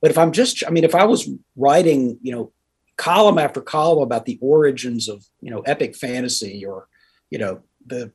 But 0.00 0.10
if 0.10 0.18
I'm 0.18 0.32
just, 0.32 0.62
I 0.66 0.70
mean, 0.70 0.84
if 0.84 0.94
I 0.94 1.04
was 1.04 1.28
writing, 1.56 2.18
you 2.22 2.32
know, 2.32 2.52
column 2.96 3.38
after 3.38 3.60
column 3.60 4.02
about 4.02 4.26
the 4.26 4.38
origins 4.40 5.08
of, 5.08 5.24
you 5.40 5.50
know, 5.50 5.60
epic 5.60 5.96
fantasy 5.96 6.64
or, 6.64 6.88
you 7.30 7.38
know, 7.38 7.62
the 7.86 8.12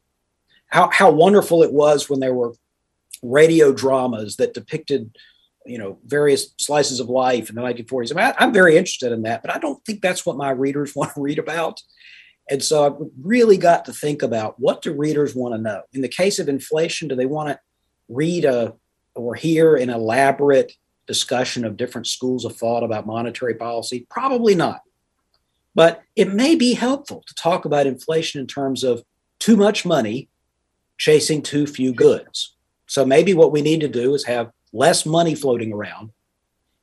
how, 0.67 0.89
how 0.89 1.11
wonderful 1.11 1.63
it 1.63 1.73
was 1.73 2.09
when 2.09 2.19
there 2.19 2.33
were 2.33 2.53
radio 3.21 3.71
dramas 3.71 4.37
that 4.37 4.53
depicted 4.53 5.15
you 5.65 5.77
know 5.77 5.99
various 6.05 6.53
slices 6.57 6.99
of 6.99 7.09
life 7.09 7.49
in 7.49 7.55
the 7.55 7.61
1940s. 7.61 8.11
I 8.11 8.15
mean, 8.15 8.33
I, 8.37 8.43
am 8.43 8.53
very 8.53 8.77
interested 8.77 9.11
in 9.11 9.23
that, 9.23 9.41
but 9.41 9.53
I 9.53 9.59
don't 9.59 9.83
think 9.85 10.01
that's 10.01 10.25
what 10.25 10.37
my 10.37 10.51
readers 10.51 10.95
want 10.95 11.13
to 11.13 11.21
read 11.21 11.39
about. 11.39 11.81
And 12.51 12.61
so 12.61 12.85
I've 12.85 13.09
really 13.23 13.55
got 13.55 13.85
to 13.85 13.93
think 13.93 14.21
about 14.21 14.59
what 14.59 14.81
do 14.81 14.91
readers 14.91 15.33
want 15.33 15.55
to 15.55 15.61
know. 15.61 15.83
In 15.93 16.01
the 16.01 16.09
case 16.09 16.37
of 16.37 16.49
inflation, 16.49 17.07
do 17.07 17.15
they 17.15 17.25
want 17.25 17.47
to 17.47 17.59
read 18.09 18.43
a 18.43 18.73
or 19.15 19.35
hear 19.35 19.77
an 19.77 19.89
elaborate 19.89 20.73
discussion 21.07 21.63
of 21.63 21.77
different 21.77 22.07
schools 22.07 22.43
of 22.43 22.57
thought 22.57 22.83
about 22.83 23.07
monetary 23.07 23.55
policy? 23.55 24.05
Probably 24.09 24.53
not. 24.53 24.81
But 25.73 26.03
it 26.17 26.33
may 26.33 26.55
be 26.55 26.73
helpful 26.73 27.23
to 27.25 27.33
talk 27.35 27.63
about 27.63 27.87
inflation 27.87 28.41
in 28.41 28.47
terms 28.47 28.83
of 28.83 29.01
too 29.39 29.55
much 29.55 29.85
money 29.85 30.27
chasing 30.97 31.41
too 31.41 31.65
few 31.65 31.93
goods. 31.93 32.57
So 32.85 33.05
maybe 33.05 33.33
what 33.33 33.53
we 33.53 33.61
need 33.61 33.79
to 33.79 33.87
do 33.87 34.13
is 34.13 34.25
have 34.25 34.51
less 34.73 35.05
money 35.05 35.35
floating 35.35 35.71
around, 35.71 36.11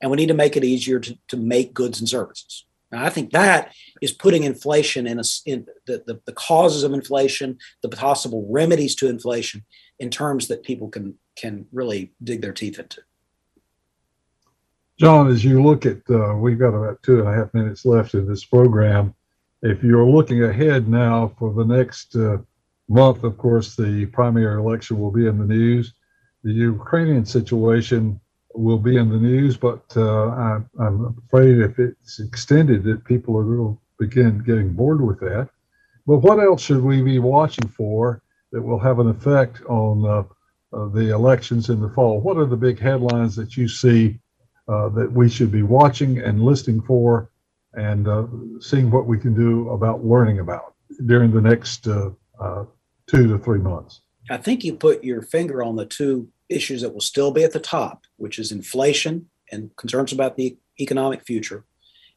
and 0.00 0.10
we 0.10 0.16
need 0.16 0.28
to 0.28 0.34
make 0.34 0.56
it 0.56 0.64
easier 0.64 0.98
to, 0.98 1.18
to 1.28 1.36
make 1.36 1.74
goods 1.74 2.00
and 2.00 2.08
services. 2.08 2.64
Now, 2.90 3.04
I 3.04 3.10
think 3.10 3.32
that 3.32 3.74
is 4.00 4.12
putting 4.12 4.44
inflation 4.44 5.06
in, 5.06 5.18
a, 5.18 5.24
in 5.44 5.66
the, 5.86 6.02
the, 6.06 6.20
the 6.24 6.32
causes 6.32 6.84
of 6.84 6.92
inflation, 6.92 7.58
the 7.82 7.88
possible 7.88 8.46
remedies 8.50 8.94
to 8.96 9.08
inflation 9.08 9.64
in 9.98 10.10
terms 10.10 10.48
that 10.48 10.62
people 10.62 10.88
can 10.88 11.14
can 11.36 11.66
really 11.72 12.12
dig 12.22 12.42
their 12.42 12.52
teeth 12.52 12.78
into. 12.78 13.00
John, 14.98 15.28
as 15.28 15.44
you 15.44 15.62
look 15.62 15.86
at, 15.86 15.98
uh, 16.10 16.34
we've 16.34 16.58
got 16.58 16.74
about 16.74 17.00
two 17.04 17.20
and 17.20 17.28
a 17.28 17.32
half 17.32 17.54
minutes 17.54 17.84
left 17.84 18.14
in 18.14 18.26
this 18.26 18.44
program. 18.44 19.14
If 19.62 19.84
you're 19.84 20.04
looking 20.04 20.42
ahead 20.42 20.88
now 20.88 21.32
for 21.38 21.54
the 21.54 21.64
next 21.64 22.16
uh, 22.16 22.38
month, 22.88 23.22
of 23.22 23.38
course, 23.38 23.76
the 23.76 24.06
primary 24.06 24.60
election 24.60 24.98
will 24.98 25.12
be 25.12 25.26
in 25.26 25.38
the 25.38 25.44
news. 25.44 25.94
The 26.42 26.52
Ukrainian 26.52 27.24
situation 27.24 28.20
will 28.58 28.78
be 28.78 28.96
in 28.96 29.08
the 29.08 29.16
news, 29.16 29.56
but 29.56 29.84
uh, 29.96 30.28
I, 30.28 30.60
am 30.80 31.16
afraid 31.26 31.58
if 31.60 31.78
it's 31.78 32.18
extended, 32.18 32.82
that 32.84 33.04
people 33.04 33.34
to 33.42 33.78
begin 33.98 34.42
getting 34.44 34.72
bored 34.72 35.00
with 35.00 35.20
that. 35.20 35.48
But 36.06 36.18
what 36.18 36.40
else 36.40 36.62
should 36.62 36.82
we 36.82 37.02
be 37.02 37.18
watching 37.18 37.68
for 37.68 38.22
that 38.52 38.62
will 38.62 38.78
have 38.78 38.98
an 38.98 39.08
effect 39.08 39.62
on 39.66 40.04
uh, 40.04 40.76
uh, 40.76 40.88
the 40.88 41.12
elections 41.12 41.70
in 41.70 41.80
the 41.80 41.90
fall? 41.90 42.20
What 42.20 42.36
are 42.36 42.46
the 42.46 42.56
big 42.56 42.78
headlines 42.78 43.36
that 43.36 43.56
you 43.56 43.68
see 43.68 44.18
uh, 44.68 44.88
that 44.90 45.10
we 45.10 45.28
should 45.28 45.52
be 45.52 45.62
watching 45.62 46.18
and 46.18 46.42
listening 46.42 46.82
for 46.82 47.30
and 47.74 48.08
uh, 48.08 48.26
seeing 48.60 48.90
what 48.90 49.06
we 49.06 49.18
can 49.18 49.34
do 49.34 49.68
about 49.70 50.04
learning 50.04 50.40
about 50.40 50.74
during 51.06 51.30
the 51.30 51.40
next 51.40 51.84
two 51.84 52.16
to 53.28 53.38
three 53.38 53.60
months? 53.60 54.00
I 54.30 54.36
think 54.36 54.64
you 54.64 54.74
put 54.74 55.04
your 55.04 55.22
finger 55.22 55.62
on 55.62 55.76
the 55.76 55.86
two 55.86 56.28
issues 56.48 56.82
that 56.82 56.92
will 56.92 57.00
still 57.00 57.30
be 57.30 57.44
at 57.44 57.52
the 57.52 57.60
top, 57.60 58.04
which 58.16 58.38
is 58.38 58.52
inflation 58.52 59.28
and 59.50 59.74
concerns 59.76 60.12
about 60.12 60.36
the 60.36 60.56
economic 60.80 61.24
future. 61.24 61.64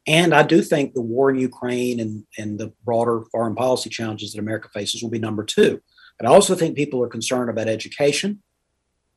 And 0.08 0.34
I 0.34 0.44
do 0.44 0.62
think 0.62 0.94
the 0.94 1.02
war 1.02 1.30
in 1.30 1.38
Ukraine 1.38 2.00
and, 2.00 2.26
and 2.38 2.60
the 2.60 2.74
broader 2.84 3.24
foreign 3.32 3.56
policy 3.56 3.90
challenges 3.90 4.34
that 4.34 4.40
America 4.40 4.70
faces 4.74 5.02
will 5.02 5.10
be 5.10 5.20
number 5.20 5.44
two. 5.44 5.82
But 6.20 6.28
I 6.28 6.32
also 6.32 6.56
think 6.56 6.76
people 6.76 7.04
are 7.04 7.08
concerned 7.08 7.50
about 7.50 7.68
education, 7.68 8.42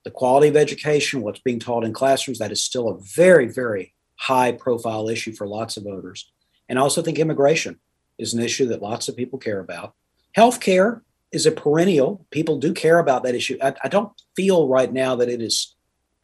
the 0.05 0.11
quality 0.11 0.49
of 0.49 0.57
education, 0.57 1.23
what's 1.23 1.41
being 1.41 1.59
taught 1.59 1.85
in 1.85 1.93
classrooms. 1.93 2.39
That 2.39 2.53
is 2.53 2.63
still 2.63 2.89
a 2.89 2.99
very, 3.01 3.49
very 3.49 3.95
high 4.17 4.53
profile 4.53 5.09
issue 5.09 5.33
for 5.33 5.47
lots 5.47 5.77
of 5.77 5.85
voters. 5.85 6.31
And 6.69 6.79
I 6.79 6.83
also 6.83 7.03
think 7.03 7.19
immigration 7.19 7.81
is 8.19 8.35
an 8.35 8.43
issue 8.43 8.67
that 8.67 8.83
lots 8.83 9.09
of 9.09 9.17
people 9.17 9.39
care 9.39 9.61
about. 9.61 9.95
Healthcare 10.37 11.01
is 11.35 11.47
a 11.47 11.51
perennial. 11.51 12.25
People 12.31 12.59
do 12.59 12.73
care 12.73 12.99
about 12.99 13.25
that 13.25 13.35
issue. 13.35 13.59
I, 13.61 13.75
I 13.83 13.89
don't 13.89 14.13
feel 14.37 14.69
right 14.69 14.93
now 14.93 15.17
that 15.17 15.29
it 15.29 15.43
is 15.43 15.75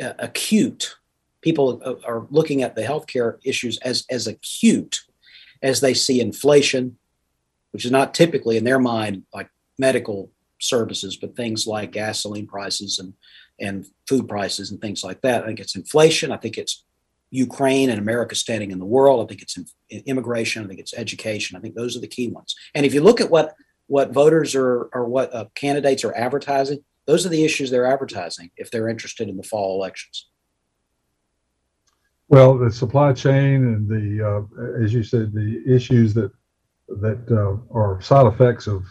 uh, 0.00 0.12
acute. 0.18 0.96
People 1.42 1.82
uh, 1.84 1.94
are 2.06 2.26
looking 2.30 2.62
at 2.62 2.76
the 2.76 2.82
healthcare 2.82 3.38
issues 3.44 3.78
as 3.78 4.06
as 4.08 4.26
acute 4.26 5.02
as 5.62 5.80
they 5.80 5.94
see 5.94 6.20
inflation, 6.20 6.96
which 7.72 7.84
is 7.84 7.90
not 7.90 8.14
typically 8.14 8.56
in 8.56 8.64
their 8.64 8.78
mind 8.78 9.24
like 9.34 9.50
medical 9.78 10.30
services, 10.60 11.16
but 11.16 11.36
things 11.36 11.66
like 11.66 11.90
gasoline 11.92 12.46
prices 12.46 12.98
and 12.98 13.14
and 13.58 13.86
food 14.08 14.28
prices 14.28 14.70
and 14.70 14.80
things 14.80 15.02
like 15.02 15.20
that. 15.22 15.42
I 15.42 15.46
think 15.46 15.60
it's 15.60 15.76
inflation. 15.76 16.32
I 16.32 16.36
think 16.36 16.56
it's 16.56 16.84
Ukraine 17.30 17.90
and 17.90 17.98
America 17.98 18.34
standing 18.34 18.70
in 18.70 18.78
the 18.78 18.84
world. 18.96 19.22
I 19.22 19.26
think 19.28 19.42
it's 19.42 19.56
in, 19.56 19.66
in 19.88 20.02
immigration. 20.06 20.64
I 20.64 20.68
think 20.68 20.80
it's 20.80 20.94
education. 20.94 21.56
I 21.56 21.60
think 21.60 21.74
those 21.74 21.96
are 21.96 22.00
the 22.00 22.06
key 22.06 22.28
ones. 22.28 22.54
And 22.74 22.86
if 22.86 22.94
you 22.94 23.02
look 23.02 23.20
at 23.20 23.30
what 23.30 23.54
what 23.90 24.12
voters 24.12 24.54
are 24.54 24.88
or 24.94 25.04
what 25.04 25.34
uh, 25.34 25.46
candidates 25.56 26.04
are 26.04 26.14
advertising, 26.14 26.78
those 27.06 27.26
are 27.26 27.28
the 27.28 27.44
issues 27.44 27.72
they're 27.72 27.92
advertising 27.92 28.48
if 28.56 28.70
they're 28.70 28.88
interested 28.88 29.28
in 29.28 29.36
the 29.36 29.42
fall 29.42 29.74
elections. 29.74 30.28
Well, 32.28 32.56
the 32.56 32.70
supply 32.70 33.12
chain 33.12 33.64
and 33.64 33.88
the, 33.88 34.06
uh, 34.24 34.84
as 34.84 34.94
you 34.94 35.02
said, 35.02 35.32
the 35.32 35.60
issues 35.66 36.14
that 36.14 36.30
that 36.88 37.20
uh, 37.30 37.56
are 37.76 38.00
side 38.00 38.26
effects 38.26 38.68
of 38.68 38.84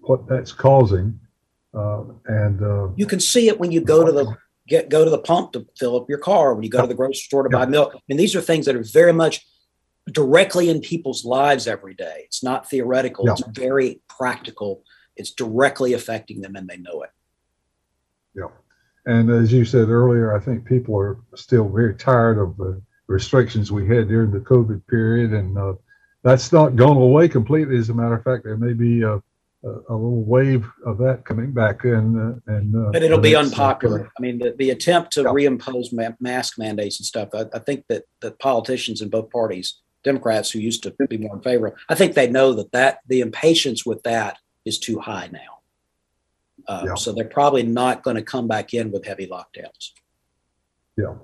what 0.00 0.28
that's 0.28 0.52
causing, 0.52 1.18
uh, 1.72 2.04
and 2.26 2.62
uh, 2.62 2.88
you 2.96 3.06
can 3.06 3.20
see 3.20 3.48
it 3.48 3.58
when 3.58 3.72
you 3.72 3.80
go 3.80 4.04
to 4.04 4.12
the 4.12 4.36
get 4.68 4.90
go 4.90 5.02
to 5.02 5.10
the 5.10 5.18
pump 5.18 5.52
to 5.52 5.66
fill 5.78 5.96
up 5.96 6.10
your 6.10 6.18
car, 6.18 6.54
when 6.54 6.62
you 6.62 6.70
go 6.70 6.82
to 6.82 6.86
the 6.86 6.94
grocery 6.94 7.14
store 7.14 7.42
to 7.42 7.48
buy 7.48 7.64
milk. 7.64 7.92
I 7.94 8.00
mean, 8.06 8.18
these 8.18 8.36
are 8.36 8.42
things 8.42 8.66
that 8.66 8.76
are 8.76 8.84
very 8.84 9.14
much 9.14 9.46
directly 10.12 10.70
in 10.70 10.80
people's 10.80 11.24
lives 11.24 11.66
every 11.66 11.94
day. 11.94 12.22
It's 12.24 12.42
not 12.42 12.68
theoretical, 12.70 13.26
yeah. 13.26 13.32
it's 13.32 13.42
very 13.48 14.00
practical. 14.08 14.82
It's 15.16 15.32
directly 15.32 15.94
affecting 15.94 16.40
them 16.40 16.56
and 16.56 16.68
they 16.68 16.76
know 16.76 17.02
it. 17.02 17.10
Yeah. 18.34 18.48
And 19.06 19.30
as 19.30 19.52
you 19.52 19.64
said 19.64 19.88
earlier, 19.88 20.36
I 20.36 20.40
think 20.40 20.64
people 20.64 20.96
are 20.98 21.18
still 21.34 21.68
very 21.68 21.94
tired 21.94 22.38
of 22.38 22.56
the 22.56 22.80
restrictions 23.08 23.72
we 23.72 23.86
had 23.86 24.08
during 24.08 24.30
the 24.30 24.40
COVID 24.40 24.86
period. 24.88 25.32
And 25.32 25.56
uh, 25.56 25.74
that's 26.22 26.52
not 26.52 26.76
gone 26.76 26.96
away 26.96 27.28
completely. 27.28 27.78
As 27.78 27.88
a 27.88 27.94
matter 27.94 28.14
of 28.14 28.24
fact, 28.24 28.44
there 28.44 28.56
may 28.56 28.74
be 28.74 29.02
a, 29.02 29.14
a, 29.14 29.70
a 29.88 29.94
little 29.94 30.24
wave 30.24 30.68
of 30.84 30.98
that 30.98 31.24
coming 31.24 31.52
back 31.52 31.84
in. 31.84 32.40
Uh, 32.46 32.52
and, 32.52 32.76
uh, 32.76 32.90
but 32.92 33.02
it'll 33.02 33.18
be 33.18 33.36
unpopular. 33.36 34.10
I 34.18 34.22
mean, 34.22 34.38
the, 34.38 34.54
the 34.58 34.70
attempt 34.70 35.12
to 35.14 35.22
yeah. 35.22 35.28
reimpose 35.28 35.92
ma- 35.92 36.16
mask 36.20 36.58
mandates 36.58 37.00
and 37.00 37.06
stuff, 37.06 37.30
I, 37.32 37.46
I 37.54 37.60
think 37.60 37.84
that, 37.88 38.04
that 38.20 38.38
politicians 38.38 39.00
in 39.00 39.08
both 39.08 39.30
parties 39.30 39.80
Democrats 40.06 40.50
who 40.50 40.60
used 40.60 40.84
to 40.84 40.94
be 41.08 41.18
more 41.18 41.34
in 41.34 41.42
favor. 41.42 41.76
I 41.88 41.96
think 41.96 42.14
they 42.14 42.30
know 42.30 42.54
that 42.54 42.70
that 42.72 43.00
the 43.08 43.20
impatience 43.20 43.84
with 43.84 44.04
that 44.04 44.38
is 44.64 44.78
too 44.78 45.00
high 45.00 45.28
now. 45.32 45.52
Uh, 46.68 46.84
yeah. 46.86 46.94
So 46.94 47.12
they're 47.12 47.24
probably 47.24 47.64
not 47.64 48.04
going 48.04 48.16
to 48.16 48.22
come 48.22 48.46
back 48.46 48.72
in 48.72 48.92
with 48.92 49.04
heavy 49.04 49.26
lockdowns. 49.26 49.90
Yeah. 50.96 51.14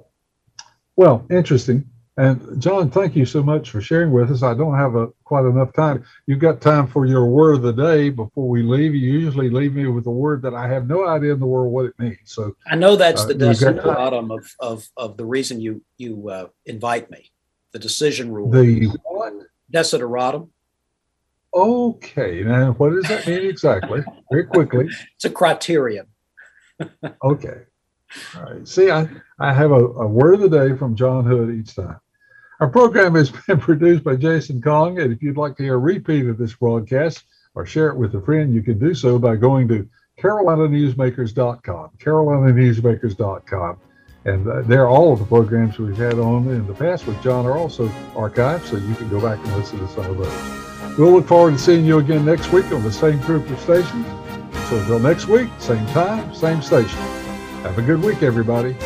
Well, 0.97 1.25
interesting. 1.31 1.87
And 2.19 2.61
John, 2.61 2.91
thank 2.91 3.17
you 3.17 3.25
so 3.25 3.43
much 3.43 3.71
for 3.71 3.81
sharing 3.81 4.13
with 4.13 4.31
us. 4.31 4.43
I 4.43 4.53
don't 4.53 4.77
have 4.77 4.97
a, 4.97 5.09
quite 5.25 5.47
enough 5.47 5.73
time. 5.73 6.05
You've 6.27 6.41
got 6.41 6.61
time 6.61 6.87
for 6.87 7.07
your 7.07 7.25
word 7.25 7.55
of 7.55 7.63
the 7.63 7.73
day 7.73 8.11
before 8.11 8.49
we 8.49 8.63
leave. 8.63 8.95
You 8.95 9.13
usually 9.13 9.49
leave 9.49 9.75
me 9.75 9.87
with 9.87 10.07
a 10.07 10.11
word 10.11 10.43
that 10.43 10.55
I 10.55 10.69
have 10.69 10.87
no 10.87 11.09
idea 11.09 11.33
in 11.33 11.41
the 11.41 11.47
world 11.47 11.73
what 11.73 11.87
it 11.87 11.95
means. 11.99 12.19
So 12.25 12.55
I 12.67 12.77
know 12.77 12.97
that's 12.97 13.23
uh, 13.23 13.29
the 13.29 13.81
bottom 13.83 14.31
of, 14.31 14.45
of 14.61 14.87
of 14.99 15.17
the 15.17 15.25
reason 15.25 15.59
you 15.59 15.83
you 15.97 16.29
uh, 16.29 16.49
invite 16.67 17.11
me 17.11 17.32
the 17.73 17.79
decision 17.79 18.31
rule. 18.33 18.51
The 18.51 18.87
what? 19.05 19.33
Desideratum. 19.73 20.49
Okay. 21.55 22.43
Now, 22.45 22.73
what 22.73 22.91
does 22.91 23.05
that 23.09 23.27
mean 23.27 23.47
exactly? 23.47 24.03
Very 24.31 24.45
quickly. 24.45 24.89
It's 25.17 25.25
a 25.25 25.31
criterion. 25.31 26.07
okay. 27.25 27.63
All 28.37 28.43
right. 28.43 28.69
See, 28.69 28.91
I, 28.91 29.09
I 29.39 29.53
have 29.53 29.71
a, 29.71 29.75
a 29.85 30.07
word 30.07 30.35
of 30.35 30.41
the 30.41 30.49
day 30.49 30.77
from 30.77 30.97
John 30.97 31.25
Hood 31.25 31.55
each 31.55 31.75
time. 31.75 31.99
Our 32.61 32.69
program 32.69 33.15
has 33.15 33.31
been 33.47 33.59
produced 33.59 34.05
by 34.05 34.17
Jason 34.17 34.63
Kong. 34.63 35.01
And 35.01 35.13
if 35.13 35.23
you'd 35.23 35.37
like 35.37 35.57
to 35.57 35.63
hear 35.63 35.75
a 35.75 35.79
repeat 35.79 36.27
of 36.27 36.39
this 36.39 36.55
broadcast 36.55 37.25
or 37.55 37.67
share 37.67 37.89
it 37.89 37.97
with 37.97 38.15
a 38.15 38.21
friend, 38.21 38.55
you 38.55 38.63
can 38.63 38.79
do 38.79 38.95
so 38.95 39.19
by 39.19 39.37
going 39.37 39.69
to 39.69 39.89
carolinanewsmakers.com. 40.21 41.91
carolinanewsmakers.com. 41.99 43.79
And 44.25 44.47
uh, 44.47 44.63
there, 44.63 44.89
all 44.89 45.13
of 45.13 45.19
the 45.19 45.25
programs 45.25 45.79
we've 45.79 45.97
had 45.97 46.15
on 46.15 46.49
in 46.49 46.67
the 46.67 46.75
past 46.75 47.07
with 47.07 47.21
John 47.23 47.45
are 47.45 47.57
also 47.57 47.89
archived, 48.15 48.65
so 48.65 48.77
you 48.77 48.95
can 48.95 49.09
go 49.09 49.21
back 49.21 49.45
and 49.45 49.57
listen 49.57 49.81
to 49.81 49.89
some 49.89 50.07
of 50.07 50.19
those. 50.19 50.99
We'll 50.99 51.13
look 51.13 51.27
forward 51.27 51.53
to 51.53 51.59
seeing 51.59 51.85
you 51.85 51.99
again 51.99 52.25
next 52.25 52.53
week 52.53 52.67
on 52.67 52.83
the 52.83 52.93
same 52.93 53.19
group 53.21 53.49
of 53.51 53.59
stations. 53.61 54.07
So 54.69 54.79
until 54.79 54.99
next 55.01 55.27
week, 55.27 55.49
same 55.59 55.85
time, 55.89 56.33
same 56.35 56.63
station. 56.63 56.99
Have 57.63 57.79
a 57.79 57.83
good 57.83 58.03
week, 58.03 58.23
everybody. 58.23 58.77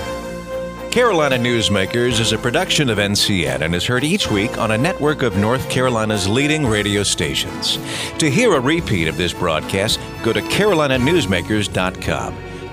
Carolina 0.91 1.37
Newsmakers 1.37 2.21
is 2.21 2.33
a 2.33 2.39
production 2.39 2.89
of 2.89 2.97
NCN 2.97 3.61
and 3.61 3.75
is 3.75 3.85
heard 3.85 4.03
each 4.03 4.31
week 4.31 4.57
on 4.57 4.71
a 4.71 4.79
network 4.79 5.23
of 5.23 5.37
North 5.37 5.69
Carolina's 5.69 6.27
leading 6.27 6.65
radio 6.65 7.03
stations. 7.03 7.77
To 8.19 8.31
hear 8.31 8.55
a 8.55 8.61
repeat 8.61 9.07
of 9.07 9.19
this 9.19 9.35
broadcast, 9.35 10.01
go 10.23 10.33
to 10.33 10.41
carolinanewsmakers.com. 10.41 12.56